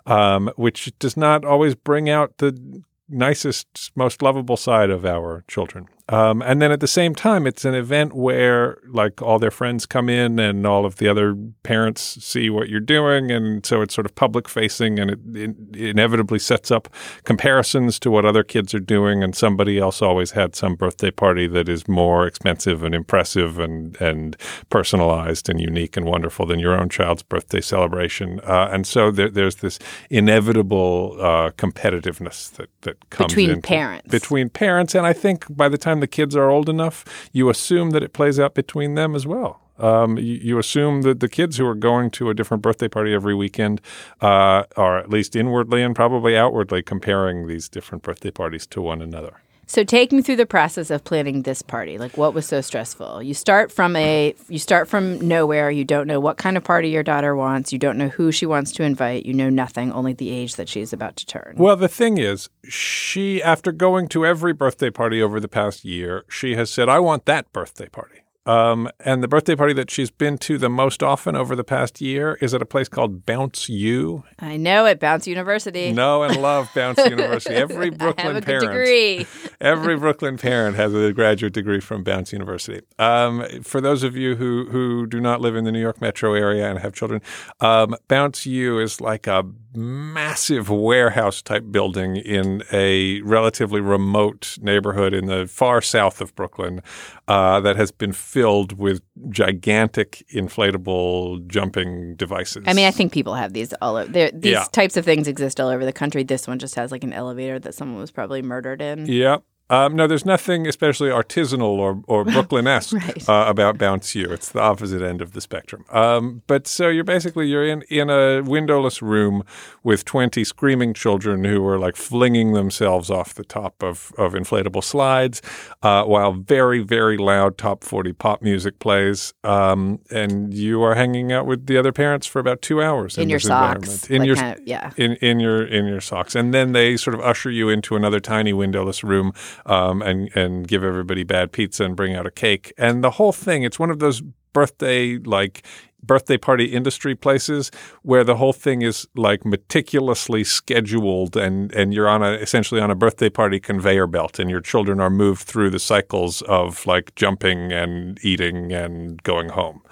Um, 0.07 0.53
which 0.55 0.93
does 1.01 1.17
not 1.17 1.45
always 1.45 1.75
bring 1.75 2.09
out 2.09 2.39
the 2.39 2.85
nicest, 3.09 3.93
most 3.95 4.23
lovable 4.23 4.57
side 4.57 4.91
of 4.91 5.05
our 5.05 5.45
children. 5.49 5.89
Um, 6.09 6.41
and 6.43 6.63
then 6.63 6.71
at 6.71 6.79
the 6.79 6.87
same 6.87 7.15
time, 7.17 7.47
it's 7.47 7.65
an 7.65 7.75
event 7.75 8.13
where 8.15 8.79
like 8.87 9.21
all 9.21 9.41
their 9.41 9.51
friends 9.51 9.87
come 9.87 10.09
in 10.09 10.39
and 10.39 10.65
all 10.65 10.87
of 10.87 10.97
the 10.97 11.09
other 11.09 11.37
parents 11.65 12.01
see 12.25 12.49
what 12.49 12.69
you're 12.69 12.79
doing. 12.79 13.33
And 13.33 13.67
so 13.67 13.83
it's 13.83 13.95
sort 13.95 14.07
of 14.07 14.15
public 14.15 14.49
facing 14.49 15.01
and 15.01 15.11
it, 15.11 15.19
it 15.35 15.57
inevitably 15.91 16.39
sets 16.39 16.71
up 16.71 16.89
comparisons 17.25 17.99
to 18.01 18.11
what 18.11 18.25
other 18.25 18.45
kids 18.45 18.73
are 18.73 18.79
doing. 18.81 19.25
And 19.25 19.35
somebody 19.35 19.79
else 19.79 20.01
always 20.01 20.31
had 20.31 20.55
some 20.55 20.77
birthday 20.77 21.11
party 21.11 21.49
that 21.49 21.69
is 21.69 21.89
more 21.89 22.25
expensive 22.27 22.85
and 22.85 22.95
impressive 22.95 23.59
and, 23.59 24.01
and 24.01 24.37
personalized 24.71 25.49
and 25.49 25.61
unique 25.61 25.97
and 25.97 26.07
wonderful 26.07 26.47
than 26.47 26.61
your 26.61 26.79
own 26.79 26.89
child's 26.89 27.25
birthday 27.25 27.61
celebration. 27.61 28.41
Uh, 28.45 28.69
and 28.71 28.87
so 28.87 29.11
there, 29.11 29.29
there's 29.29 29.57
this 29.57 29.81
inevitable 30.09 31.17
uh, 31.21 31.51
competitiveness 31.53 32.53
that, 32.53 32.69
that 32.83 33.11
comes 33.11 33.33
Between 33.33 33.51
into- 33.51 33.63
parents. 33.63 34.09
Between 34.09 34.49
parents. 34.49 34.95
And 34.95 35.05
I 35.05 35.13
think 35.13 35.45
by 35.55 35.69
the 35.69 35.79
time 35.79 35.96
the 36.01 36.07
kids 36.07 36.37
are 36.37 36.51
old 36.51 36.69
enough, 36.69 37.05
you 37.33 37.49
assume 37.49 37.91
that 37.91 38.03
it 38.03 38.13
plays 38.13 38.39
out 38.39 38.55
between 38.55 38.95
them 38.95 39.15
as 39.15 39.27
well. 39.27 39.61
Um, 39.79 40.17
you, 40.17 40.35
you 40.43 40.59
assume 40.59 41.03
that 41.03 41.21
the 41.21 41.29
kids 41.29 41.59
who 41.59 41.67
are 41.67 41.75
going 41.75 42.11
to 42.13 42.31
a 42.31 42.35
different 42.35 42.63
birthday 42.63 42.89
party 42.89 43.13
every 43.13 43.35
weekend 43.35 43.81
uh, 44.21 44.65
are 44.77 44.99
at 44.99 45.11
least 45.11 45.37
inwardly 45.37 45.83
and 45.83 45.95
probably 45.95 46.37
outwardly 46.37 46.83
comparing 46.83 47.47
these 47.47 47.69
different 47.69 48.03
birthday 48.03 48.31
parties 48.31 48.67
to 48.69 48.81
one 48.81 49.03
another. 49.03 49.41
So 49.67 49.83
take 49.83 50.13
me 50.13 50.23
through 50.23 50.37
the 50.37 50.47
process 50.47 50.91
of 50.91 51.03
planning 51.03 51.43
this 51.43 51.61
party. 51.61 51.99
Like 51.99 52.17
what 52.17 52.35
was 52.35 52.47
so 52.47 52.61
stressful? 52.61 53.23
You 53.23 53.35
start 53.35 53.73
from 53.73 53.97
a 53.97 54.35
you 54.49 54.59
start 54.59 54.89
from 54.89 55.27
nowhere. 55.27 55.71
You 55.71 55.85
don't 55.85 56.07
know 56.07 56.21
what 56.21 56.37
kind 56.37 56.57
of 56.57 56.65
party 56.65 56.89
your 56.89 57.03
daughter 57.03 57.35
wants. 57.35 57.73
You 57.73 57.79
don't 57.79 57.99
know 57.99 58.09
who 58.09 58.31
she 58.31 58.47
wants 58.47 58.71
to 58.73 58.85
invite. 58.85 59.27
You 59.27 59.35
know 59.35 59.51
nothing, 59.51 59.93
only 59.93 60.13
the 60.13 60.31
age 60.31 60.57
that 60.57 60.69
she 60.69 60.81
is 60.81 60.93
about 60.93 61.17
to 61.17 61.27
turn. 61.27 61.55
Well, 61.57 61.77
the 61.77 61.89
thing 61.89 62.19
is, 62.19 62.49
she, 62.69 63.43
after 63.43 63.73
going 63.73 64.09
to 64.09 64.25
every 64.25 64.53
birthday 64.53 64.91
party 64.91 65.21
over 65.21 65.41
the 65.41 65.49
past 65.49 65.85
year, 65.85 66.25
she 66.29 66.55
has 66.55 66.73
said, 66.73 66.89
I 66.89 67.01
want 67.01 67.27
that 67.27 67.53
birthday 67.53 67.89
party. 67.89 68.21
Um, 68.47 68.89
and 69.01 69.23
the 69.23 69.29
birthday 69.29 69.57
party 69.57 69.75
that 69.75 69.91
she's 69.91 70.11
been 70.11 70.39
to 70.39 70.57
the 70.57 70.69
most 70.69 71.03
often 71.03 71.35
over 71.37 71.57
the 71.57 71.65
past 71.65 72.01
year 72.01 72.39
is 72.41 72.55
at 72.55 72.63
a 72.63 72.67
place 72.67 72.89
called 72.89 73.27
Bounce 73.27 73.69
U. 73.69 74.25
I 74.39 74.57
know 74.57 74.87
it. 74.87 75.01
Bounce 75.01 75.27
University. 75.27 75.93
Know 75.93 76.23
and 76.23 76.41
love 76.41 76.71
Bounce 76.75 76.99
University. 77.11 77.55
Every 77.55 77.91
Brooklyn 77.91 78.27
I 78.27 78.33
have 78.35 78.37
a 78.37 78.41
good 78.41 78.47
parent, 78.47 78.67
degree. 78.67 79.27
every 79.61 79.97
Brooklyn 79.97 80.39
parent 80.39 80.77
has 80.77 80.95
a 80.95 81.13
graduate 81.13 81.53
degree 81.53 81.81
from 81.81 82.05
Bounce 82.05 82.33
University. 82.33 82.81
Um, 82.99 83.45
for 83.63 83.81
those 83.81 84.03
of 84.03 84.17
you 84.17 84.37
who 84.37 84.67
who 84.71 85.07
do 85.07 85.21
not 85.21 85.41
live 85.41 85.57
in 85.57 85.65
the 85.65 85.73
New 85.73 85.81
York 85.81 86.01
metro 86.01 86.35
area 86.35 86.71
and 86.71 86.79
have 86.79 86.93
children, 86.93 87.21
um, 87.61 87.97
Bounce 88.09 88.47
U 88.47 88.79
is 88.79 89.01
like 89.01 89.27
a 89.27 89.45
massive 89.77 90.71
warehouse 90.71 91.43
type 91.43 91.65
building 91.71 92.17
in 92.17 92.63
a 92.73 93.21
relatively 93.23 93.81
remote 93.81 94.57
neighborhood 94.61 95.13
in 95.15 95.27
the 95.27 95.47
far 95.47 95.81
south 95.81 96.21
of 96.21 96.35
Brooklyn 96.35 96.81
uh, 97.29 97.61
that 97.61 97.77
has 97.77 97.91
been 97.93 98.13
filled 98.13 98.73
with 98.79 99.03
gigantic 99.29 100.25
inflatable 100.35 101.47
jumping 101.47 102.17
devices. 102.17 102.65
I 102.67 102.73
mean, 102.73 102.87
I 102.87 102.91
think 102.91 103.13
people 103.13 103.35
have 103.35 103.53
these 103.53 103.73
all 103.83 103.97
over. 103.97 104.11
there- 104.11 104.31
These 104.33 104.53
Yeah. 104.53 104.65
types 104.73 104.97
of 104.97 105.05
things 105.05 105.29
exist 105.29 105.61
all 105.61 105.69
over 105.69 105.85
the 105.85 105.93
country. 105.93 106.23
This 106.23 106.47
one 106.49 106.59
just 106.59 106.75
has 106.77 106.91
like 106.91 107.05
an 107.05 107.13
elevator 107.13 107.59
that 107.59 107.75
someone 107.75 108.01
was 108.01 108.11
probably 108.11 108.43
murdered 108.43 108.81
in. 108.83 109.07
Yep. 109.07 109.43
Um, 109.69 109.97
no, 109.97 110.07
there's 110.07 110.25
nothing 110.25 110.67
especially 110.67 111.09
artisanal 111.11 111.63
or, 111.79 112.01
or 112.07 112.25
Brooklyn-esque 112.35 112.93
Right. 112.95 113.29
uh, 113.29 113.47
about 113.49 113.79
Bounce 113.79 114.15
U. 114.15 114.31
It's 114.31 114.51
the 114.51 114.61
opposite 114.61 115.03
end 115.03 115.21
of 115.21 115.33
the 115.33 115.41
spectrum. 115.41 115.85
Um, 115.91 116.43
but 116.47 116.67
so 116.69 116.89
you're 116.89 117.05
basically 117.05 117.49
you're 117.49 117.67
in 117.67 117.83
in 117.89 118.09
a 118.11 118.43
windowless 118.43 119.03
room 119.03 119.43
with 119.83 120.05
20 120.05 120.45
screaming 120.45 120.95
children 120.95 121.45
who 121.45 121.67
are 121.67 121.79
like 121.79 121.97
flinging 121.97 122.53
themselves 122.53 123.11
off 123.11 123.35
the 123.35 123.45
top 123.45 123.83
of, 123.83 124.13
of 124.19 124.35
inflatable 124.35 124.85
slides 124.85 125.43
uh, 125.83 126.05
while 126.05 126.33
very 126.33 126.81
very 126.83 127.17
loud 127.17 127.59
top 127.59 127.83
40 127.83 128.13
pop 128.13 128.43
music 128.43 128.79
plays. 128.79 129.35
Um, 129.43 129.99
and 130.11 130.55
you 130.55 130.83
are 130.83 130.95
hanging 130.95 131.33
out 131.33 131.47
with 131.47 131.67
the 131.67 131.77
other 131.77 131.93
parents 131.93 132.27
for 132.27 132.39
about 132.39 132.63
two 132.63 132.81
hours 132.83 133.19
In 133.19 133.29
your 133.29 133.41
socks. 133.41 134.09
In 134.09 134.19
like 134.21 134.27
your 134.27 134.37
kind 134.37 134.59
of- 134.61 134.67
yeah. 134.67 134.93
in 134.97 135.13
in 135.17 135.41
your 135.41 135.67
in 135.67 135.87
your 135.87 136.01
socks, 136.01 136.35
and 136.37 136.55
then 136.55 136.73
they 136.73 136.97
sort 136.97 137.15
of 137.15 137.21
usher 137.21 137.51
you 137.51 137.69
into 137.69 137.97
another 137.97 138.21
tiny 138.21 138.53
windowless 138.53 139.03
room, 139.03 139.33
um, 139.65 140.03
and 140.03 140.31
and 140.37 140.69
give 140.69 140.85
everybody 140.85 141.25
bad 141.25 141.53
pizza 141.53 141.85
and 141.85 141.97
bring 141.97 142.15
out 142.15 142.27
a 142.27 142.31
cake, 142.31 142.73
and 142.77 143.03
the 143.03 143.13
whole 143.13 143.33
thing. 143.33 143.63
It's 143.63 143.79
one 143.79 143.91
of 143.91 143.99
those 143.99 144.23
birthday 144.53 145.19
like 145.19 145.67
birthday 146.03 146.39
party 146.39 146.67
industry 146.67 147.15
places 147.15 147.71
where 148.03 148.25
the 148.25 148.37
whole 148.37 148.53
thing 148.53 148.81
is 148.83 149.07
like 149.15 149.45
meticulously 149.45 150.45
scheduled 150.45 151.37
and 151.37 151.73
and 151.73 151.93
you're 151.93 152.09
on 152.09 152.23
a 152.23 152.33
essentially 152.33 152.81
on 152.81 152.91
a 152.91 152.95
birthday 152.95 153.29
party 153.29 153.59
conveyor 153.59 154.07
belt 154.07 154.39
and 154.39 154.49
your 154.49 154.61
children 154.61 155.01
are 155.01 155.11
moved 155.11 155.43
through 155.43 155.69
the 155.69 155.79
cycles 155.79 156.43
of 156.43 156.87
like 156.87 157.15
jumping 157.17 157.73
and 157.73 158.19
eating 158.23 158.73
and 158.73 159.23
going 159.25 159.49
home 159.51 159.83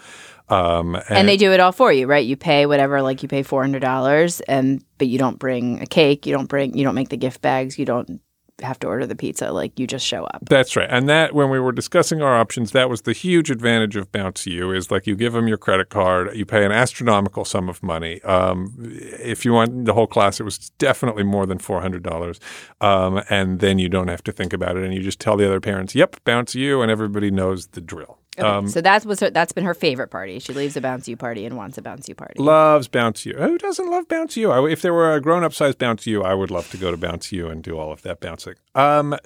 um, 0.49 0.97
And, 1.09 1.27
they 1.27 1.39
do 1.39 1.53
it 1.53 1.61
all 1.61 1.73
for 1.73 1.91
you, 1.91 2.07
right? 2.07 2.25
You 2.25 2.37
pay 2.37 2.67
whatever, 2.67 3.01
like 3.01 3.23
you 3.23 3.29
pay 3.29 3.43
four 3.43 3.63
hundred 3.63 3.81
dollars, 3.81 4.41
and 4.43 4.85
but 4.99 5.09
you 5.09 5.19
don't 5.19 5.39
bring 5.39 5.81
a 5.81 5.87
cake, 5.87 6.27
you 6.27 6.35
don't 6.35 6.49
bring, 6.49 6.77
you 6.77 6.85
don't 6.85 6.95
make 6.95 7.09
the 7.09 7.17
gift 7.17 7.41
bags, 7.41 7.79
you 7.79 7.87
don't 7.87 8.21
have 8.63 8.79
to 8.81 8.87
order 8.87 9.07
the 9.07 9.17
pizza. 9.17 9.53
Like 9.53 9.79
you 9.79 9.87
just 9.87 10.07
show 10.07 10.25
up. 10.25 10.45
That's 10.49 10.77
right. 10.77 10.89
And 10.91 11.09
that 11.09 11.35
when 11.35 11.51
we 11.51 11.59
were 11.59 11.73
discussing 11.73 12.23
our 12.23 12.35
options, 12.37 12.73
that 12.73 12.89
was 12.89 13.03
the 13.03 13.13
huge 13.13 13.51
advantage 13.51 13.97
of 13.97 14.13
Bounce 14.13 14.47
U 14.47 14.73
is 14.73 14.91
like 14.91 15.07
you 15.07 15.17
give 15.17 15.33
them 15.33 15.49
your 15.49 15.57
credit 15.57 15.91
card, 15.91 16.35
you 16.37 16.47
pay 16.47 16.65
an 16.65 16.73
astronomical 16.73 17.45
sum 17.45 17.69
of 17.69 17.83
money. 17.83 18.23
Um, 18.23 18.75
if 18.81 19.45
you 19.45 19.53
want 19.53 19.85
the 19.85 19.95
whole 19.95 20.07
class, 20.07 20.41
it 20.41 20.45
was 20.45 20.71
definitely 20.79 21.25
more 21.25 21.47
than 21.47 21.59
four 21.59 21.81
hundred 21.81 22.03
dollars, 22.03 22.39
um, 22.81 23.23
and 23.29 23.61
then 23.61 23.79
you 23.79 23.89
don't 23.89 24.09
have 24.09 24.23
to 24.25 24.33
think 24.33 24.53
about 24.53 24.77
it, 24.77 24.85
and 24.85 24.95
you 24.95 25.01
just 25.01 25.21
tell 25.21 25.37
the 25.37 25.47
other 25.47 25.61
parents, 25.61 25.95
"Yep, 25.95 26.23
Bounce 26.25 26.55
U," 26.55 26.83
and 26.83 26.91
everybody 26.91 27.31
knows 27.31 27.69
the 27.69 27.81
drill. 27.81 28.19
Okay, 28.39 28.47
Um, 28.49 28.69
so 28.69 28.81
that's 28.81 29.07
what's 29.07 29.21
her, 29.21 29.31
that's 29.31 29.53
been 29.53 29.65
her 29.65 29.75
favorite 29.75 30.09
party. 30.09 30.39
She 30.41 30.53
leaves 30.53 30.77
a 30.77 30.81
Bounce 30.81 31.07
U 31.09 31.17
party 31.17 31.47
and 31.47 31.57
wants 31.57 31.79
a 31.79 31.83
Bounce 31.83 32.09
U 32.09 32.15
party. 32.15 32.35
Loves 32.43 32.89
Bounce 32.89 33.25
U. 33.27 33.35
Who 33.35 33.59
doesn't 33.59 33.89
love 33.91 34.09
Bounce 34.09 34.37
U? 34.37 34.51
I, 34.51 34.69
if 34.69 34.83
there 34.83 34.93
were 34.93 35.15
a 35.15 35.21
grown 35.21 35.45
up 35.45 35.55
size 35.55 35.75
Bounce 35.75 36.07
U, 36.07 36.23
I 36.23 36.35
would 36.35 36.51
love 36.51 36.71
to 36.71 36.77
go 36.77 36.91
to 36.91 36.97
Bounce 36.97 37.31
U 37.33 37.49
and 37.49 37.63
do 37.63 37.79
all 37.79 37.93
of 37.93 38.03
that 38.03 38.21
bouncing. 38.21 38.55
Um, 38.75 39.17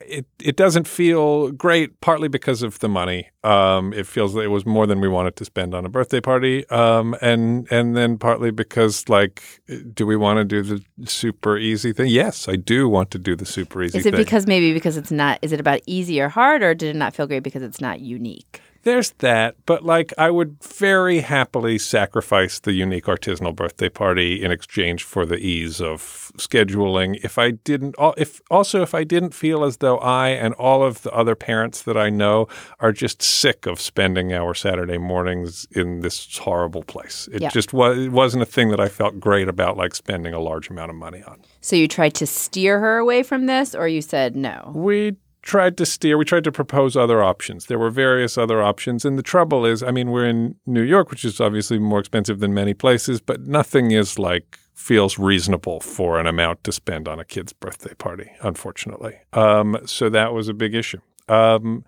it 0.00 0.26
it 0.42 0.56
doesn't 0.56 0.88
feel 0.88 1.50
great, 1.50 2.00
partly 2.00 2.28
because 2.28 2.62
of 2.62 2.78
the 2.78 2.88
money. 2.88 3.28
Um, 3.44 3.92
it 3.92 4.06
feels 4.06 4.34
that 4.34 4.40
it 4.40 4.48
was 4.48 4.64
more 4.64 4.86
than 4.86 5.00
we 5.00 5.08
wanted 5.08 5.36
to 5.36 5.44
spend 5.44 5.74
on 5.74 5.84
a 5.84 5.88
birthday 5.88 6.20
party, 6.20 6.68
um, 6.70 7.14
and 7.20 7.70
and 7.70 7.96
then 7.96 8.18
partly 8.18 8.50
because 8.50 9.08
like, 9.08 9.60
do 9.92 10.06
we 10.06 10.16
want 10.16 10.38
to 10.38 10.44
do 10.44 10.62
the 10.62 10.82
super 11.06 11.58
easy 11.58 11.92
thing? 11.92 12.08
Yes, 12.08 12.48
I 12.48 12.56
do 12.56 12.88
want 12.88 13.10
to 13.12 13.18
do 13.18 13.36
the 13.36 13.46
super 13.46 13.82
easy 13.82 13.92
thing. 13.92 14.00
Is 14.00 14.06
it 14.06 14.12
thing. 14.12 14.24
because 14.24 14.46
maybe 14.46 14.72
because 14.72 14.96
it's 14.96 15.12
not? 15.12 15.38
Is 15.42 15.52
it 15.52 15.60
about 15.60 15.80
easy 15.86 16.20
or 16.20 16.28
hard, 16.28 16.62
or 16.62 16.74
did 16.74 16.94
it 16.94 16.98
not 16.98 17.14
feel 17.14 17.26
great 17.26 17.42
because 17.42 17.62
it's 17.62 17.80
not 17.80 18.00
unique? 18.00 18.60
There's 18.84 19.10
that, 19.18 19.56
but 19.66 19.84
like 19.84 20.14
I 20.16 20.30
would 20.30 20.62
very 20.62 21.20
happily 21.20 21.78
sacrifice 21.78 22.60
the 22.60 22.72
unique 22.72 23.04
artisanal 23.04 23.54
birthday 23.54 23.88
party 23.88 24.42
in 24.42 24.50
exchange 24.50 25.02
for 25.02 25.26
the 25.26 25.36
ease 25.36 25.80
of 25.80 26.30
scheduling. 26.38 27.18
If 27.24 27.38
I 27.38 27.50
didn't, 27.50 27.96
if 28.16 28.40
also 28.50 28.82
if 28.82 28.94
I 28.94 29.04
didn't 29.04 29.34
feel 29.34 29.64
as 29.64 29.78
though 29.78 29.98
I 29.98 30.28
and 30.30 30.54
all 30.54 30.82
of 30.82 31.02
the 31.02 31.10
other 31.12 31.34
parents 31.34 31.82
that 31.82 31.96
I 31.96 32.08
know 32.08 32.46
are 32.80 32.92
just 32.92 33.20
sick 33.20 33.66
of 33.66 33.80
spending 33.80 34.32
our 34.32 34.54
Saturday 34.54 34.98
mornings 34.98 35.66
in 35.72 36.00
this 36.00 36.38
horrible 36.38 36.82
place. 36.84 37.28
It 37.32 37.42
Yeah. 37.42 37.50
just 37.50 37.72
was 37.72 37.98
it 37.98 38.12
wasn't 38.12 38.42
a 38.42 38.46
thing 38.46 38.70
that 38.70 38.80
I 38.80 38.88
felt 38.88 39.18
great 39.20 39.48
about, 39.48 39.76
like 39.76 39.94
spending 39.94 40.32
a 40.32 40.40
large 40.40 40.70
amount 40.70 40.90
of 40.90 40.96
money 40.96 41.22
on. 41.26 41.40
So 41.60 41.76
you 41.76 41.88
tried 41.88 42.14
to 42.14 42.26
steer 42.26 42.78
her 42.78 42.98
away 42.98 43.22
from 43.22 43.46
this, 43.46 43.74
or 43.74 43.88
you 43.88 44.00
said 44.02 44.36
no? 44.36 44.72
We 44.74 45.16
tried 45.48 45.78
to 45.78 45.86
steer, 45.86 46.18
we 46.18 46.26
tried 46.26 46.44
to 46.44 46.52
propose 46.52 46.94
other 46.94 47.22
options. 47.22 47.66
There 47.66 47.78
were 47.78 47.90
various 47.90 48.36
other 48.36 48.62
options. 48.62 49.04
And 49.06 49.18
the 49.18 49.22
trouble 49.22 49.64
is, 49.64 49.82
I 49.82 49.90
mean, 49.90 50.10
we're 50.10 50.26
in 50.26 50.56
New 50.66 50.82
York, 50.82 51.10
which 51.10 51.24
is 51.24 51.40
obviously 51.40 51.78
more 51.78 51.98
expensive 51.98 52.38
than 52.38 52.52
many 52.52 52.74
places, 52.74 53.20
but 53.22 53.40
nothing 53.40 53.90
is 53.90 54.18
like 54.18 54.58
feels 54.74 55.18
reasonable 55.18 55.80
for 55.80 56.20
an 56.20 56.26
amount 56.26 56.62
to 56.64 56.70
spend 56.70 57.08
on 57.08 57.18
a 57.18 57.24
kid's 57.24 57.54
birthday 57.54 57.94
party, 57.94 58.30
unfortunately. 58.42 59.16
Um, 59.32 59.78
so 59.86 60.10
that 60.10 60.34
was 60.34 60.48
a 60.48 60.54
big 60.54 60.74
issue. 60.74 61.00
Um, 61.28 61.84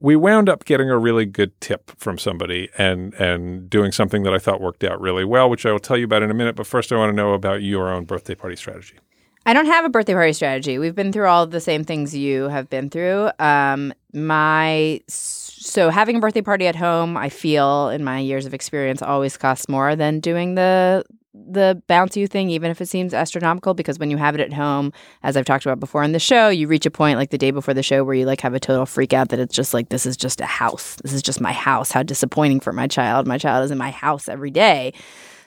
we 0.00 0.16
wound 0.16 0.48
up 0.48 0.64
getting 0.64 0.90
a 0.90 0.98
really 0.98 1.26
good 1.26 1.58
tip 1.60 1.90
from 1.96 2.18
somebody 2.18 2.68
and 2.76 3.14
and 3.14 3.70
doing 3.70 3.92
something 3.92 4.24
that 4.24 4.34
I 4.34 4.38
thought 4.38 4.60
worked 4.60 4.84
out 4.84 5.00
really 5.00 5.24
well, 5.24 5.48
which 5.48 5.64
I 5.64 5.72
will 5.72 5.78
tell 5.78 5.96
you 5.96 6.04
about 6.04 6.22
in 6.22 6.30
a 6.30 6.34
minute. 6.34 6.54
But 6.54 6.66
first, 6.66 6.92
I 6.92 6.96
want 6.96 7.10
to 7.10 7.16
know 7.16 7.32
about 7.32 7.62
your 7.62 7.90
own 7.90 8.04
birthday 8.04 8.34
party 8.34 8.56
strategy. 8.56 8.98
I 9.46 9.52
don't 9.52 9.66
have 9.66 9.84
a 9.84 9.88
birthday 9.88 10.14
party 10.14 10.32
strategy. 10.32 10.76
We've 10.76 10.94
been 10.94 11.12
through 11.12 11.28
all 11.28 11.46
the 11.46 11.60
same 11.60 11.84
things 11.84 12.16
you 12.16 12.48
have 12.48 12.68
been 12.68 12.90
through. 12.90 13.30
Um, 13.38 13.94
my 14.12 15.00
so 15.06 15.88
having 15.88 16.16
a 16.16 16.20
birthday 16.20 16.42
party 16.42 16.66
at 16.66 16.74
home, 16.74 17.16
I 17.16 17.28
feel 17.28 17.90
in 17.90 18.02
my 18.02 18.18
years 18.18 18.44
of 18.44 18.54
experience, 18.54 19.02
always 19.02 19.36
costs 19.36 19.68
more 19.68 19.94
than 19.94 20.18
doing 20.18 20.56
the 20.56 21.04
the 21.32 21.80
Bounce 21.86 22.16
U 22.16 22.26
thing, 22.26 22.50
even 22.50 22.72
if 22.72 22.80
it 22.80 22.86
seems 22.88 23.14
astronomical. 23.14 23.72
Because 23.72 24.00
when 24.00 24.10
you 24.10 24.16
have 24.16 24.34
it 24.34 24.40
at 24.40 24.52
home, 24.52 24.92
as 25.22 25.36
I've 25.36 25.44
talked 25.44 25.64
about 25.64 25.78
before 25.78 26.02
in 26.02 26.10
the 26.10 26.18
show, 26.18 26.48
you 26.48 26.66
reach 26.66 26.86
a 26.86 26.90
point 26.90 27.16
like 27.16 27.30
the 27.30 27.38
day 27.38 27.52
before 27.52 27.74
the 27.74 27.84
show 27.84 28.02
where 28.02 28.16
you 28.16 28.26
like 28.26 28.40
have 28.40 28.54
a 28.54 28.58
total 28.58 28.84
freak 28.84 29.12
out 29.12 29.28
that 29.28 29.38
it's 29.38 29.54
just 29.54 29.72
like 29.72 29.90
this 29.90 30.06
is 30.06 30.16
just 30.16 30.40
a 30.40 30.46
house. 30.46 30.96
This 31.04 31.12
is 31.12 31.22
just 31.22 31.40
my 31.40 31.52
house. 31.52 31.92
How 31.92 32.02
disappointing 32.02 32.58
for 32.58 32.72
my 32.72 32.88
child. 32.88 33.28
My 33.28 33.38
child 33.38 33.64
is 33.64 33.70
in 33.70 33.78
my 33.78 33.90
house 33.92 34.28
every 34.28 34.50
day. 34.50 34.92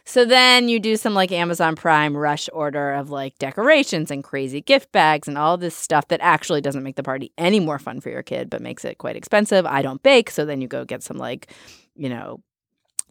So 0.09 0.25
then 0.25 0.69
you 0.69 0.79
do 0.79 0.97
some 0.97 1.13
like 1.13 1.31
Amazon 1.31 1.75
Prime 1.75 2.17
rush 2.17 2.49
order 2.51 2.93
of 2.93 3.11
like 3.11 3.37
decorations 3.37 4.09
and 4.09 4.23
crazy 4.23 4.59
gift 4.59 4.91
bags 4.91 5.27
and 5.27 5.37
all 5.37 5.55
this 5.55 5.75
stuff 5.75 6.07
that 6.07 6.19
actually 6.23 6.61
doesn't 6.61 6.81
make 6.81 6.95
the 6.95 7.03
party 7.03 7.31
any 7.37 7.59
more 7.59 7.77
fun 7.77 8.01
for 8.01 8.09
your 8.09 8.23
kid, 8.23 8.49
but 8.49 8.59
makes 8.59 8.83
it 8.83 8.97
quite 8.97 9.15
expensive. 9.15 9.67
I 9.67 9.83
don't 9.83 10.01
bake, 10.01 10.31
so 10.31 10.45
then 10.45 10.61
you 10.61 10.67
go 10.67 10.83
get 10.83 11.03
some 11.03 11.17
like, 11.17 11.53
you 11.95 12.09
know, 12.09 12.41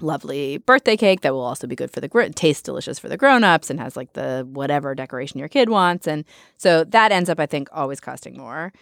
lovely 0.01 0.59
birthday 0.59 0.97
cake 0.97 1.21
that 1.21 1.33
will 1.33 1.45
also 1.45 1.69
be 1.69 1.77
good 1.77 1.93
for 1.93 2.01
the 2.01 2.09
gr- 2.09 2.25
taste 2.35 2.65
delicious 2.65 2.99
for 2.99 3.09
the 3.09 3.17
grown-ups 3.17 3.71
and 3.71 3.79
has 3.79 3.97
like 3.97 4.15
the 4.15 4.45
whatever 4.51 4.93
decoration 4.97 5.39
your 5.39 5.49
kid 5.49 5.69
wants 5.69 6.07
and 6.07 6.25
so 6.57 6.85
that 6.85 7.11
ends 7.11 7.29
up 7.29 7.41
i 7.41 7.47
think 7.47 7.69
always 7.73 7.99
costing 7.99 8.37
more 8.39 8.73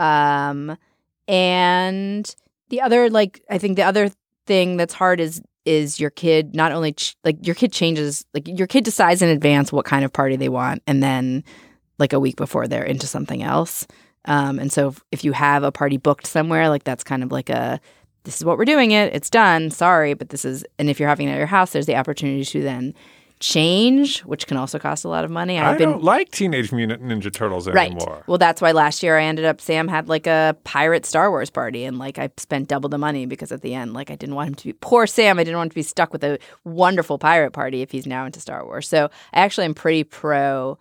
um 0.00 0.76
and 1.28 2.34
the 2.70 2.80
other 2.80 3.08
like 3.08 3.44
i 3.48 3.58
think 3.58 3.76
the 3.76 3.84
other 3.84 4.10
thing 4.44 4.76
that's 4.76 4.94
hard 4.94 5.20
is 5.20 5.40
is 5.64 6.00
your 6.00 6.10
kid 6.10 6.54
not 6.54 6.72
only 6.72 6.92
ch- 6.92 7.16
like 7.24 7.44
your 7.46 7.54
kid 7.54 7.72
changes 7.72 8.24
like 8.34 8.46
your 8.46 8.66
kid 8.66 8.84
decides 8.84 9.22
in 9.22 9.28
advance 9.28 9.72
what 9.72 9.84
kind 9.84 10.04
of 10.04 10.12
party 10.12 10.36
they 10.36 10.48
want 10.48 10.82
and 10.86 11.02
then 11.02 11.44
like 11.98 12.12
a 12.12 12.20
week 12.20 12.36
before 12.36 12.66
they're 12.66 12.84
into 12.84 13.06
something 13.06 13.42
else. 13.42 13.86
Um 14.24 14.58
and 14.58 14.72
so 14.72 14.88
if, 14.88 15.04
if 15.12 15.24
you 15.24 15.32
have 15.32 15.62
a 15.62 15.72
party 15.72 15.96
booked 15.96 16.26
somewhere 16.26 16.68
like 16.68 16.84
that's 16.84 17.04
kind 17.04 17.22
of 17.22 17.30
like 17.30 17.50
a 17.50 17.80
this 18.24 18.36
is 18.36 18.44
what 18.44 18.58
we're 18.58 18.64
doing 18.64 18.90
it. 18.90 19.14
It's 19.14 19.30
done. 19.30 19.70
Sorry 19.70 20.14
but 20.14 20.30
this 20.30 20.44
is 20.44 20.64
and 20.78 20.88
if 20.88 20.98
you're 20.98 21.08
having 21.08 21.28
it 21.28 21.32
at 21.32 21.38
your 21.38 21.46
house 21.46 21.72
there's 21.72 21.86
the 21.86 21.96
opportunity 21.96 22.44
to 22.44 22.62
then 22.62 22.94
change 23.40 24.20
which 24.20 24.46
can 24.46 24.56
also 24.58 24.78
cost 24.78 25.04
a 25.04 25.08
lot 25.08 25.24
of 25.24 25.30
money. 25.30 25.58
I 25.58 25.70
i've 25.72 25.78
been 25.78 25.92
don't 25.92 26.04
like 26.04 26.30
Teenage 26.30 26.72
Mutant 26.72 27.02
Ninja 27.02 27.32
Turtles 27.32 27.66
anymore. 27.66 28.16
right 28.16 28.28
well 28.28 28.36
that's 28.38 28.60
why 28.60 28.72
last 28.72 29.02
year 29.02 29.18
i 29.18 29.24
ended 29.24 29.46
up 29.46 29.60
sam 29.62 29.88
had 29.88 30.08
like 30.08 30.26
a 30.26 30.54
pirate 30.64 31.06
star 31.06 31.30
wars 31.30 31.48
party 31.48 31.84
and 31.84 31.98
like 31.98 32.18
i 32.18 32.28
spent 32.36 32.68
double 32.68 32.90
the 32.90 32.98
money 32.98 33.24
because 33.24 33.50
at 33.50 33.62
the 33.62 33.74
end 33.74 33.94
like 33.94 34.10
i 34.10 34.14
didn't 34.14 34.34
want 34.34 34.48
him 34.48 34.54
to 34.54 34.64
be 34.64 34.72
poor 34.74 35.06
sam 35.06 35.38
i 35.38 35.44
didn't 35.44 35.56
want 35.56 35.68
him 35.68 35.70
to 35.70 35.74
be 35.74 35.82
stuck 35.82 36.12
with 36.12 36.22
a 36.22 36.38
wonderful 36.64 37.18
pirate 37.18 37.52
party 37.52 37.80
if 37.80 37.90
he's 37.90 38.06
now 38.06 38.26
into 38.26 38.40
star 38.40 38.64
wars. 38.64 38.86
So 38.86 39.08
i 39.32 39.40
actually 39.40 39.64
am 39.64 39.74
pretty 39.74 40.04
pro 40.04 40.78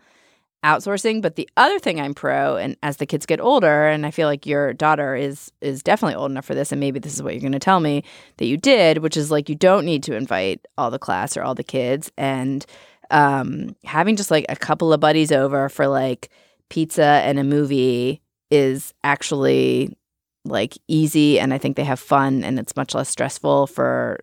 outsourcing 0.63 1.21
but 1.21 1.35
the 1.35 1.49
other 1.55 1.79
thing 1.79 2.01
i'm 2.01 2.13
pro 2.13 2.57
and 2.57 2.75
as 2.83 2.97
the 2.97 3.05
kids 3.05 3.25
get 3.25 3.39
older 3.39 3.87
and 3.87 4.05
i 4.05 4.11
feel 4.11 4.27
like 4.27 4.45
your 4.45 4.73
daughter 4.73 5.15
is 5.15 5.51
is 5.61 5.81
definitely 5.81 6.15
old 6.15 6.29
enough 6.29 6.43
for 6.43 6.53
this 6.53 6.73
and 6.73 6.81
maybe 6.81 6.99
this 6.99 7.13
is 7.13 7.23
what 7.23 7.33
you're 7.33 7.41
going 7.41 7.53
to 7.53 7.59
tell 7.59 7.79
me 7.79 8.03
that 8.37 8.45
you 8.45 8.57
did 8.57 8.97
which 8.97 9.15
is 9.15 9.31
like 9.31 9.47
you 9.47 9.55
don't 9.55 9.85
need 9.85 10.03
to 10.03 10.15
invite 10.15 10.65
all 10.77 10.91
the 10.91 10.99
class 10.99 11.37
or 11.37 11.43
all 11.43 11.55
the 11.55 11.63
kids 11.63 12.11
and 12.17 12.65
um 13.09 13.73
having 13.85 14.17
just 14.17 14.31
like 14.31 14.45
a 14.49 14.55
couple 14.55 14.91
of 14.91 14.99
buddies 14.99 15.31
over 15.31 15.69
for 15.69 15.87
like 15.87 16.29
pizza 16.67 17.21
and 17.23 17.39
a 17.39 17.43
movie 17.43 18.21
is 18.51 18.93
actually 19.05 19.95
like 20.43 20.77
easy 20.89 21.39
and 21.39 21.53
i 21.53 21.57
think 21.57 21.77
they 21.77 21.85
have 21.85 22.01
fun 22.01 22.43
and 22.43 22.59
it's 22.59 22.75
much 22.75 22.93
less 22.93 23.07
stressful 23.07 23.65
for 23.65 24.19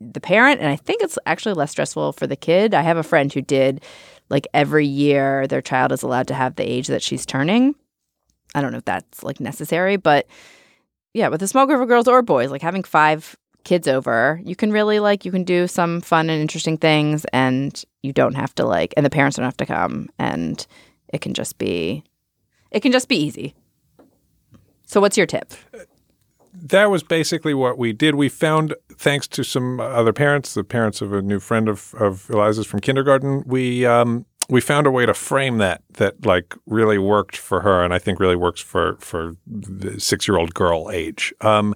the 0.00 0.20
parent 0.20 0.60
and 0.60 0.70
i 0.70 0.76
think 0.76 1.02
it's 1.02 1.18
actually 1.26 1.54
less 1.54 1.72
stressful 1.72 2.12
for 2.12 2.26
the 2.26 2.36
kid. 2.36 2.74
I 2.74 2.82
have 2.82 2.96
a 2.96 3.02
friend 3.02 3.32
who 3.32 3.42
did 3.42 3.82
like 4.30 4.46
every 4.54 4.86
year 4.86 5.46
their 5.46 5.60
child 5.60 5.92
is 5.92 6.02
allowed 6.02 6.28
to 6.28 6.34
have 6.34 6.56
the 6.56 6.68
age 6.68 6.86
that 6.86 7.02
she's 7.02 7.26
turning. 7.26 7.74
I 8.54 8.60
don't 8.60 8.72
know 8.72 8.78
if 8.78 8.84
that's 8.84 9.22
like 9.22 9.40
necessary 9.40 9.96
but 9.96 10.26
yeah 11.14 11.28
with 11.28 11.42
a 11.42 11.48
small 11.48 11.66
group 11.66 11.80
of 11.80 11.88
girls 11.88 12.08
or 12.08 12.22
boys 12.22 12.50
like 12.50 12.62
having 12.62 12.82
five 12.82 13.36
kids 13.62 13.86
over 13.86 14.40
you 14.44 14.56
can 14.56 14.72
really 14.72 14.98
like 14.98 15.24
you 15.24 15.30
can 15.30 15.44
do 15.44 15.66
some 15.66 16.00
fun 16.00 16.30
and 16.30 16.40
interesting 16.40 16.76
things 16.76 17.24
and 17.32 17.84
you 18.02 18.12
don't 18.12 18.34
have 18.34 18.54
to 18.54 18.64
like 18.64 18.94
and 18.96 19.04
the 19.04 19.10
parents 19.10 19.36
don't 19.36 19.44
have 19.44 19.56
to 19.56 19.66
come 19.66 20.08
and 20.18 20.66
it 21.12 21.20
can 21.20 21.34
just 21.34 21.58
be 21.58 22.02
it 22.70 22.80
can 22.80 22.92
just 22.92 23.08
be 23.08 23.16
easy. 23.16 23.54
So 24.86 25.00
what's 25.00 25.16
your 25.16 25.26
tip 25.26 25.52
uh, 25.74 25.78
that 26.62 26.90
was 26.90 27.02
basically 27.02 27.54
what 27.54 27.78
we 27.78 27.92
did. 27.92 28.14
We 28.14 28.28
found, 28.28 28.74
thanks 28.96 29.26
to 29.28 29.44
some 29.44 29.80
other 29.80 30.12
parents, 30.12 30.54
the 30.54 30.64
parents 30.64 31.00
of 31.00 31.12
a 31.12 31.22
new 31.22 31.40
friend 31.40 31.68
of, 31.68 31.94
of 31.94 32.28
Eliza's 32.30 32.66
from 32.66 32.80
kindergarten, 32.80 33.44
we 33.46 33.86
um, 33.86 34.26
we 34.48 34.60
found 34.60 34.86
a 34.86 34.90
way 34.90 35.06
to 35.06 35.14
frame 35.14 35.58
that 35.58 35.82
that 35.94 36.26
like 36.26 36.54
really 36.66 36.98
worked 36.98 37.36
for 37.36 37.60
her, 37.60 37.82
and 37.82 37.94
I 37.94 37.98
think 37.98 38.18
really 38.18 38.36
works 38.36 38.60
for 38.60 38.96
for 38.98 39.36
the 39.46 40.00
six 40.00 40.26
year 40.26 40.36
old 40.36 40.54
girl 40.54 40.90
age, 40.90 41.32
um, 41.40 41.74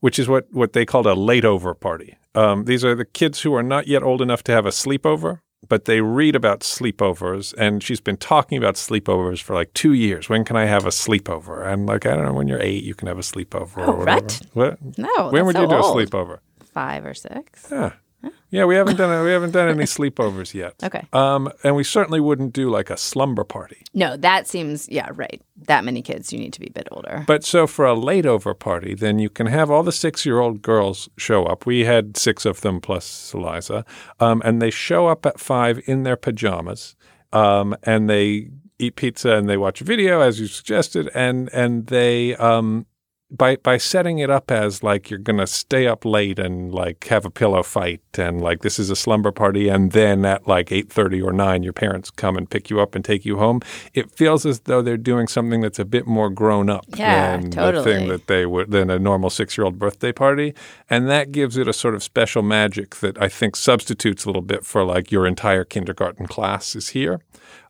which 0.00 0.18
is 0.18 0.28
what 0.28 0.46
what 0.52 0.72
they 0.72 0.84
called 0.84 1.06
a 1.06 1.14
late 1.14 1.44
over 1.44 1.74
party. 1.74 2.16
Um, 2.34 2.64
these 2.64 2.84
are 2.84 2.94
the 2.94 3.04
kids 3.04 3.42
who 3.42 3.54
are 3.54 3.62
not 3.62 3.86
yet 3.86 4.02
old 4.02 4.20
enough 4.22 4.42
to 4.44 4.52
have 4.52 4.66
a 4.66 4.70
sleepover, 4.70 5.40
but 5.68 5.84
they 5.84 6.00
read 6.00 6.34
about 6.34 6.60
sleepovers 6.60 7.54
and 7.58 7.82
she's 7.82 8.00
been 8.00 8.16
talking 8.16 8.58
about 8.58 8.74
sleepovers 8.76 9.40
for 9.42 9.54
like 9.54 9.72
two 9.74 9.92
years. 9.92 10.28
When 10.28 10.44
can 10.44 10.56
I 10.56 10.64
have 10.64 10.84
a 10.86 10.90
sleepover? 10.90 11.66
And 11.66 11.86
like, 11.86 12.06
I 12.06 12.14
don't 12.16 12.24
know, 12.24 12.32
when 12.32 12.48
you're 12.48 12.60
eight, 12.62 12.82
you 12.82 12.94
can 12.94 13.08
have 13.08 13.18
a 13.18 13.22
sleepover 13.22 13.78
Oh, 13.78 13.92
or 13.92 13.96
whatever. 13.98 14.20
right. 14.26 14.40
What? 14.54 14.98
No, 14.98 15.30
When 15.30 15.46
would 15.46 15.54
so 15.56 15.62
you 15.62 15.68
do 15.68 15.74
old. 15.76 16.00
a 16.00 16.06
sleepover? 16.06 16.38
five 16.72 17.04
or 17.04 17.14
six 17.14 17.66
Yeah. 17.70 17.92
Yeah, 18.50 18.64
we 18.64 18.74
haven't 18.74 18.96
done 18.96 19.24
we 19.24 19.30
haven't 19.30 19.52
done 19.52 19.68
any 19.68 19.84
sleepovers 19.84 20.54
yet. 20.54 20.74
Okay. 20.82 21.06
Um, 21.12 21.50
and 21.62 21.76
we 21.76 21.84
certainly 21.84 22.20
wouldn't 22.20 22.52
do 22.52 22.68
like 22.68 22.90
a 22.90 22.96
slumber 22.96 23.44
party. 23.44 23.84
no 23.94 24.16
that 24.16 24.46
seems 24.48 24.88
yeah 24.88 25.08
right 25.14 25.40
that 25.66 25.84
many 25.84 26.02
kids 26.02 26.32
you 26.32 26.38
need 26.38 26.52
to 26.52 26.60
be 26.60 26.66
a 26.66 26.72
bit 26.72 26.88
older 26.90 27.24
But 27.26 27.44
so 27.44 27.66
for 27.66 27.84
a 27.86 27.94
late 27.94 28.26
over 28.26 28.54
party, 28.54 28.94
then 28.94 29.18
you 29.18 29.30
can 29.30 29.46
have 29.46 29.70
all 29.70 29.82
the 29.82 29.92
six 29.92 30.26
year 30.26 30.40
old 30.40 30.62
girls 30.62 31.08
show 31.16 31.44
up. 31.44 31.66
We 31.66 31.84
had 31.84 32.16
six 32.16 32.44
of 32.44 32.60
them 32.62 32.80
plus 32.80 33.32
Eliza, 33.34 33.84
um, 34.18 34.42
and 34.44 34.60
they 34.60 34.70
show 34.70 35.06
up 35.06 35.24
at 35.26 35.38
five 35.38 35.80
in 35.86 36.02
their 36.02 36.16
pajamas, 36.16 36.96
um, 37.32 37.76
and 37.84 38.08
they 38.10 38.50
eat 38.78 38.96
pizza 38.96 39.36
and 39.36 39.48
they 39.48 39.58
watch 39.58 39.80
a 39.80 39.84
video 39.84 40.20
as 40.20 40.40
you 40.40 40.46
suggested, 40.46 41.08
and 41.14 41.48
and 41.52 41.86
they 41.86 42.34
um, 42.36 42.86
by 43.30 43.56
by 43.56 43.76
setting 43.76 44.18
it 44.18 44.28
up 44.28 44.50
as 44.50 44.82
like 44.82 45.08
you're 45.08 45.18
gonna 45.18 45.46
stay 45.46 45.86
up 45.86 46.04
late 46.04 46.38
and 46.38 46.74
like 46.74 47.04
have 47.04 47.24
a 47.24 47.30
pillow 47.30 47.62
fight 47.62 48.00
and 48.18 48.40
like 48.40 48.62
this 48.62 48.78
is 48.78 48.90
a 48.90 48.96
slumber 48.96 49.30
party 49.30 49.68
and 49.68 49.92
then 49.92 50.24
at 50.24 50.48
like 50.48 50.72
eight 50.72 50.90
thirty 50.92 51.22
or 51.22 51.32
nine 51.32 51.62
your 51.62 51.72
parents 51.72 52.10
come 52.10 52.36
and 52.36 52.50
pick 52.50 52.70
you 52.70 52.80
up 52.80 52.94
and 52.94 53.04
take 53.04 53.24
you 53.24 53.36
home. 53.38 53.60
It 53.94 54.10
feels 54.10 54.44
as 54.44 54.60
though 54.60 54.82
they're 54.82 54.96
doing 54.96 55.28
something 55.28 55.60
that's 55.60 55.78
a 55.78 55.84
bit 55.84 56.06
more 56.06 56.28
grown 56.28 56.68
up 56.68 56.84
Yeah, 56.96 57.36
than 57.36 57.50
the 57.50 57.56
totally. 57.56 57.84
thing 57.84 58.08
that 58.08 58.26
they 58.26 58.46
would 58.46 58.70
than 58.70 58.90
a 58.90 58.98
normal 58.98 59.30
six 59.30 59.56
year 59.56 59.64
old 59.64 59.78
birthday 59.78 60.12
party. 60.12 60.54
And 60.88 61.08
that 61.08 61.30
gives 61.30 61.56
it 61.56 61.68
a 61.68 61.72
sort 61.72 61.94
of 61.94 62.02
special 62.02 62.42
magic 62.42 62.96
that 62.96 63.20
I 63.22 63.28
think 63.28 63.54
substitutes 63.54 64.24
a 64.24 64.28
little 64.28 64.42
bit 64.42 64.64
for 64.64 64.84
like 64.84 65.12
your 65.12 65.26
entire 65.26 65.64
kindergarten 65.64 66.26
class 66.26 66.74
is 66.74 66.88
here. 66.90 67.20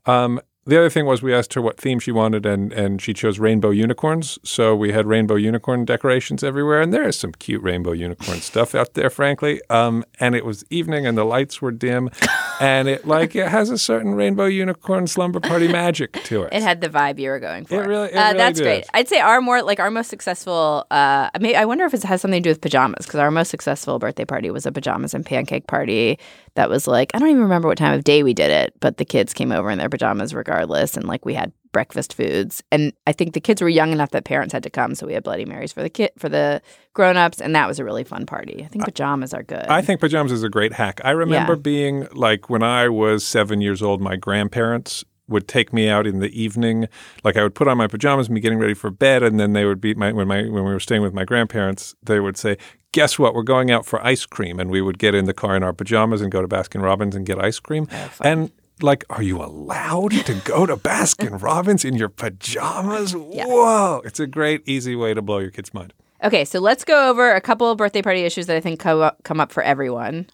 Um, 0.06 0.40
the 0.66 0.76
other 0.78 0.90
thing 0.90 1.06
was 1.06 1.22
we 1.22 1.34
asked 1.34 1.54
her 1.54 1.62
what 1.62 1.78
theme 1.80 1.98
she 1.98 2.12
wanted, 2.12 2.44
and, 2.44 2.72
and 2.72 3.00
she 3.00 3.14
chose 3.14 3.38
rainbow 3.38 3.70
unicorns. 3.70 4.38
So 4.44 4.76
we 4.76 4.92
had 4.92 5.06
rainbow 5.06 5.36
unicorn 5.36 5.84
decorations 5.86 6.44
everywhere, 6.44 6.82
and 6.82 6.92
there 6.92 7.08
is 7.08 7.18
some 7.18 7.32
cute 7.32 7.62
rainbow 7.62 7.92
unicorn 7.92 8.40
stuff 8.40 8.74
out 8.74 8.92
there, 8.94 9.08
frankly. 9.08 9.60
Um, 9.70 10.04
and 10.20 10.34
it 10.34 10.44
was 10.44 10.64
evening, 10.68 11.06
and 11.06 11.16
the 11.16 11.24
lights 11.24 11.62
were 11.62 11.70
dim, 11.72 12.10
and 12.60 12.88
it 12.88 13.06
like 13.06 13.34
it 13.34 13.48
has 13.48 13.70
a 13.70 13.78
certain 13.78 14.14
rainbow 14.14 14.44
unicorn 14.44 15.06
slumber 15.06 15.40
party 15.40 15.66
magic 15.66 16.12
to 16.24 16.42
it. 16.42 16.52
It 16.52 16.62
had 16.62 16.82
the 16.82 16.88
vibe 16.90 17.18
you 17.18 17.30
were 17.30 17.40
going 17.40 17.64
for. 17.64 17.82
It 17.82 17.86
really- 17.86 18.08
it 18.10 18.16
uh, 18.16 18.26
really 18.26 18.38
that's 18.38 18.58
did. 18.58 18.64
great. 18.64 18.84
I'd 18.92 19.08
say 19.08 19.18
our 19.20 19.40
more 19.40 19.62
like 19.62 19.80
our 19.80 19.90
most 19.90 20.08
successful. 20.08 20.86
Uh, 20.90 21.30
I 21.34 21.38
mean, 21.40 21.56
I 21.56 21.64
wonder 21.64 21.84
if 21.86 21.94
it 21.94 22.02
has 22.02 22.20
something 22.20 22.42
to 22.42 22.46
do 22.46 22.50
with 22.50 22.60
pajamas 22.60 23.06
because 23.06 23.20
our 23.20 23.30
most 23.30 23.48
successful 23.48 23.98
birthday 23.98 24.26
party 24.26 24.50
was 24.50 24.66
a 24.66 24.72
pajamas 24.72 25.14
and 25.14 25.24
pancake 25.24 25.66
party. 25.66 26.18
That 26.60 26.68
was 26.68 26.86
like 26.86 27.10
I 27.14 27.18
don't 27.18 27.30
even 27.30 27.40
remember 27.42 27.68
what 27.68 27.78
time 27.78 27.94
of 27.94 28.04
day 28.04 28.22
we 28.22 28.34
did 28.34 28.50
it, 28.50 28.74
but 28.80 28.98
the 28.98 29.04
kids 29.06 29.32
came 29.32 29.50
over 29.50 29.70
in 29.70 29.78
their 29.78 29.88
pajamas 29.88 30.34
regardless, 30.34 30.94
and 30.94 31.06
like 31.08 31.24
we 31.24 31.32
had 31.32 31.52
breakfast 31.72 32.12
foods. 32.12 32.62
And 32.70 32.92
I 33.06 33.12
think 33.12 33.32
the 33.32 33.40
kids 33.40 33.62
were 33.62 33.68
young 33.70 33.92
enough 33.92 34.10
that 34.10 34.24
parents 34.24 34.52
had 34.52 34.62
to 34.64 34.68
come, 34.70 34.94
so 34.94 35.06
we 35.06 35.14
had 35.14 35.22
Bloody 35.22 35.46
Marys 35.46 35.72
for 35.72 35.80
the 35.80 35.88
kid 35.88 36.10
for 36.18 36.28
the 36.28 36.60
grown 36.92 37.16
ups, 37.16 37.40
and 37.40 37.54
that 37.54 37.66
was 37.66 37.78
a 37.78 37.84
really 37.84 38.04
fun 38.04 38.26
party. 38.26 38.62
I 38.62 38.68
think 38.68 38.84
pajamas 38.84 39.32
are 39.32 39.42
good. 39.42 39.64
I 39.68 39.80
think 39.80 40.00
pajamas 40.00 40.32
is 40.32 40.42
a 40.42 40.50
great 40.50 40.74
hack. 40.74 41.00
I 41.02 41.12
remember 41.12 41.54
Yeah. 41.54 41.60
being 41.60 42.06
like 42.12 42.50
when 42.50 42.62
I 42.62 42.90
was 42.90 43.24
seven 43.26 43.62
years 43.62 43.80
old, 43.80 44.02
my 44.02 44.16
grandparents 44.16 45.02
would 45.28 45.48
take 45.48 45.72
me 45.72 45.88
out 45.88 46.06
in 46.06 46.18
the 46.18 46.28
evening. 46.38 46.88
Like 47.24 47.38
I 47.38 47.42
would 47.42 47.54
put 47.54 47.68
on 47.68 47.78
my 47.78 47.86
pajamas 47.86 48.26
and 48.28 48.34
be 48.34 48.40
getting 48.42 48.58
ready 48.58 48.74
for 48.74 48.90
bed, 48.90 49.22
and 49.22 49.40
then 49.40 49.54
they 49.54 49.64
would 49.64 49.80
be 49.80 49.94
my 49.94 50.12
when 50.12 50.28
my 50.28 50.42
when 50.42 50.52
we 50.64 50.72
were 50.74 50.80
staying 50.80 51.00
with 51.00 51.14
my 51.14 51.24
grandparents, 51.24 51.94
they 52.02 52.20
would 52.20 52.36
say, 52.36 52.58
"Guess 52.92 53.18
what? 53.18 53.34
We're 53.34 53.42
going 53.42 53.70
out 53.70 53.86
for 53.86 54.04
ice 54.04 54.26
cream," 54.26 54.58
and 54.60 54.70
we 54.70 54.80
would 54.80 54.98
get 54.98 55.14
in 55.14 55.24
the 55.24 55.34
car 55.34 55.56
in 55.56 55.62
our 55.62 55.72
pajamas 55.72 56.20
and 56.20 56.30
go 56.30 56.42
to 56.42 56.48
Baskin 56.48 56.82
Robbins 56.82 57.14
and 57.14 57.24
get 57.26 57.42
ice 57.42 57.58
cream. 57.58 57.88
and 58.20 58.50
like, 58.82 59.04
are 59.10 59.22
you 59.22 59.42
allowed 59.42 60.12
to 60.12 60.34
go 60.44 60.66
to 60.66 60.76
Baskin 60.76 61.40
Robbins 61.42 61.84
in 61.84 61.94
your 61.96 62.08
pajamas? 62.08 63.14
Whoa! 63.14 64.00
It's 64.04 64.20
a 64.20 64.26
great, 64.26 64.66
easy 64.66 64.96
way 64.96 65.14
to 65.14 65.22
blow 65.22 65.38
your 65.38 65.50
kid's 65.50 65.74
mind. 65.74 65.92
Okay, 66.22 66.44
so 66.44 66.60
let's 66.60 66.84
go 66.84 67.10
over 67.10 67.32
a 67.34 67.40
couple 67.40 67.70
of 67.70 67.78
birthday 67.78 68.02
party 68.02 68.22
issues 68.22 68.46
that 68.46 68.56
I 68.56 68.60
think 68.60 68.80
come 68.80 69.00
up, 69.00 69.22
come 69.22 69.40
up 69.40 69.52
for 69.52 69.62
everyone. 69.62 70.28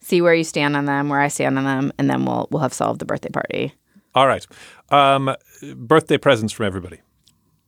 See 0.00 0.22
where 0.22 0.34
you 0.34 0.44
stand 0.44 0.76
on 0.76 0.86
them, 0.86 1.08
where 1.10 1.20
I 1.20 1.28
stand 1.28 1.58
on 1.58 1.64
them, 1.64 1.92
and 1.98 2.08
then 2.08 2.24
we'll 2.24 2.48
we'll 2.50 2.62
have 2.62 2.72
solved 2.72 3.00
the 3.00 3.04
birthday 3.04 3.30
party. 3.30 3.74
All 4.14 4.26
right, 4.26 4.46
um, 4.88 5.34
birthday 5.76 6.16
presents 6.16 6.52
from 6.52 6.66
everybody. 6.66 7.00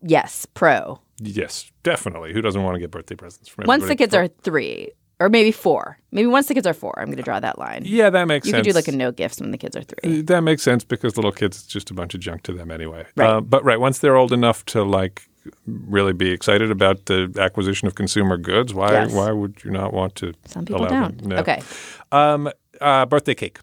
Yes, 0.03 0.47
pro. 0.47 1.01
Yes, 1.23 1.71
definitely. 1.83 2.33
Who 2.33 2.41
doesn't 2.43 2.63
want 2.63 2.75
to 2.75 2.81
get 2.81 2.91
birthday 2.91 3.15
presents 3.15 3.49
from 3.49 3.65
Once 3.67 3.87
the 3.87 3.97
kids 3.97 4.15
are 4.15 4.29
three, 4.29 4.91
or 5.21 5.29
maybe 5.29 5.53
four, 5.53 5.99
maybe 6.11 6.27
once 6.27 6.47
the 6.47 6.55
kids 6.55 6.67
are 6.67 6.75
four, 6.75 6.95
I'm 6.99 7.07
going 7.07 7.17
to 7.17 7.23
draw 7.23 7.39
that 7.41 7.59
line. 7.59 7.83
Yeah, 7.85 8.11
that 8.11 8.27
makes 8.27 8.47
you 8.47 8.51
sense. 8.53 8.67
You 8.67 8.73
could 8.73 8.85
do 8.85 8.91
like 8.91 8.95
a 8.95 8.97
no 8.97 9.13
gifts 9.13 9.41
when 9.41 9.51
the 9.53 9.59
kids 9.59 9.77
are 9.77 9.83
three. 9.83 10.23
That 10.23 10.41
makes 10.43 10.63
sense 10.63 10.85
because 10.85 11.17
little 11.17 11.33
kids, 11.33 11.59
it's 11.59 11.67
just 11.67 11.91
a 11.91 11.95
bunch 11.95 12.15
of 12.15 12.21
junk 12.21 12.43
to 12.45 12.53
them 12.53 12.71
anyway. 12.71 13.07
Right. 13.17 13.29
Uh, 13.31 13.41
but 13.41 13.65
right, 13.65 13.79
once 13.81 13.99
they're 14.01 14.17
old 14.17 14.33
enough 14.33 14.65
to 14.67 14.83
like 14.83 15.29
really 15.67 16.13
be 16.13 16.31
excited 16.31 16.71
about 16.71 17.07
the 17.07 17.33
acquisition 17.39 17.89
of 17.89 17.95
consumer 17.95 18.37
goods, 18.37 18.73
why 18.75 18.93
Yes. 18.93 19.13
why 19.13 19.31
would 19.33 19.63
you 19.65 19.71
not 19.71 19.93
want 19.93 20.15
to? 20.17 20.33
Some 20.47 20.65
people 20.65 20.87
don't. 20.87 21.25
No. 21.25 21.37
Okay. 21.37 21.63
Um, 22.11 22.51
Uh, 22.81 23.07
birthday 23.07 23.35
cake. 23.35 23.61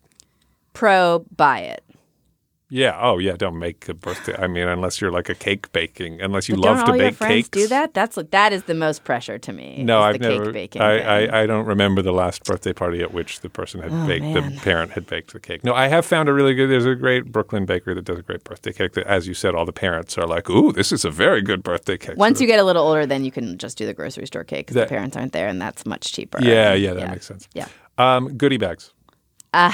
Pro, 0.74 1.26
buy 1.36 1.60
it. 1.60 1.84
Yeah. 2.72 2.96
Oh, 3.02 3.18
yeah. 3.18 3.34
Don't 3.36 3.58
make 3.58 3.90
a 3.90 3.96
birthday. 3.96 4.36
I 4.38 4.46
mean, 4.46 4.68
unless 4.68 5.02
you're 5.02 5.12
like 5.12 5.28
a 5.28 5.34
cake 5.34 5.72
baking, 5.72 6.22
unless 6.22 6.48
you 6.48 6.54
But 6.56 6.62
love 6.66 6.78
don't 6.78 6.86
to 6.86 6.92
all 6.92 6.98
your 6.98 7.08
bake 7.10 7.16
friends 7.18 7.34
cakes. 7.34 7.50
do 7.50 7.68
that? 7.68 7.96
That's 7.96 8.16
like 8.16 8.30
that 8.30 8.54
is 8.54 8.64
the 8.66 8.76
most 8.76 9.04
pressure 9.04 9.40
to 9.40 9.52
me. 9.52 9.82
No, 9.84 10.02
I've 10.02 10.20
the 10.20 10.30
never. 10.30 10.46
cake 10.46 10.54
baking. 10.54 10.82
I. 10.84 11.00
I, 11.26 11.42
I 11.42 11.46
don't 11.48 11.66
remember 11.66 12.04
the 12.04 12.12
last 12.12 12.44
birthday 12.44 12.72
party 12.74 13.02
at 13.02 13.12
which 13.12 13.40
the 13.40 13.50
person 13.50 13.82
had 13.82 13.92
Oh, 13.92 14.06
baked, 14.08 14.24
man. 14.24 14.54
the 14.54 14.62
parent 14.62 14.92
had 14.92 15.08
baked 15.08 15.34
the 15.34 15.40
cake. 15.40 15.64
No, 15.64 15.74
I 15.74 15.88
have 15.88 16.06
found 16.06 16.30
a 16.30 16.34
really 16.34 16.54
good. 16.54 16.68
There's 16.70 16.86
a 16.86 16.94
great 16.96 17.32
Brooklyn 17.32 17.66
bakery 17.66 17.96
that 17.96 18.06
does 18.06 18.20
a 18.20 18.22
great 18.22 18.44
birthday 18.44 18.72
cake. 18.72 18.94
That, 18.94 19.08
as 19.08 19.28
you 19.28 19.34
said, 19.34 19.56
all 19.56 19.66
the 19.66 19.74
parents 19.74 20.16
are 20.20 20.28
like, 20.28 20.48
"Ooh, 20.50 20.72
this 20.72 20.92
is 20.92 21.04
a 21.04 21.10
very 21.10 21.42
good 21.42 21.64
birthday 21.64 21.98
cake." 21.98 22.18
Once 22.18 22.38
So 22.38 22.44
you 22.44 22.48
get 22.48 22.60
a 22.60 22.64
little 22.64 22.86
older, 22.86 23.08
then 23.08 23.26
you 23.26 23.32
can 23.32 23.58
just 23.58 23.80
do 23.80 23.88
the 23.88 23.96
grocery 23.96 24.28
store 24.28 24.44
cake 24.44 24.68
because 24.68 24.76
the 24.80 24.86
parents 24.86 25.18
aren't 25.18 25.34
there, 25.34 25.48
and 25.48 25.60
that's 25.60 25.88
much 25.88 26.14
cheaper. 26.14 26.38
Yeah, 26.40 26.74
yeah, 26.76 26.94
that 26.94 27.10
makes 27.10 27.26
sense. 27.26 27.50
Yeah. 27.56 27.68
Um, 27.98 28.38
goodie 28.38 28.58
bags. 28.58 28.94
Uh, 29.56 29.74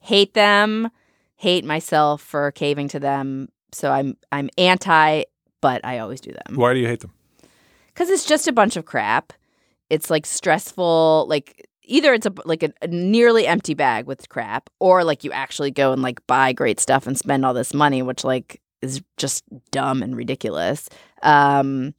hate 0.00 0.34
them. 0.34 0.90
Hate 1.38 1.64
myself 1.64 2.20
for 2.20 2.50
caving 2.52 2.88
to 2.88 3.00
them. 3.00 3.48
So 3.72 3.90
I'm 3.90 4.16
I'm 4.30 4.50
anti, 4.58 5.24
but 5.60 5.84
I 5.84 5.98
always 5.98 6.20
do 6.20 6.32
them 6.32 6.56
Why 6.56 6.74
do 6.74 6.80
you 6.80 6.86
hate 6.86 7.00
them? 7.00 7.12
because 7.94 8.10
it's 8.10 8.24
just 8.26 8.46
a 8.46 8.52
bunch 8.52 8.76
of 8.76 8.84
crap. 8.84 9.32
It's 9.90 10.08
like 10.10 10.24
stressful. 10.26 11.26
Like 11.28 11.66
either 11.82 12.12
it's 12.14 12.26
a 12.26 12.32
like 12.44 12.62
a, 12.62 12.72
a 12.82 12.86
nearly 12.86 13.46
empty 13.46 13.74
bag 13.74 14.06
with 14.06 14.28
crap, 14.28 14.70
or 14.78 15.02
like 15.02 15.24
you 15.24 15.32
actually 15.32 15.70
go 15.72 15.92
and 15.92 16.02
like 16.02 16.24
buy 16.26 16.52
great 16.52 16.78
stuff 16.78 17.06
and 17.06 17.18
spend 17.18 17.44
all 17.44 17.54
this 17.54 17.74
money, 17.74 18.02
which 18.02 18.22
like 18.24 18.60
is 18.82 19.02
just 19.16 19.42
dumb 19.72 20.02
and 20.02 20.16
ridiculous. 20.16 20.88
Um, 21.22 21.94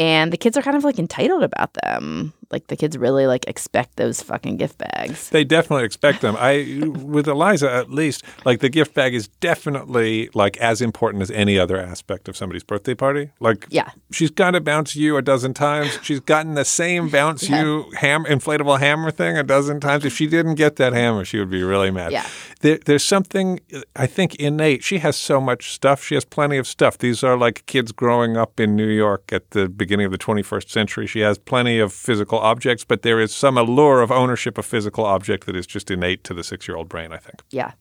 and 0.00 0.32
the 0.32 0.36
kids 0.36 0.56
are 0.56 0.62
kind 0.62 0.76
of 0.76 0.84
like 0.84 0.98
entitled 0.98 1.42
about 1.44 1.74
them. 1.84 2.32
Like 2.50 2.68
the 2.68 2.76
kids 2.76 2.96
really 2.96 3.26
like 3.26 3.46
expect 3.46 3.96
those 3.96 4.22
fucking 4.22 4.56
gift 4.56 4.78
bags. 4.78 5.28
They 5.28 5.44
definitely 5.44 5.84
expect 5.84 6.22
them. 6.22 6.34
I 6.38 6.82
with 6.96 7.28
Eliza 7.28 7.70
at 7.70 7.90
least, 7.90 8.24
like 8.46 8.60
the 8.60 8.70
gift 8.70 8.94
bag 8.94 9.14
is 9.14 9.28
definitely 9.28 10.30
like 10.34 10.56
as 10.58 10.80
important 10.80 11.22
as 11.22 11.30
any 11.30 11.58
other 11.58 11.76
aspect 11.78 12.28
of 12.28 12.36
somebody's 12.36 12.62
birthday 12.64 12.94
party. 12.94 13.30
Like 13.38 13.66
Yeah. 13.68 13.90
she's 14.10 14.30
got 14.30 14.52
to 14.52 14.60
Bounce 14.60 14.96
U 14.96 15.16
a 15.18 15.22
dozen 15.22 15.52
times. 15.52 15.98
She's 16.02 16.20
gotten 16.20 16.54
the 16.54 16.64
same 16.64 17.08
Bounce 17.10 17.48
U 17.50 17.90
ham 17.98 18.24
inflatable 18.24 18.78
hammer 18.78 19.10
thing 19.10 19.36
a 19.36 19.42
dozen 19.42 19.78
times. 19.80 20.04
If 20.06 20.14
she 20.16 20.26
didn't 20.26 20.54
get 20.54 20.76
that 20.76 20.92
hammer, 20.94 21.24
she 21.26 21.38
would 21.38 21.50
be 21.50 21.62
really 21.62 21.90
mad. 21.90 22.12
Yeah. 22.12 22.26
There, 22.60 22.78
there's 22.78 23.04
something 23.04 23.60
I 23.94 24.06
think 24.06 24.34
innate. 24.36 24.82
She 24.82 24.98
has 24.98 25.16
so 25.16 25.40
much 25.40 25.72
stuff. 25.72 26.02
She 26.02 26.14
has 26.14 26.24
plenty 26.24 26.56
of 26.56 26.66
stuff. 26.66 26.98
These 26.98 27.22
are 27.22 27.36
like 27.36 27.64
kids 27.66 27.92
growing 27.92 28.36
up 28.36 28.58
in 28.58 28.74
New 28.74 28.88
York 28.88 29.32
at 29.32 29.50
the 29.50 29.68
beginning 29.68 30.06
of 30.06 30.12
the 30.12 30.18
21st 30.18 30.70
century. 30.70 31.06
She 31.06 31.20
has 31.20 31.38
plenty 31.38 31.78
of 31.78 31.92
physical 31.92 32.37
objects, 32.38 32.84
but 32.84 33.02
there 33.02 33.20
is 33.20 33.34
some 33.34 33.58
allure 33.58 34.00
of 34.00 34.10
ownership 34.10 34.58
of 34.58 34.66
physical 34.66 35.04
object 35.04 35.46
that 35.46 35.56
is 35.56 35.66
just 35.66 35.90
innate 35.90 36.24
to 36.24 36.34
the 36.34 36.42
six-year-old 36.42 36.88
brain. 36.88 37.12
I 37.12 37.18
think. 37.18 37.42
Yeah. 37.50 37.72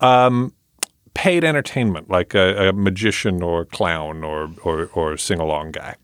Um, 0.00 0.52
paid 1.14 1.44
entertainment, 1.44 2.08
like 2.08 2.34
a, 2.34 2.68
a 2.68 2.72
magician 2.72 3.42
or 3.42 3.64
clown 3.64 4.24
or 4.24 4.50
or, 4.62 4.86
or 4.94 5.16
sing-along 5.16 5.72
guy. 5.72 5.96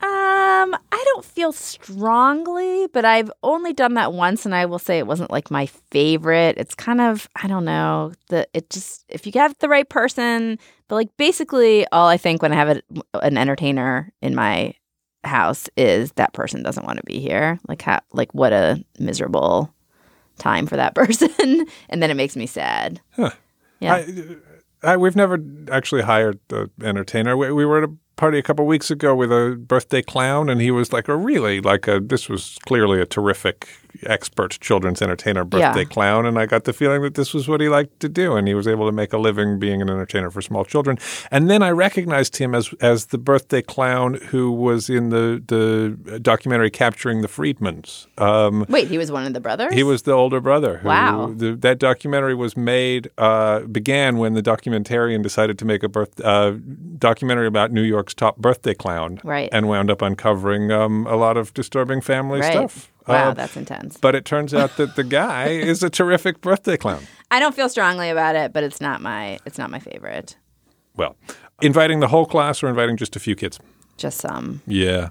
Um, 0.00 0.74
I 0.92 1.04
don't 1.06 1.24
feel 1.24 1.52
strongly, 1.52 2.88
but 2.92 3.04
I've 3.04 3.30
only 3.42 3.72
done 3.72 3.94
that 3.94 4.12
once, 4.12 4.44
and 4.44 4.54
I 4.54 4.66
will 4.66 4.78
say 4.78 4.98
it 4.98 5.06
wasn't 5.06 5.30
like 5.30 5.50
my 5.50 5.66
favorite. 5.66 6.56
It's 6.58 6.74
kind 6.74 7.00
of 7.00 7.28
I 7.36 7.46
don't 7.46 7.64
know 7.64 8.12
the 8.28 8.46
it 8.52 8.70
just 8.70 9.04
if 9.08 9.26
you 9.26 9.32
have 9.36 9.56
the 9.58 9.68
right 9.68 9.88
person, 9.88 10.58
but 10.88 10.96
like 10.96 11.16
basically 11.16 11.86
all 11.92 12.08
I 12.08 12.16
think 12.16 12.42
when 12.42 12.52
I 12.52 12.56
have 12.56 12.68
a, 12.76 12.82
an 13.22 13.38
entertainer 13.38 14.12
in 14.20 14.34
my 14.34 14.74
house 15.24 15.68
is 15.76 16.12
that 16.12 16.32
person 16.32 16.62
doesn't 16.62 16.86
want 16.86 16.98
to 16.98 17.04
be 17.04 17.20
here. 17.20 17.58
Like 17.68 17.82
how 17.82 18.00
like 18.12 18.32
what 18.34 18.52
a 18.52 18.82
miserable 18.98 19.72
time 20.38 20.66
for 20.66 20.76
that 20.76 20.94
person, 20.96 21.66
and 21.88 22.02
then 22.02 22.10
it 22.10 22.14
makes 22.14 22.36
me 22.36 22.46
sad. 22.46 23.00
Huh. 23.12 23.30
Yeah. 23.80 23.94
I, 23.94 24.00
uh, 24.00 24.34
I, 24.84 24.96
we've 24.96 25.16
never 25.16 25.38
actually 25.70 26.02
hired 26.02 26.40
the 26.48 26.70
entertainer. 26.82 27.36
We, 27.36 27.52
we 27.52 27.64
were 27.64 27.78
at 27.78 27.88
a 27.88 27.92
party 28.16 28.38
a 28.38 28.42
couple 28.42 28.66
weeks 28.66 28.90
ago 28.90 29.14
with 29.14 29.30
a 29.30 29.56
birthday 29.56 30.02
clown, 30.02 30.48
and 30.48 30.60
he 30.60 30.70
was 30.70 30.92
like 30.92 31.08
a 31.08 31.16
really 31.16 31.60
like 31.60 31.86
a. 31.86 32.00
This 32.00 32.28
was 32.28 32.58
clearly 32.66 33.00
a 33.00 33.06
terrific 33.06 33.68
expert 34.06 34.58
children's 34.60 35.02
entertainer 35.02 35.44
birthday 35.44 35.80
Yeah. 35.80 35.84
clown, 35.84 36.26
and 36.26 36.38
I 36.38 36.46
got 36.46 36.64
the 36.64 36.72
feeling 36.72 37.02
that 37.02 37.14
this 37.14 37.32
was 37.34 37.48
what 37.48 37.60
he 37.60 37.68
liked 37.68 38.00
to 38.00 38.08
do, 38.08 38.36
and 38.36 38.48
he 38.48 38.54
was 38.54 38.66
able 38.66 38.86
to 38.86 38.92
make 38.92 39.12
a 39.12 39.18
living 39.18 39.58
being 39.58 39.82
an 39.82 39.88
entertainer 39.90 40.30
for 40.30 40.42
small 40.42 40.64
children. 40.64 40.98
And 41.30 41.50
then 41.50 41.62
I 41.62 41.70
recognized 41.70 42.36
him 42.36 42.54
as 42.54 42.72
as 42.80 43.06
the 43.06 43.18
birthday 43.18 43.62
clown 43.62 44.14
who 44.30 44.50
was 44.50 44.88
in 44.90 45.10
the 45.10 45.42
the 45.46 46.18
documentary 46.20 46.70
capturing 46.70 47.22
the 47.22 47.28
Friedmans. 47.28 48.06
Um, 48.20 48.66
Wait, 48.68 48.88
he 48.88 48.98
was 48.98 49.10
one 49.12 49.26
of 49.26 49.34
the 49.34 49.40
brothers. 49.40 49.72
he 49.72 49.82
was 49.82 50.02
the 50.02 50.12
older 50.12 50.40
brother. 50.40 50.78
Who, 50.78 50.88
Wow. 50.88 51.32
The, 51.34 51.54
that 51.56 51.78
documentary 51.78 52.34
was 52.34 52.56
made, 52.56 53.10
uh, 53.18 53.60
began 53.60 54.18
when 54.18 54.34
the 54.34 54.42
documentarian 54.42 55.22
decided 55.22 55.58
to 55.58 55.64
make 55.64 55.82
a 55.82 55.88
birth, 55.88 56.20
uh, 56.20 56.52
documentary 56.98 57.46
about 57.46 57.72
New 57.72 57.82
York's 57.82 58.14
top 58.14 58.36
birthday 58.36 58.74
clown. 58.74 59.20
Right. 59.24 59.48
And 59.52 59.68
wound 59.68 59.90
up 59.90 60.02
uncovering 60.02 60.70
um, 60.70 61.06
a 61.06 61.16
lot 61.16 61.36
of 61.36 61.52
disturbing 61.54 62.00
family 62.00 62.40
right. 62.40 62.52
stuff. 62.52 62.92
Wow, 63.06 63.30
Uh, 63.30 63.34
that's 63.34 63.56
intense. 63.56 63.96
but 63.96 64.14
it 64.14 64.24
turns 64.24 64.54
out 64.54 64.76
that 64.76 64.96
the 64.96 65.04
guy 65.04 65.46
is 65.48 65.82
a 65.82 65.90
terrific 65.90 66.40
birthday 66.40 66.76
clown. 66.76 67.02
I 67.30 67.40
don't 67.40 67.54
feel 67.54 67.68
strongly 67.68 68.10
about 68.10 68.36
it, 68.36 68.52
but 68.52 68.62
it's 68.62 68.80
not 68.80 69.00
my 69.00 69.38
it's 69.46 69.58
not 69.58 69.70
my 69.70 69.78
favorite. 69.78 70.36
Well, 70.96 71.16
inviting 71.62 72.00
the 72.00 72.08
whole 72.08 72.26
class 72.26 72.62
or 72.62 72.68
inviting 72.68 72.96
just 72.96 73.16
a 73.16 73.20
few 73.20 73.34
kids? 73.34 73.58
Just 73.96 74.18
some. 74.18 74.62
Yeah. 74.66 75.08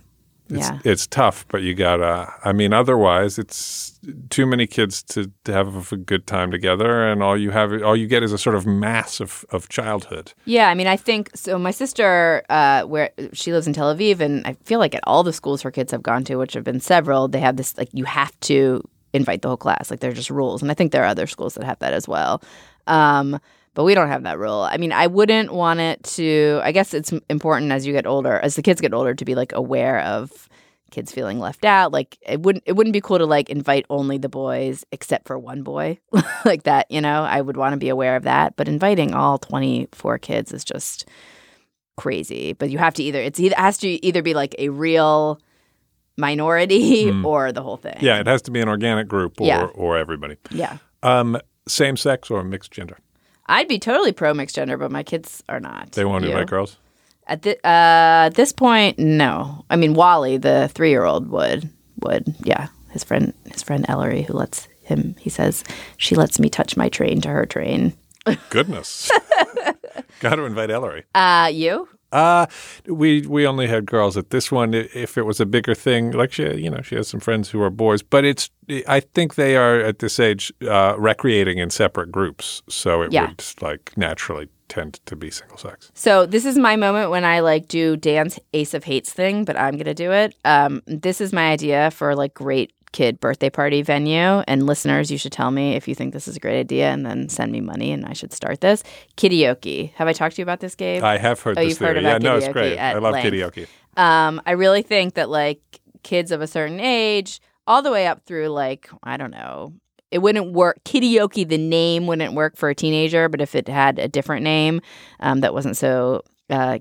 It's, 0.52 0.70
Yeah. 0.70 0.80
it's 0.84 1.08
tough, 1.08 1.46
but 1.48 1.62
you 1.62 1.74
gotta. 1.74 2.32
I 2.44 2.52
mean, 2.54 2.74
otherwise, 2.74 3.40
it's 3.40 3.98
too 4.30 4.46
many 4.46 4.68
kids 4.68 5.02
to, 5.04 5.32
to 5.46 5.54
have 5.54 5.92
a 5.92 5.98
good 5.98 6.28
time 6.28 6.52
together, 6.52 7.08
and 7.08 7.24
all 7.24 7.38
you 7.38 7.52
have, 7.52 7.72
all 7.84 7.96
you 7.96 8.08
get 8.08 8.22
is 8.24 8.34
a 8.34 8.38
sort 8.38 8.56
of 8.56 8.66
mass 8.66 9.20
of, 9.20 9.46
of 9.52 9.70
childhood. 9.70 10.34
Yeah, 10.46 10.68
I 10.70 10.74
mean, 10.76 10.88
I 10.88 10.98
think 10.98 11.30
so. 11.36 11.58
My 11.58 11.72
sister, 11.72 12.44
uh, 12.50 12.84
where 12.84 13.12
she 13.34 13.54
lives 13.54 13.66
in 13.68 13.74
Tel 13.74 13.96
Aviv, 13.96 14.20
and 14.20 14.46
I 14.46 14.54
feel 14.66 14.80
like 14.80 14.94
at 14.94 15.04
all 15.06 15.24
the 15.24 15.34
schools 15.34 15.62
her 15.62 15.72
kids 15.72 15.92
have 15.92 16.04
gone 16.04 16.24
to, 16.26 16.36
which 16.36 16.54
have 16.54 16.64
been 16.64 16.80
several, 16.82 17.28
they 17.28 17.40
have 17.40 17.56
this 17.58 17.78
like 17.78 17.90
you 17.94 18.06
have 18.06 18.38
to 18.42 18.84
invite 19.14 19.42
the 19.42 19.48
whole 19.48 19.58
class. 19.58 19.90
Like 19.90 20.00
they're 20.02 20.14
just 20.14 20.30
rules, 20.30 20.62
and 20.62 20.70
I 20.70 20.74
think 20.74 20.92
there 20.92 21.04
are 21.04 21.08
other 21.08 21.28
schools 21.28 21.54
that 21.56 21.64
have 21.64 21.80
that 21.80 21.94
as 21.94 22.08
well. 22.08 22.42
Um, 22.88 23.40
but 23.74 23.84
we 23.84 23.94
don't 23.96 24.10
have 24.10 24.24
that 24.24 24.38
rule. 24.40 24.62
I 24.62 24.78
mean, 24.78 24.92
I 24.92 25.08
wouldn't 25.08 25.54
want 25.54 25.80
it 25.80 26.04
to. 26.16 26.60
I 26.64 26.72
guess 26.72 26.94
it's 26.94 27.14
important 27.30 27.72
as 27.72 27.86
you 27.88 27.94
get 27.94 28.06
older, 28.06 28.40
as 28.40 28.56
the 28.56 28.62
kids 28.62 28.82
get 28.82 28.94
older, 28.94 29.14
to 29.14 29.26
be 29.26 29.36
like 29.36 29.54
aware 29.54 30.02
of 30.02 30.50
kids 30.92 31.10
feeling 31.12 31.40
left 31.40 31.64
out. 31.64 31.94
Like 31.94 32.18
it 32.22 32.42
wouldn't 32.42 32.64
it 32.68 32.74
wouldn't 32.74 32.92
be 32.94 33.00
cool 33.00 33.18
to 33.18 33.26
like 33.26 33.50
invite 33.50 33.86
only 33.90 34.18
the 34.18 34.28
boys 34.28 34.84
except 34.92 35.26
for 35.26 35.40
one 35.40 35.64
boy 35.64 36.00
like 36.46 36.64
that. 36.64 36.92
You 36.92 37.00
know, 37.02 37.24
I 37.24 37.40
would 37.40 37.56
want 37.56 37.74
to 37.74 37.78
be 37.78 37.88
aware 37.90 38.16
of 38.18 38.24
that. 38.24 38.56
But 38.58 38.68
inviting 38.68 39.14
all 39.14 39.38
twenty 39.38 39.88
four 39.94 40.18
kids 40.18 40.52
is 40.52 40.66
just 40.66 41.08
crazy. 41.98 42.54
But 42.54 42.70
you 42.72 42.78
have 42.78 42.94
to 42.96 43.04
either 43.04 43.20
it's 43.22 43.40
either 43.40 43.54
it 43.56 43.60
has 43.60 43.78
to 43.80 43.88
either 44.06 44.22
be 44.22 44.34
like 44.34 44.54
a 44.60 44.68
real 44.70 45.40
minority 46.18 47.06
Mm. 47.06 47.24
or 47.26 47.52
the 47.52 47.62
whole 47.64 47.78
thing. 47.78 47.98
Yeah, 48.02 48.20
it 48.20 48.28
has 48.28 48.42
to 48.44 48.52
be 48.52 48.60
an 48.60 48.68
organic 48.68 49.08
group 49.08 49.40
or, 49.40 49.48
Yeah. 49.48 49.64
or 49.74 49.98
everybody. 49.98 50.36
Yeah. 50.52 50.78
Um, 51.04 51.38
same 51.68 51.96
sex 51.98 52.30
or 52.30 52.44
mixed 52.44 52.72
gender? 52.72 52.98
I'd 53.52 53.68
be 53.68 53.78
totally 53.80 54.12
pro 54.14 54.34
mixed 54.34 54.56
gender, 54.56 54.78
but 54.78 54.92
my 54.92 55.04
kids 55.04 55.44
are 55.50 55.60
not. 55.60 55.92
They 55.92 56.06
want 56.06 56.24
to 56.24 56.30
You? 56.30 56.34
invite 56.36 56.50
girls. 56.50 56.78
At 57.28 57.44
the 57.44 57.56
uh, 57.66 58.28
at 58.28 58.36
this 58.36 58.52
point, 58.52 58.98
no. 58.98 59.64
I 59.70 59.76
mean, 59.76 59.94
Wally, 59.94 60.38
the 60.38 60.70
three 60.74 60.90
year 60.90 61.04
old, 61.06 61.30
would 61.30 61.70
would 62.02 62.34
yeah. 62.44 62.68
His 62.92 63.04
friend, 63.04 63.34
his 63.52 63.62
friend 63.64 63.86
Ellery, 63.88 64.24
who 64.24 64.34
lets 64.34 64.68
him. 64.84 65.16
He 65.20 65.30
says 65.30 65.64
she 65.98 66.16
lets 66.16 66.40
me 66.40 66.50
touch 66.50 66.76
my 66.76 66.90
train 66.90 67.22
to 67.22 67.30
her 67.30 67.46
train. 67.46 67.94
Goodness, 68.50 69.10
got 70.20 70.36
to 70.36 70.44
invite 70.46 70.70
Ellery. 70.72 71.04
Uh, 71.16 71.50
you? 71.54 71.88
Uh 72.12 72.46
we 72.86 73.22
we 73.28 73.48
only 73.48 73.68
had 73.68 73.86
girls 73.86 74.18
at 74.18 74.30
this 74.30 74.52
one. 74.52 74.74
If 74.74 75.18
it 75.18 75.24
was 75.24 75.40
a 75.40 75.46
bigger 75.46 75.76
thing, 75.76 76.12
like 76.12 76.32
she, 76.34 76.44
you 76.56 76.70
know, 76.70 76.82
she 76.82 76.96
has 76.96 77.08
some 77.08 77.20
friends 77.20 77.50
who 77.50 77.62
are 77.62 77.70
boys, 77.70 78.02
but 78.04 78.26
it's. 78.26 78.50
I 78.88 79.02
think 79.02 79.36
they 79.36 79.58
are 79.58 79.80
at 79.82 80.00
this 80.00 80.20
age 80.20 80.52
uh, 80.62 80.96
recreating 80.98 81.58
in 81.58 81.70
separate 81.70 82.10
groups, 82.12 82.62
so 82.70 83.02
it 83.02 83.12
Yeah. 83.12 83.28
would 83.28 83.44
like 83.62 83.92
naturally 83.98 84.48
tend 84.70 85.00
to 85.06 85.16
be 85.18 85.30
single 85.30 85.58
sex. 85.58 85.92
So 85.94 86.26
this 86.26 86.46
is 86.46 86.58
my 86.58 86.78
moment 86.78 87.10
when 87.12 87.26
I 87.26 87.42
like 87.42 87.68
do 87.68 87.98
Dan's 87.98 88.40
Ace 88.54 88.74
of 88.74 88.86
Hates 88.86 89.12
thing, 89.12 89.44
but 89.44 89.58
I'm 89.58 89.76
gonna 89.78 89.94
do 89.94 90.12
it. 90.14 90.36
Um, 90.46 90.82
this 90.88 91.20
is 91.20 91.34
my 91.34 91.52
idea 91.52 91.92
for 91.92 92.16
like 92.16 92.34
great 92.34 92.72
kid 92.92 93.20
birthday 93.20 93.50
party 93.50 93.82
venue. 93.82 94.40
And 94.48 94.66
listeners, 94.66 95.10
you 95.12 95.18
should 95.18 95.32
tell 95.32 95.52
me 95.52 95.76
if 95.76 95.88
you 95.88 95.96
think 95.96 96.14
this 96.14 96.28
is 96.28 96.36
a 96.36 96.40
great 96.40 96.60
idea, 96.60 96.90
and 96.92 97.06
then 97.06 97.30
send 97.30 97.52
me 97.52 97.62
money, 97.62 97.92
and 97.92 98.06
I 98.06 98.14
should 98.14 98.34
start 98.34 98.62
this. 98.62 98.84
Karaoke. 99.18 99.94
Have 99.94 100.08
I 100.08 100.14
talked 100.14 100.36
to 100.36 100.42
you 100.42 100.44
about 100.44 100.60
this, 100.60 100.76
Gabe? 100.76 101.04
I 101.04 101.18
have 101.18 101.42
heard 101.42 101.58
Oh, 101.58 101.62
this 101.62 101.70
you've 101.70 101.78
theory. 101.78 101.96
heard 101.96 102.04
yeah, 102.04 102.10
about 102.10 102.22
no, 102.22 102.36
it's 102.38 102.48
great. 102.50 102.78
I 102.78 102.94
love 102.98 103.14
length. 103.14 103.32
karaoke. 103.34 103.68
Um, 103.98 104.42
I 104.46 104.52
really 104.52 104.82
think 104.82 105.16
that 105.16 105.30
like 105.30 105.62
kids 106.04 106.32
of 106.32 106.42
a 106.42 106.48
certain 106.48 106.80
age, 106.80 107.40
all 107.68 107.82
the 107.82 107.92
way 107.92 108.08
up 108.08 108.26
through 108.26 108.48
like 108.50 108.90
I 109.04 109.18
don't 109.18 109.32
know, 109.32 109.74
it 110.10 110.20
wouldn't 110.20 110.52
work. 110.54 110.84
Karaoke, 110.84 111.48
the 111.48 111.58
name 111.58 112.08
wouldn't 112.08 112.34
work 112.34 112.58
for 112.58 112.70
a 112.70 112.76
teenager, 112.76 113.30
but 113.30 113.40
if 113.42 113.54
it 113.56 113.68
had 113.68 114.00
a 114.00 114.08
different 114.08 114.44
name 114.44 114.82
um, 115.20 115.42
that 115.42 115.54
wasn't 115.54 115.78
so 115.78 116.22
uh. 116.50 116.80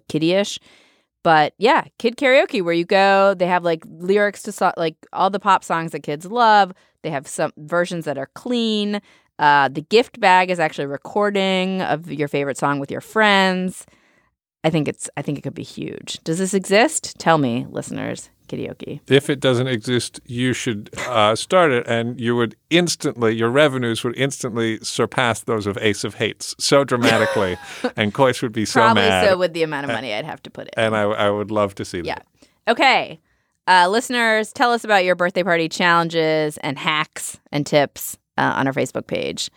But 1.22 1.54
yeah, 1.58 1.84
kid 1.98 2.16
karaoke 2.16 2.62
where 2.62 2.74
you 2.74 2.84
go, 2.84 3.34
they 3.34 3.46
have 3.46 3.64
like 3.64 3.84
lyrics 3.86 4.42
to 4.42 4.52
so- 4.52 4.72
like 4.76 4.96
all 5.12 5.30
the 5.30 5.40
pop 5.40 5.64
songs 5.64 5.92
that 5.92 6.02
kids 6.02 6.26
love. 6.26 6.72
They 7.02 7.10
have 7.10 7.26
some 7.26 7.52
versions 7.58 8.04
that 8.04 8.18
are 8.18 8.30
clean. 8.34 9.00
Uh, 9.38 9.68
the 9.68 9.82
gift 9.82 10.20
bag 10.20 10.50
is 10.50 10.60
actually 10.60 10.86
recording 10.86 11.82
of 11.82 12.10
your 12.10 12.28
favorite 12.28 12.58
song 12.58 12.78
with 12.78 12.90
your 12.90 13.00
friends. 13.00 13.86
I 14.62 14.70
think 14.70 14.88
it's 14.88 15.08
I 15.16 15.22
think 15.22 15.38
it 15.38 15.42
could 15.42 15.54
be 15.54 15.62
huge. 15.62 16.20
Does 16.24 16.38
this 16.38 16.52
exist? 16.54 17.16
Tell 17.18 17.38
me, 17.38 17.66
listeners. 17.70 18.30
Karaoke. 18.51 19.01
If 19.09 19.30
it 19.30 19.40
doesn't 19.40 19.68
exist, 19.68 20.20
you 20.26 20.53
should 20.53 20.90
uh, 21.07 21.36
start 21.36 21.70
it, 21.70 21.86
and 21.86 22.20
you 22.20 22.34
would 22.36 22.57
instantly, 22.70 23.34
your 23.34 23.51
revenues 23.51 24.03
would 24.05 24.16
instantly 24.18 24.78
surpass 24.82 25.40
those 25.40 25.66
of 25.66 25.78
Ace 25.78 26.05
of 26.05 26.16
Hates 26.16 26.55
so 26.59 26.84
dramatically, 26.84 27.57
and 27.96 28.12
Kois 28.12 28.42
would 28.42 28.53
be 28.53 28.64
so 28.64 28.80
Probably 28.80 29.03
mad. 29.03 29.28
so 29.28 29.38
with 29.38 29.53
the 29.53 29.62
amount 29.62 29.84
of 29.84 29.92
money 29.92 30.12
I'd 30.12 30.24
have 30.24 30.42
to 30.42 30.51
put 30.51 30.68
in. 30.68 30.72
and 30.84 30.96
I, 30.96 31.03
I 31.03 31.30
would 31.30 31.51
love 31.51 31.74
to 31.76 31.84
see 31.84 32.01
that. 32.01 32.07
Yeah. 32.07 32.48
Okay. 32.72 33.20
Uh, 33.66 33.88
listeners, 33.88 34.53
tell 34.53 34.72
us 34.72 34.84
about 34.84 35.05
your 35.05 35.14
birthday 35.14 35.42
party 35.44 35.68
challenges 35.68 36.57
and 36.59 36.78
hacks 36.78 37.38
and 37.53 37.64
tips 37.64 38.18
uh, 38.36 38.55
on 38.57 38.66
our 38.66 38.72
Facebook 38.72 39.07
page. 39.07 39.51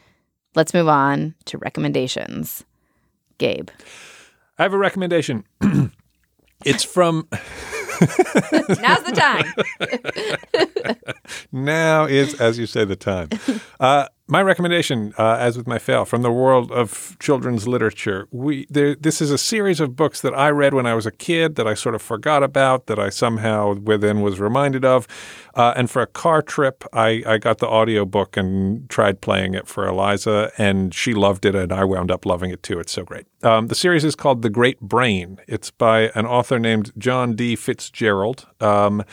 Let's 0.55 0.73
move 0.73 0.87
on 0.87 1.33
to 1.45 1.57
recommendations. 1.57 2.63
Gabe. 3.39 3.69
I 4.59 4.63
have 4.63 4.73
a 4.73 4.77
recommendation. 4.77 5.45
it's 6.65 6.83
from 6.83 7.27
Now's 8.81 9.03
the 9.03 9.11
time. 9.15 10.67
now 11.51 12.05
is, 12.05 12.39
as 12.39 12.57
you 12.57 12.65
say, 12.65 12.85
the 12.85 12.95
time. 12.95 13.29
Uh, 13.79 14.07
my 14.27 14.41
recommendation, 14.41 15.13
uh, 15.17 15.35
as 15.37 15.57
with 15.57 15.67
my 15.67 15.77
fail, 15.77 16.05
from 16.05 16.21
the 16.21 16.31
world 16.31 16.71
of 16.71 17.17
children's 17.19 17.67
literature, 17.67 18.27
we 18.31 18.65
there, 18.69 18.95
this 18.95 19.21
is 19.21 19.31
a 19.31 19.37
series 19.37 19.81
of 19.81 19.97
books 19.97 20.21
that 20.21 20.33
I 20.33 20.49
read 20.49 20.73
when 20.73 20.85
I 20.85 20.93
was 20.93 21.05
a 21.05 21.11
kid 21.11 21.55
that 21.55 21.67
I 21.67 21.73
sort 21.73 21.93
of 21.93 22.01
forgot 22.01 22.41
about, 22.41 22.87
that 22.87 22.97
I 22.97 23.09
somehow 23.09 23.75
within 23.75 24.21
was 24.21 24.39
reminded 24.39 24.85
of. 24.85 25.07
Uh, 25.55 25.73
and 25.75 25.91
for 25.91 26.01
a 26.01 26.07
car 26.07 26.41
trip, 26.41 26.85
I, 26.93 27.21
I 27.27 27.37
got 27.37 27.57
the 27.57 27.67
audio 27.67 28.05
book 28.05 28.37
and 28.37 28.89
tried 28.89 29.19
playing 29.19 29.55
it 29.55 29.67
for 29.67 29.85
Eliza, 29.85 30.51
and 30.57 30.93
she 30.93 31.13
loved 31.13 31.45
it, 31.45 31.53
and 31.53 31.73
I 31.73 31.83
wound 31.83 32.09
up 32.09 32.25
loving 32.25 32.49
it 32.49 32.63
too. 32.63 32.79
It's 32.79 32.93
so 32.93 33.03
great. 33.03 33.25
Um, 33.43 33.67
the 33.67 33.75
series 33.75 34.05
is 34.05 34.15
called 34.15 34.41
The 34.41 34.49
Great 34.49 34.79
Brain. 34.79 35.37
It's 35.47 35.69
by 35.69 36.11
an 36.15 36.25
author 36.25 36.59
named 36.59 36.93
John 36.97 37.35
D. 37.35 37.57
Fitzgerald. 37.57 38.47
Um, 38.61 39.03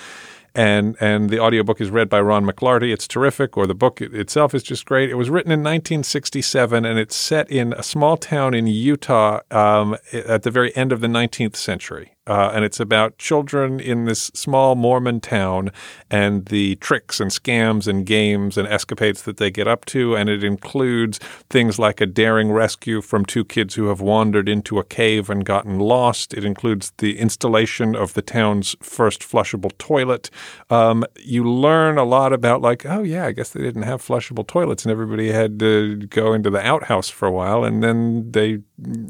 and 0.60 0.94
and 1.00 1.30
the 1.30 1.40
audiobook 1.40 1.80
is 1.80 1.90
read 1.90 2.10
by 2.10 2.20
Ron 2.20 2.44
McLarty. 2.44 2.92
It's 2.92 3.08
terrific, 3.08 3.56
or 3.56 3.66
the 3.66 3.74
book 3.74 4.02
itself 4.02 4.54
is 4.54 4.62
just 4.62 4.84
great. 4.84 5.08
It 5.08 5.14
was 5.14 5.30
written 5.30 5.50
in 5.50 5.60
1967, 5.60 6.84
and 6.84 6.98
it's 6.98 7.16
set 7.16 7.50
in 7.50 7.72
a 7.72 7.82
small 7.82 8.18
town 8.18 8.52
in 8.52 8.66
Utah 8.66 9.40
um, 9.50 9.96
at 10.12 10.42
the 10.42 10.50
very 10.50 10.76
end 10.76 10.92
of 10.92 11.00
the 11.00 11.06
19th 11.06 11.56
century. 11.56 12.12
Uh, 12.30 12.52
and 12.54 12.64
it's 12.64 12.78
about 12.78 13.18
children 13.18 13.80
in 13.80 14.04
this 14.04 14.30
small 14.34 14.76
Mormon 14.76 15.20
town 15.20 15.72
and 16.12 16.46
the 16.46 16.76
tricks 16.76 17.18
and 17.18 17.32
scams 17.32 17.88
and 17.88 18.06
games 18.06 18.56
and 18.56 18.68
escapades 18.68 19.22
that 19.22 19.38
they 19.38 19.50
get 19.50 19.66
up 19.66 19.84
to. 19.86 20.14
And 20.14 20.28
it 20.28 20.44
includes 20.44 21.18
things 21.48 21.76
like 21.76 22.00
a 22.00 22.06
daring 22.06 22.52
rescue 22.52 23.00
from 23.00 23.24
two 23.24 23.44
kids 23.44 23.74
who 23.74 23.88
have 23.88 24.00
wandered 24.00 24.48
into 24.48 24.78
a 24.78 24.84
cave 24.84 25.28
and 25.28 25.44
gotten 25.44 25.80
lost. 25.80 26.32
It 26.32 26.44
includes 26.44 26.92
the 26.98 27.18
installation 27.18 27.96
of 27.96 28.14
the 28.14 28.22
town's 28.22 28.76
first 28.80 29.22
flushable 29.22 29.76
toilet. 29.78 30.30
Um, 30.70 31.04
you 31.18 31.42
learn 31.42 31.98
a 31.98 32.04
lot 32.04 32.32
about, 32.32 32.62
like, 32.62 32.86
oh, 32.86 33.02
yeah, 33.02 33.26
I 33.26 33.32
guess 33.32 33.50
they 33.50 33.60
didn't 33.60 33.82
have 33.82 34.06
flushable 34.06 34.46
toilets 34.46 34.84
and 34.84 34.92
everybody 34.92 35.32
had 35.32 35.58
to 35.58 35.96
go 35.96 36.32
into 36.32 36.50
the 36.50 36.64
outhouse 36.64 37.08
for 37.08 37.26
a 37.26 37.32
while. 37.32 37.64
And 37.64 37.82
then 37.82 38.30
they 38.30 38.60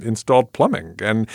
installed 0.03 0.55
plumbing. 0.55 0.95
And 1.03 1.29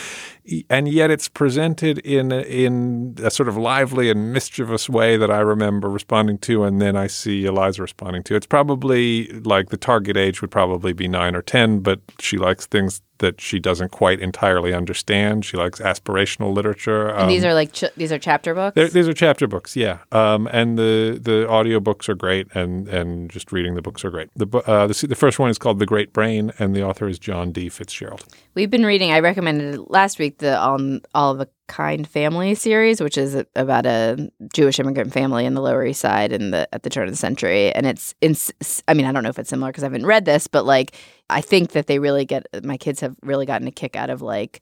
and 0.70 0.88
yet 0.88 1.12
it's 1.12 1.28
presented 1.28 2.00
in 2.00 2.32
in 2.32 3.16
a 3.24 3.32
sort 3.32 3.50
of 3.50 3.58
lively 3.58 4.10
and 4.10 4.32
mischievous 4.34 4.90
way 4.90 5.18
that 5.18 5.32
I 5.32 5.40
remember 5.40 5.90
responding 5.90 6.38
to, 6.40 6.64
and 6.64 6.82
then 6.82 6.96
I 6.96 7.08
see 7.08 7.46
Eliza 7.46 7.82
responding 7.82 8.24
to. 8.24 8.36
It's 8.36 8.46
probably 8.46 9.28
like 9.42 9.70
the 9.70 9.78
target 9.78 10.18
age 10.18 10.42
would 10.42 10.52
probably 10.52 10.94
be 10.94 11.08
nine 11.08 11.36
or 11.36 11.42
ten, 11.42 11.80
but 11.80 12.00
she 12.20 12.38
likes 12.38 12.66
things 12.66 13.02
that 13.20 13.40
she 13.40 13.60
doesn't 13.60 13.92
quite 13.92 14.20
entirely 14.20 14.74
understand. 14.74 15.46
She 15.46 15.58
likes 15.58 15.80
aspirational 15.80 16.54
literature. 16.54 17.08
And 17.10 17.30
these 17.30 17.44
Um, 17.44 17.52
are 17.52 17.54
like 17.54 17.72
ch- 17.74 17.94
these 17.96 18.12
are 18.12 18.20
chapter 18.20 18.54
books. 18.54 18.92
these 18.94 19.08
are 19.08 19.14
chapter 19.14 19.48
books, 19.48 19.76
yeah. 19.76 20.00
Um, 20.12 20.48
and 20.52 20.78
the 20.78 21.20
the 21.22 21.48
audio 21.50 21.80
books 21.80 22.10
are 22.10 22.16
great, 22.16 22.48
and 22.54 22.88
and 22.88 23.30
just 23.30 23.52
reading 23.52 23.76
the 23.76 23.82
books 23.82 24.04
are 24.06 24.10
great. 24.12 24.30
The 24.36 24.48
uh, 24.68 24.88
the, 24.88 25.08
the 25.08 25.16
first 25.16 25.40
one 25.40 25.50
is 25.50 25.58
called 25.58 25.80
The 25.80 25.86
Great 25.86 26.14
Brain, 26.14 26.52
and 26.60 26.76
the 26.76 26.84
author 26.84 27.08
is 27.08 27.18
John 27.20 27.52
D. 27.52 27.70
Fitzgerald. 27.70 28.26
We've 28.54 28.70
been 28.70 28.86
reading. 28.86 29.12
I 29.12 29.20
recommended 29.20 29.80
last 29.90 30.20
week 30.20 30.38
the 30.40 30.60
All 30.60 30.80
All 31.14 31.32
of 31.32 31.40
a 31.42 31.48
Kind 31.68 32.08
Family 32.08 32.56
series, 32.56 33.02
which 33.02 33.18
is 33.18 33.36
about 33.56 33.86
a 33.86 34.32
Jewish 34.54 34.80
immigrant 34.80 35.14
family 35.14 35.46
in 35.46 35.54
the 35.54 35.62
Lower 35.62 35.86
East 35.86 36.02
Side 36.02 36.32
in 36.32 36.52
the 36.52 36.68
at 36.74 36.84
the 36.84 36.90
turn 36.90 37.08
of 37.08 37.14
the 37.14 37.18
century. 37.18 37.72
And 37.72 37.86
it's, 37.86 38.14
it's 38.22 38.52
I 38.88 38.94
mean, 38.94 39.06
I 39.06 39.12
don't 39.12 39.24
know 39.24 39.30
if 39.30 39.40
it's 39.40 39.50
similar 39.50 39.72
because 39.72 39.84
I 39.84 39.88
haven't 39.88 40.06
read 40.06 40.26
this, 40.26 40.48
but 40.48 40.66
like 40.66 40.96
I 41.30 41.42
think 41.42 41.72
that 41.72 41.88
they 41.88 42.00
really 42.00 42.26
get 42.26 42.46
my 42.64 42.78
kids 42.78 43.00
have 43.00 43.16
really 43.24 43.46
gotten 43.46 43.68
a 43.68 43.72
kick 43.72 43.96
out 43.96 44.10
of 44.10 44.22
like 44.22 44.62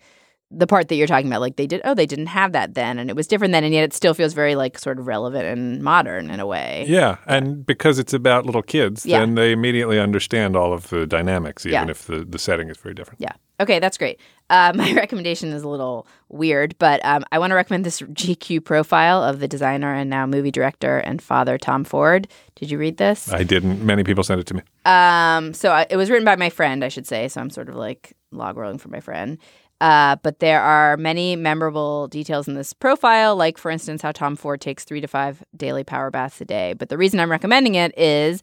the 0.56 0.68
part 0.68 0.88
that 0.90 0.96
you're 0.96 1.08
talking 1.08 1.28
about. 1.28 1.42
Like 1.42 1.56
they 1.56 1.68
did, 1.68 1.82
oh, 1.84 1.94
they 1.94 2.06
didn't 2.06 2.28
have 2.28 2.52
that 2.52 2.76
then, 2.76 3.00
and 3.00 3.10
it 3.10 3.16
was 3.16 3.28
different 3.28 3.52
then, 3.52 3.64
and 3.64 3.74
yet 3.74 3.84
it 3.84 3.94
still 3.94 4.14
feels 4.14 4.34
very 4.34 4.56
like 4.56 4.78
sort 4.78 5.00
of 5.00 5.08
relevant 5.08 5.46
and 5.46 5.82
modern 5.84 6.30
in 6.30 6.40
a 6.40 6.46
way. 6.46 6.86
Yeah, 6.88 7.18
and 7.26 7.66
because 7.66 8.00
it's 8.00 8.14
about 8.14 8.46
little 8.46 8.62
kids, 8.62 9.06
Yeah. 9.06 9.20
then 9.20 9.36
they 9.36 9.52
immediately 9.52 10.00
understand 10.00 10.56
all 10.56 10.74
of 10.74 10.90
the 10.90 11.06
dynamics, 11.08 11.66
even 11.66 11.74
Yeah. 11.88 11.92
if 11.92 12.06
the, 12.06 12.24
the 12.24 12.40
setting 12.40 12.70
is 12.70 12.78
very 12.78 12.94
different. 12.96 13.20
Yeah. 13.22 13.34
Okay, 13.60 13.80
that's 13.80 13.98
great. 13.98 14.20
Uh, 14.50 14.74
my 14.76 14.94
recommendation 14.94 15.50
is 15.54 15.64
a 15.64 15.68
little 15.70 16.06
weird, 16.30 16.76
but 16.80 17.04
um, 17.06 17.24
I 17.32 17.40
want 17.40 17.52
to 17.52 17.56
recommend 17.56 17.86
this 17.86 18.02
GQ 18.02 18.64
profile 18.64 19.24
of 19.24 19.40
the 19.40 19.48
designer 19.48 19.94
and 19.94 20.10
now 20.10 20.26
movie 20.26 20.52
director 20.52 20.98
and 21.00 21.22
father 21.22 21.58
Tom 21.58 21.84
Ford. 21.84 22.28
Did 22.56 22.70
you 22.72 22.78
read 22.78 22.98
this? 22.98 23.32
I 23.32 23.44
didn't. 23.44 23.84
Many 23.86 24.04
people 24.04 24.24
sent 24.24 24.40
it 24.40 24.48
to 24.48 24.54
me. 24.54 24.62
Um, 24.86 25.54
so 25.54 25.72
I, 25.72 25.86
it 25.90 25.98
was 25.98 26.10
written 26.10 26.26
by 26.26 26.36
my 26.36 26.50
friend, 26.50 26.84
I 26.84 26.90
should 26.90 27.08
say. 27.08 27.28
So 27.28 27.42
I'm 27.42 27.50
sort 27.50 27.70
of 27.70 27.76
like 27.76 28.14
log 28.32 28.58
rolling 28.58 28.78
for 28.78 28.90
my 28.90 29.00
friend. 29.00 29.38
Uh, 29.84 30.16
but 30.24 30.40
there 30.40 30.62
are 30.62 30.96
many 30.96 31.36
memorable 31.36 32.08
details 32.08 32.48
in 32.48 32.54
this 32.54 32.72
profile, 32.72 33.36
like, 33.36 33.58
for 33.58 33.70
instance, 33.70 34.02
how 34.02 34.14
Tom 34.14 34.38
Ford 34.38 34.62
takes 34.62 34.86
three 34.86 35.02
to 35.02 35.10
five 35.10 35.44
daily 35.58 35.84
power 35.84 36.10
baths 36.10 36.40
a 36.40 36.46
day. 36.46 36.72
But 36.72 36.88
the 36.88 36.98
reason 36.98 37.20
I'm 37.20 37.30
recommending 37.30 37.76
it 37.76 37.94
is 38.00 38.42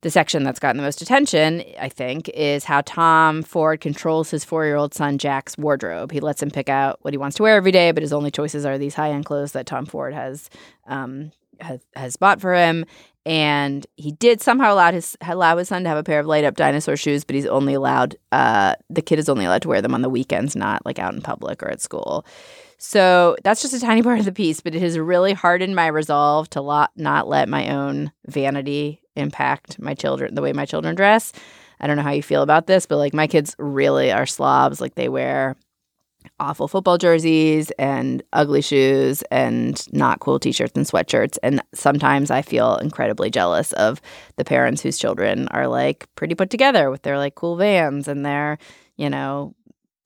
the 0.00 0.08
section 0.08 0.42
that's 0.42 0.58
gotten 0.58 0.78
the 0.78 0.82
most 0.82 1.02
attention, 1.02 1.62
I 1.78 1.90
think, 1.90 2.30
is 2.30 2.64
how 2.64 2.80
Tom 2.80 3.42
Ford 3.42 3.82
controls 3.82 4.30
his 4.30 4.42
four 4.42 4.64
year 4.64 4.76
old 4.76 4.94
son 4.94 5.18
Jack's 5.18 5.58
wardrobe. 5.58 6.12
He 6.12 6.20
lets 6.20 6.42
him 6.42 6.50
pick 6.50 6.70
out 6.70 6.98
what 7.02 7.12
he 7.12 7.18
wants 7.18 7.36
to 7.36 7.42
wear 7.42 7.56
every 7.56 7.72
day, 7.72 7.92
but 7.92 8.02
his 8.02 8.14
only 8.14 8.30
choices 8.30 8.64
are 8.64 8.78
these 8.78 8.94
high 8.94 9.10
end 9.10 9.26
clothes 9.26 9.52
that 9.52 9.66
Tom 9.66 9.84
Ford 9.84 10.14
has, 10.14 10.48
um, 10.86 11.30
has 11.60 11.80
has 11.94 12.16
bought 12.16 12.40
for 12.40 12.54
him. 12.54 12.86
And 13.26 13.86
he 13.96 14.12
did 14.12 14.40
somehow 14.40 14.72
allow 14.72 14.92
his 14.92 15.16
allow 15.20 15.56
his 15.56 15.68
son 15.68 15.82
to 15.82 15.88
have 15.88 15.98
a 15.98 16.02
pair 16.02 16.20
of 16.20 16.26
light 16.26 16.44
up 16.44 16.56
dinosaur 16.56 16.96
shoes, 16.96 17.22
but 17.22 17.36
he's 17.36 17.46
only 17.46 17.74
allowed 17.74 18.16
uh, 18.32 18.74
the 18.88 19.02
kid 19.02 19.18
is 19.18 19.28
only 19.28 19.44
allowed 19.44 19.62
to 19.62 19.68
wear 19.68 19.82
them 19.82 19.94
on 19.94 20.02
the 20.02 20.08
weekends, 20.08 20.56
not 20.56 20.84
like 20.86 20.98
out 20.98 21.14
in 21.14 21.20
public 21.20 21.62
or 21.62 21.68
at 21.68 21.80
school. 21.80 22.24
So 22.78 23.36
that's 23.44 23.60
just 23.60 23.74
a 23.74 23.80
tiny 23.80 24.02
part 24.04 24.18
of 24.18 24.24
the 24.24 24.32
piece, 24.32 24.60
but 24.60 24.74
it 24.74 24.80
has 24.80 24.98
really 24.98 25.34
hardened 25.34 25.76
my 25.76 25.86
resolve 25.86 26.48
to 26.50 26.62
lot, 26.62 26.92
not 26.96 27.28
let 27.28 27.48
my 27.48 27.68
own 27.68 28.10
vanity 28.26 29.02
impact 29.16 29.78
my 29.78 29.92
children, 29.94 30.34
the 30.34 30.42
way 30.42 30.52
my 30.52 30.64
children 30.64 30.94
dress. 30.94 31.32
I 31.78 31.86
don't 31.86 31.96
know 31.96 32.02
how 32.02 32.12
you 32.12 32.22
feel 32.22 32.42
about 32.42 32.66
this, 32.66 32.86
but 32.86 32.96
like 32.96 33.14
my 33.14 33.26
kids 33.26 33.54
really 33.58 34.12
are 34.12 34.26
slobs. 34.26 34.80
Like 34.80 34.94
they 34.94 35.08
wear 35.08 35.56
awful 36.38 36.68
football 36.68 36.98
jerseys 36.98 37.70
and 37.72 38.22
ugly 38.32 38.62
shoes 38.62 39.22
and 39.30 39.86
not 39.92 40.20
cool 40.20 40.38
t-shirts 40.38 40.72
and 40.76 40.86
sweatshirts. 40.86 41.38
And 41.42 41.62
sometimes 41.74 42.30
i 42.30 42.42
feel 42.42 42.76
incredibly 42.76 43.30
jealous 43.30 43.72
of 43.74 44.00
the 44.36 44.44
parents 44.44 44.82
whose 44.82 44.98
children 44.98 45.48
are 45.48 45.66
like 45.66 46.06
pretty 46.14 46.34
put 46.34 46.50
together 46.50 46.90
with 46.90 47.02
their 47.02 47.18
like 47.18 47.34
cool 47.34 47.56
vans 47.56 48.08
and 48.08 48.24
their 48.24 48.58
you 48.96 49.10
know 49.10 49.54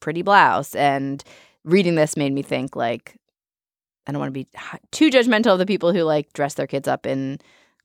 pretty 0.01 0.23
blouse. 0.23 0.75
And 0.75 1.23
reading 1.65 1.95
this 1.95 2.17
made 2.17 2.33
me 2.33 2.43
think 2.43 2.77
like 2.77 3.17
i 4.07 4.13
don't 4.13 4.21
want 4.21 4.29
to 4.29 4.33
be 4.33 4.47
too 4.91 5.11
judgmental 5.11 5.53
of 5.53 5.59
the 5.59 5.67
people 5.67 5.93
who 5.93 6.03
like 6.03 6.33
dress 6.35 6.55
their 6.55 6.67
kids 6.67 6.87
up 6.87 7.07
in 7.07 7.39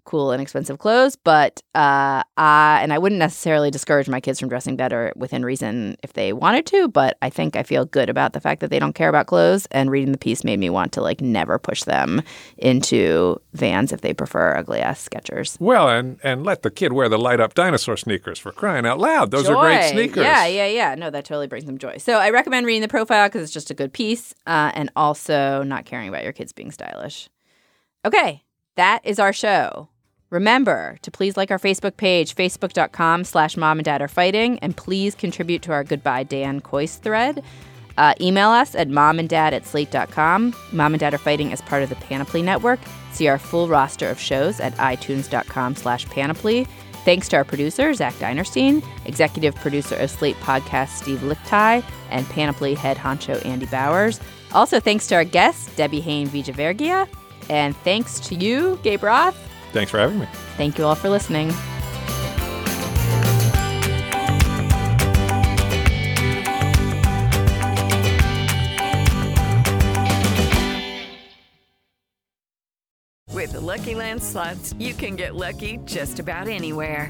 cool 0.10 0.32
and 0.32 0.42
expensive 0.42 0.80
clothes 0.80 1.16
but 1.16 1.62
uh 1.76 2.24
I, 2.38 2.80
and 2.82 2.92
i 2.92 2.98
wouldn't 2.98 3.20
necessarily 3.20 3.70
discourage 3.70 4.10
my 4.10 4.20
kids 4.20 4.40
from 4.40 4.50
dressing 4.50 4.76
better 4.76 5.14
within 5.16 5.46
reason 5.46 5.98
if 6.04 6.14
they 6.14 6.34
wanted 6.34 6.66
to 6.68 6.88
but 6.88 7.18
i 7.22 7.30
think 7.30 7.56
i 7.56 7.64
feel 7.64 7.86
good 7.86 8.10
about 8.10 8.34
the 8.34 8.42
fact 8.42 8.62
that 8.62 8.70
they 8.72 8.80
don't 8.80 8.94
care 8.94 9.10
about 9.10 9.28
clothes 9.28 9.68
and 9.72 9.92
reading 9.92 10.12
the 10.12 10.18
piece 10.18 10.44
made 10.44 10.60
me 10.60 10.70
want 10.70 10.92
to 10.94 11.02
like 11.02 11.22
never 11.22 11.60
push 11.60 11.84
them 11.84 12.22
into 12.58 13.40
vans 13.54 13.92
if 13.92 14.02
they 14.02 14.14
prefer 14.14 14.56
ugly 14.56 14.80
ass 14.80 15.08
Skechers 15.08 15.60
Well, 15.60 15.90
and 15.90 16.20
and 16.24 16.44
let 16.44 16.64
the 16.64 16.72
kid 16.72 16.94
wear 16.94 17.10
the 17.10 17.18
light 17.18 17.40
up 17.40 17.54
dinosaur 17.54 17.98
sneakers 17.98 18.40
for 18.40 18.52
crying 18.52 18.86
out 18.86 19.00
loud. 19.00 19.32
Those 19.32 19.48
are 19.50 19.56
great 19.56 19.90
sneakers. 19.90 20.24
Yeah, 20.24 20.46
yeah, 20.46 20.68
yeah. 20.68 20.96
No, 20.96 21.10
that 21.10 21.26
totally 21.26 21.48
brings 21.48 21.66
them 21.66 21.78
joy. 21.78 21.98
So 21.98 22.14
I 22.18 22.30
recommend 22.30 22.66
reading 22.66 22.82
the 22.82 22.88
profile 22.88 23.28
because 23.28 23.44
it's 23.44 23.54
just 23.54 23.70
a 23.70 23.74
good 23.74 23.94
piece, 23.94 24.34
uh, 24.48 24.72
and 24.74 24.92
also 24.96 25.64
not 25.64 25.86
caring 25.86 26.10
about 26.10 26.24
your 26.24 26.34
kids 26.34 26.52
being 26.54 26.72
stylish. 26.72 27.30
Okay, 28.06 28.44
that 28.76 29.02
is 29.04 29.20
our 29.20 29.34
show. 29.34 29.90
Remember 30.30 30.98
to 31.02 31.10
please 31.10 31.38
like 31.38 31.50
our 31.50 31.58
Facebook 31.58 31.98
page, 31.98 32.36
facebook.com 32.36 33.24
slash 33.24 33.58
mom 33.58 33.80
and 33.80 33.86
dad 33.86 34.02
are 34.02 34.08
fighting, 34.08 34.60
and 34.60 34.78
please 34.78 35.16
contribute 35.16 35.62
to 35.64 35.72
our 35.72 35.84
Goodbye 35.84 36.24
Dan 36.24 36.62
Kois 36.62 37.00
thread. 37.00 37.44
Uh, 38.00 38.14
email 38.22 38.50
us 38.50 38.76
at 38.76 38.88
momanddad 38.88 39.52
at 39.52 39.66
slate.com. 39.66 40.56
Mom 40.72 40.94
and 40.94 41.02
Dad 41.02 41.14
are 41.14 41.18
fighting 41.18 41.52
as 41.52 41.62
part 41.64 41.84
of 41.84 41.90
the 41.90 41.96
Panoply 41.96 42.42
Network. 42.42 42.80
See 43.12 43.28
our 43.28 43.38
full 43.38 43.68
roster 43.68 44.08
of 44.08 44.18
shows 44.18 44.62
at 44.62 44.74
itunes.com 44.76 45.76
slash 45.76 46.06
panoply. 46.06 46.66
Thanks 47.04 47.28
to 47.30 47.36
our 47.36 47.44
producer, 47.44 47.94
Zach 47.94 48.14
Dinerstein, 48.14 48.86
executive 49.06 49.54
producer 49.56 49.96
of 49.98 50.10
Slate 50.10 50.38
Podcast, 50.38 50.90
Steve 50.90 51.20
Lickteig, 51.20 51.84
and 52.10 52.26
Panoply 52.30 52.74
head 52.74 52.96
honcho, 52.96 53.44
Andy 53.46 53.66
Bowers. 53.66 54.22
Also, 54.54 54.80
thanks 54.80 55.06
to 55.08 55.16
our 55.16 55.26
guests, 55.26 55.76
Debbie 55.76 56.00
Haine 56.00 56.30
Vijayvergiya. 56.30 57.10
And 57.50 57.76
thanks 57.78 58.22
to 58.22 58.36
you, 58.36 58.80
Gabe 58.82 59.04
Roth. 59.04 59.49
Thanks 59.72 59.92
for 59.92 60.00
having 60.00 60.20
me. 60.20 60.28
Thank 60.58 60.78
you 60.78 60.86
all 60.86 60.96
for 60.96 61.10
listening. 61.10 61.54
With 73.32 73.54
the 73.54 73.62
Lucky 73.62 73.96
Land 73.96 74.22
slots, 74.22 74.74
you 74.80 74.94
can 74.94 75.16
get 75.16 75.34
lucky 75.34 75.80
just 75.86 76.20
about 76.20 76.48
anywhere. 76.50 77.10